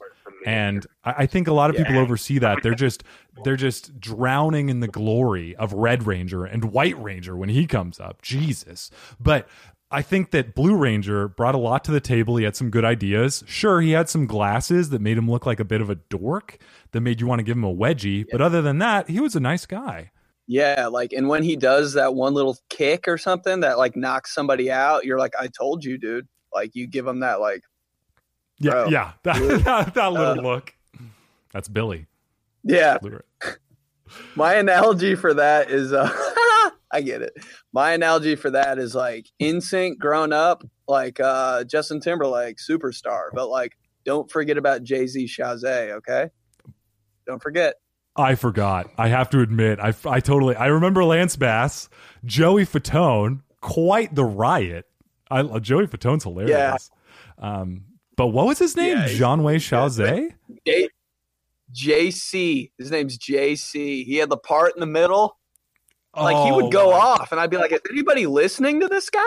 And 0.45 0.85
I, 1.03 1.13
I 1.19 1.25
think 1.25 1.47
a 1.47 1.53
lot 1.53 1.69
of 1.69 1.75
people 1.75 1.97
oversee 1.97 2.39
that. 2.39 2.63
They're 2.63 2.75
just 2.75 3.03
they're 3.43 3.55
just 3.55 3.99
drowning 3.99 4.69
in 4.69 4.79
the 4.79 4.87
glory 4.87 5.55
of 5.55 5.73
Red 5.73 6.05
Ranger 6.05 6.45
and 6.45 6.65
White 6.65 7.01
Ranger 7.01 7.35
when 7.35 7.49
he 7.49 7.67
comes 7.67 7.99
up. 7.99 8.21
Jesus. 8.21 8.91
But 9.19 9.47
I 9.93 10.01
think 10.01 10.31
that 10.31 10.55
Blue 10.55 10.75
Ranger 10.75 11.27
brought 11.27 11.53
a 11.53 11.59
lot 11.59 11.83
to 11.83 11.91
the 11.91 12.01
table. 12.01 12.37
He 12.37 12.45
had 12.45 12.55
some 12.55 12.71
good 12.71 12.83
ideas. 12.83 13.43
Sure, 13.45 13.79
he 13.79 13.91
had 13.91 14.09
some 14.09 14.25
glasses 14.25 14.89
that 14.89 15.01
made 15.01 15.17
him 15.17 15.29
look 15.29 15.45
like 15.45 15.59
a 15.59 15.65
bit 15.65 15.81
of 15.81 15.89
a 15.91 15.95
dork 15.95 16.57
that 16.93 17.01
made 17.01 17.21
you 17.21 17.27
want 17.27 17.39
to 17.39 17.43
give 17.43 17.55
him 17.55 17.63
a 17.63 17.73
wedgie. 17.73 18.25
But 18.31 18.41
other 18.41 18.61
than 18.61 18.79
that, 18.79 19.07
he 19.07 19.19
was 19.19 19.35
a 19.35 19.39
nice 19.39 19.67
guy. 19.67 20.11
Yeah, 20.47 20.87
like 20.87 21.13
and 21.13 21.29
when 21.29 21.43
he 21.43 21.55
does 21.55 21.93
that 21.93 22.15
one 22.15 22.33
little 22.33 22.57
kick 22.69 23.07
or 23.07 23.17
something 23.17 23.59
that 23.59 23.77
like 23.77 23.95
knocks 23.95 24.33
somebody 24.33 24.71
out, 24.71 25.05
you're 25.05 25.19
like, 25.19 25.33
I 25.39 25.47
told 25.47 25.85
you, 25.85 25.97
dude. 25.97 26.27
Like 26.53 26.71
you 26.73 26.87
give 26.87 27.07
him 27.07 27.21
that 27.21 27.39
like 27.39 27.61
Yeah, 28.63 28.71
Bro. 28.71 28.87
yeah. 28.89 29.11
That, 29.23 29.63
that, 29.65 29.93
that 29.93 30.13
little 30.13 30.43
look. 30.43 30.73
That's 31.51 31.67
Billy. 31.67 32.07
yeah. 32.63 32.97
My 34.35 34.55
analogy 34.55 35.15
for 35.15 35.33
that 35.35 35.69
is 35.69 35.93
uh 35.93 36.09
I 36.91 37.01
get 37.01 37.21
it. 37.21 37.33
My 37.71 37.93
analogy 37.93 38.35
for 38.35 38.51
that 38.51 38.77
is 38.77 38.93
like 38.93 39.27
NSYNC 39.41 39.97
grown 39.97 40.31
up, 40.33 40.63
like 40.87 41.19
uh 41.19 41.63
Justin 41.63 41.99
Timberlake, 41.99 42.57
superstar, 42.57 43.29
but 43.33 43.49
like 43.49 43.77
don't 44.05 44.29
forget 44.29 44.57
about 44.57 44.83
JC 44.83 45.25
Chasez, 45.25 45.91
okay? 45.97 46.29
Don't 47.25 47.41
forget. 47.41 47.75
I 48.15 48.35
forgot. 48.35 48.91
I 48.97 49.07
have 49.07 49.29
to 49.31 49.39
admit, 49.39 49.79
I, 49.79 49.93
I 50.05 50.19
totally. 50.19 50.55
I 50.55 50.67
remember 50.67 51.03
Lance 51.03 51.35
Bass, 51.35 51.89
Joey 52.25 52.65
Fatone, 52.65 53.41
quite 53.59 54.13
the 54.13 54.25
riot. 54.25 54.85
I 55.31 55.41
Joey 55.59 55.87
Fatone's 55.87 56.23
hilarious. 56.23 56.91
Um, 57.39 57.85
but 58.15 58.27
what 58.27 58.45
was 58.47 58.59
his 58.59 58.75
name? 58.75 58.97
Yeah, 58.97 59.07
John 59.07 59.43
Way. 59.43 59.57
J- 59.59 60.89
JC. 61.73 62.71
His 62.77 62.91
name's 62.91 63.17
JC. 63.17 64.05
He 64.05 64.15
had 64.17 64.29
the 64.29 64.37
part 64.37 64.73
in 64.75 64.79
the 64.79 64.85
middle. 64.85 65.37
Like 66.15 66.45
he 66.45 66.51
would 66.51 66.71
go 66.71 66.91
Oh, 66.91 66.95
off 66.95 67.31
and 67.31 67.41
I'd 67.41 67.49
be 67.49 67.57
like, 67.57 67.71
is 67.71 67.81
anybody 67.89 68.27
listening 68.27 68.81
to 68.81 68.87
this 68.87 69.09
guy? 69.09 69.21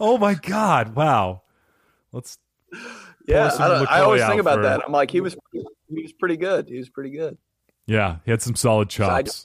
Oh 0.00 0.18
my 0.18 0.34
God! 0.34 0.94
Wow. 0.96 1.42
Let's. 2.12 2.38
Yeah, 3.28 3.50
I, 3.58 3.84
I 3.88 4.00
always 4.00 4.24
think 4.24 4.40
about 4.40 4.56
for- 4.56 4.62
that. 4.62 4.82
I'm 4.86 4.92
like, 4.92 5.10
he 5.10 5.20
was 5.20 5.36
he 5.52 6.02
was 6.02 6.12
pretty 6.12 6.36
good. 6.36 6.68
He 6.68 6.78
was 6.78 6.88
pretty 6.88 7.10
good. 7.10 7.36
Yeah, 7.86 8.16
he 8.24 8.30
had 8.30 8.42
some 8.42 8.56
solid 8.56 8.88
chops. 8.88 9.44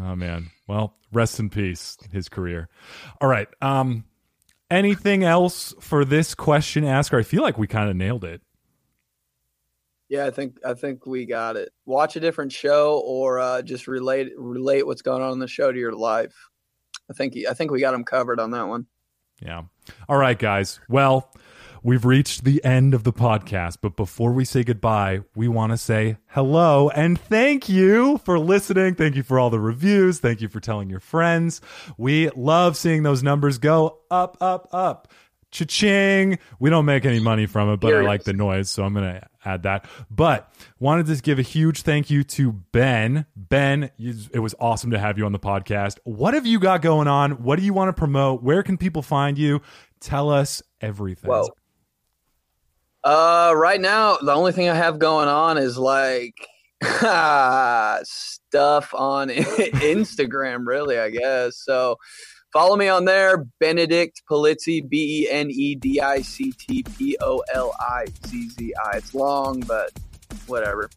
Oh 0.00 0.14
man. 0.14 0.50
Well, 0.68 0.94
rest 1.12 1.40
in 1.40 1.50
peace, 1.50 1.96
his 2.12 2.28
career. 2.28 2.68
All 3.20 3.28
right. 3.28 3.48
Um, 3.62 4.04
anything 4.70 5.24
else 5.24 5.74
for 5.80 6.04
this 6.04 6.34
question 6.34 6.84
asker? 6.84 7.18
I 7.18 7.22
feel 7.22 7.42
like 7.42 7.58
we 7.58 7.66
kind 7.66 7.90
of 7.90 7.96
nailed 7.96 8.24
it. 8.24 8.42
Yeah, 10.08 10.24
I 10.26 10.30
think 10.30 10.58
I 10.64 10.74
think 10.74 11.06
we 11.06 11.26
got 11.26 11.56
it. 11.56 11.70
Watch 11.84 12.16
a 12.16 12.20
different 12.20 12.50
show 12.50 13.02
or 13.04 13.38
uh, 13.38 13.60
just 13.60 13.86
relate 13.86 14.32
relate 14.38 14.86
what's 14.86 15.02
going 15.02 15.22
on 15.22 15.32
in 15.32 15.38
the 15.38 15.48
show 15.48 15.70
to 15.70 15.78
your 15.78 15.92
life. 15.92 16.34
I 17.10 17.14
think 17.14 17.36
I 17.48 17.52
think 17.52 17.70
we 17.70 17.80
got 17.80 17.92
them 17.92 18.04
covered 18.04 18.40
on 18.40 18.52
that 18.52 18.68
one. 18.68 18.86
Yeah. 19.42 19.64
All 20.08 20.16
right, 20.16 20.38
guys. 20.38 20.80
Well, 20.88 21.30
we've 21.82 22.04
reached 22.04 22.44
the 22.44 22.62
end 22.64 22.94
of 22.94 23.04
the 23.04 23.12
podcast, 23.12 23.78
but 23.80 23.96
before 23.96 24.32
we 24.32 24.44
say 24.44 24.64
goodbye, 24.64 25.20
we 25.34 25.48
want 25.48 25.72
to 25.72 25.78
say 25.78 26.16
hello 26.28 26.90
and 26.90 27.20
thank 27.20 27.68
you 27.68 28.18
for 28.24 28.38
listening. 28.38 28.94
Thank 28.94 29.16
you 29.16 29.22
for 29.22 29.38
all 29.38 29.50
the 29.50 29.60
reviews. 29.60 30.18
Thank 30.18 30.40
you 30.40 30.48
for 30.48 30.60
telling 30.60 30.90
your 30.90 31.00
friends. 31.00 31.60
We 31.96 32.30
love 32.30 32.76
seeing 32.76 33.02
those 33.02 33.22
numbers 33.22 33.58
go 33.58 33.98
up, 34.10 34.36
up, 34.40 34.68
up. 34.72 35.12
Cha-ching! 35.50 36.38
We 36.60 36.68
don't 36.68 36.84
make 36.84 37.06
any 37.06 37.20
money 37.20 37.46
from 37.46 37.70
it, 37.70 37.80
but 37.80 37.94
I 37.94 38.02
like 38.02 38.24
the 38.24 38.34
noise, 38.34 38.68
so 38.68 38.84
I'm 38.84 38.92
gonna 38.92 39.26
add 39.46 39.62
that. 39.62 39.86
But 40.10 40.52
wanted 40.78 41.06
to 41.06 41.16
give 41.22 41.38
a 41.38 41.42
huge 41.42 41.80
thank 41.82 42.10
you 42.10 42.22
to 42.24 42.52
Ben. 42.52 43.24
Ben, 43.34 43.90
it 43.98 44.40
was 44.40 44.54
awesome 44.60 44.90
to 44.90 44.98
have 44.98 45.16
you 45.16 45.24
on 45.24 45.32
the 45.32 45.38
podcast. 45.38 46.00
What 46.04 46.34
have 46.34 46.44
you 46.44 46.60
got 46.60 46.82
going 46.82 47.08
on? 47.08 47.42
What 47.42 47.58
do 47.58 47.64
you 47.64 47.72
want 47.72 47.88
to 47.88 47.98
promote? 47.98 48.42
Where 48.42 48.62
can 48.62 48.76
people 48.76 49.00
find 49.00 49.38
you? 49.38 49.62
Tell 50.00 50.28
us 50.28 50.62
everything. 50.82 51.30
Whoa. 51.30 51.48
Uh, 53.04 53.52
right 53.56 53.80
now, 53.80 54.18
the 54.18 54.32
only 54.32 54.52
thing 54.52 54.68
I 54.68 54.74
have 54.74 54.98
going 54.98 55.28
on 55.28 55.58
is 55.58 55.78
like 55.78 56.34
stuff 56.82 58.94
on 58.94 59.28
Instagram, 59.28 60.66
really, 60.66 60.98
I 60.98 61.10
guess. 61.10 61.56
So 61.56 61.96
follow 62.52 62.76
me 62.76 62.88
on 62.88 63.04
there, 63.04 63.46
Benedict 63.60 64.22
Polizzi, 64.30 64.86
B 64.86 65.24
E 65.24 65.30
N 65.30 65.50
E 65.50 65.74
D 65.74 66.00
I 66.00 66.22
C 66.22 66.52
T 66.52 66.82
P 66.82 67.16
O 67.20 67.42
L 67.52 67.74
I 67.78 68.06
Z 68.26 68.50
Z 68.50 68.74
I. 68.84 68.98
It's 68.98 69.14
long, 69.14 69.60
but 69.60 69.92
whatever. 70.46 70.90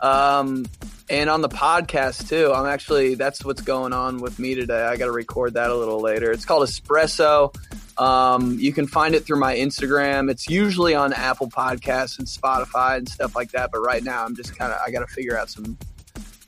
Um, 0.00 0.64
and 1.12 1.28
on 1.28 1.42
the 1.42 1.48
podcast 1.48 2.28
too. 2.28 2.52
I'm 2.52 2.66
actually 2.66 3.14
that's 3.14 3.44
what's 3.44 3.60
going 3.60 3.92
on 3.92 4.18
with 4.18 4.38
me 4.38 4.54
today. 4.54 4.82
I 4.82 4.96
got 4.96 5.06
to 5.06 5.12
record 5.12 5.54
that 5.54 5.70
a 5.70 5.74
little 5.74 6.00
later. 6.00 6.32
It's 6.32 6.44
called 6.44 6.66
Espresso. 6.66 7.54
Um, 7.98 8.58
you 8.58 8.72
can 8.72 8.86
find 8.86 9.14
it 9.14 9.24
through 9.24 9.38
my 9.38 9.54
Instagram. 9.54 10.30
It's 10.30 10.48
usually 10.48 10.94
on 10.94 11.12
Apple 11.12 11.48
Podcasts 11.48 12.18
and 12.18 12.26
Spotify 12.26 12.98
and 12.98 13.08
stuff 13.08 13.36
like 13.36 13.52
that. 13.52 13.70
But 13.72 13.80
right 13.80 14.02
now, 14.02 14.24
I'm 14.24 14.34
just 14.34 14.56
kind 14.56 14.72
of 14.72 14.78
I 14.84 14.90
got 14.90 15.00
to 15.00 15.12
figure 15.12 15.38
out 15.38 15.50
some 15.50 15.76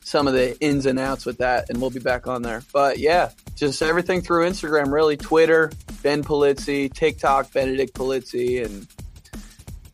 some 0.03 0.27
of 0.27 0.35
the 0.35 0.59
ins 0.61 0.87
and 0.87 0.99
outs 0.99 1.27
with 1.27 1.39
that, 1.39 1.71
and 1.71 1.81
we'll 1.81 1.91
be 1.91 2.01
back 2.01 2.27
on 2.27 2.43
there. 2.43 2.63
But 2.73 2.99
yeah, 2.99 3.31
just 3.57 3.83
everything 3.83 4.21
through 4.21 4.49
Instagram, 4.49 4.93
really. 4.93 5.17
Twitter, 5.17 5.73
Ben 6.03 6.23
Polizzi, 6.23 6.93
TikTok, 6.93 7.53
Benedict 7.53 7.95
Polizzi, 7.95 8.65
and 8.65 8.87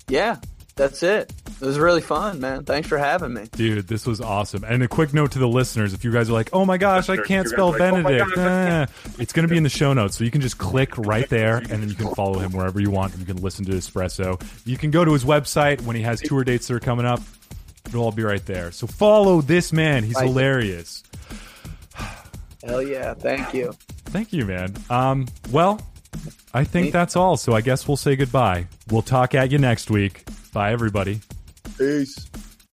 yeah, 0.09 0.36
that's 0.76 1.03
it. 1.03 1.32
It 1.61 1.66
was 1.66 1.78
really 1.78 2.00
fun, 2.00 2.40
man. 2.40 2.64
Thanks 2.64 2.88
for 2.88 2.96
having 2.96 3.34
me. 3.34 3.46
Dude, 3.52 3.86
this 3.86 4.06
was 4.06 4.20
awesome. 4.22 4.64
And 4.64 4.82
a 4.82 4.88
quick 4.88 5.12
note 5.12 5.32
to 5.32 5.38
the 5.38 5.46
listeners 5.48 5.92
if 5.92 6.04
you 6.04 6.11
guys 6.12 6.30
are 6.30 6.32
like, 6.32 6.48
oh 6.54 6.64
my 6.64 6.78
gosh, 6.78 7.11
I 7.11 7.18
can't 7.18 7.46
spell 7.46 7.76
Benedict, 7.76 8.36
eh, 8.38 8.86
it's 9.18 9.34
going 9.34 9.46
to 9.46 9.50
be 9.50 9.58
in 9.58 9.62
the 9.62 9.68
show 9.68 9.92
notes. 9.92 10.16
So 10.16 10.24
you 10.24 10.30
can 10.30 10.40
just 10.40 10.56
click 10.56 10.96
right 10.96 11.28
there 11.28 11.58
and 11.58 11.68
then 11.68 11.88
you 11.90 11.94
can 11.94 12.14
follow 12.14 12.38
him 12.38 12.52
wherever 12.52 12.80
you 12.80 12.90
want 12.90 13.12
and 13.12 13.20
you 13.20 13.26
can 13.26 13.42
listen 13.42 13.66
to 13.66 13.72
Espresso. 13.72 14.40
You 14.66 14.78
can 14.78 14.90
go 14.90 15.04
to 15.04 15.12
his 15.12 15.24
website 15.24 15.82
when 15.82 15.96
he 15.96 16.02
has 16.02 16.20
tour 16.22 16.44
dates 16.44 16.66
that 16.68 16.74
are 16.76 16.80
coming 16.80 17.04
up. 17.04 17.20
It'll 17.88 18.04
all 18.04 18.12
be 18.12 18.22
right 18.22 18.44
there. 18.46 18.72
So 18.72 18.86
follow 18.86 19.42
this 19.42 19.70
man. 19.72 20.02
He's 20.02 20.14
Right. 20.14 20.28
hilarious. 20.28 21.02
Hell 22.64 22.82
yeah, 22.82 23.14
thank 23.14 23.52
you. 23.52 23.72
Thank 24.06 24.32
you, 24.32 24.44
man. 24.46 24.74
Um, 24.88 25.26
well, 25.50 25.80
I 26.54 26.64
think 26.64 26.92
that's 26.92 27.16
all. 27.16 27.36
So 27.36 27.52
I 27.52 27.61
guess 27.61 27.86
we'll 27.86 27.96
say 27.96 28.16
goodbye. 28.16 28.66
We'll 28.90 29.02
talk 29.02 29.34
at 29.34 29.50
you 29.50 29.58
next 29.58 29.90
week. 29.90 30.24
Bye, 30.52 30.72
everybody. 30.72 31.20
Peace. 31.80 32.29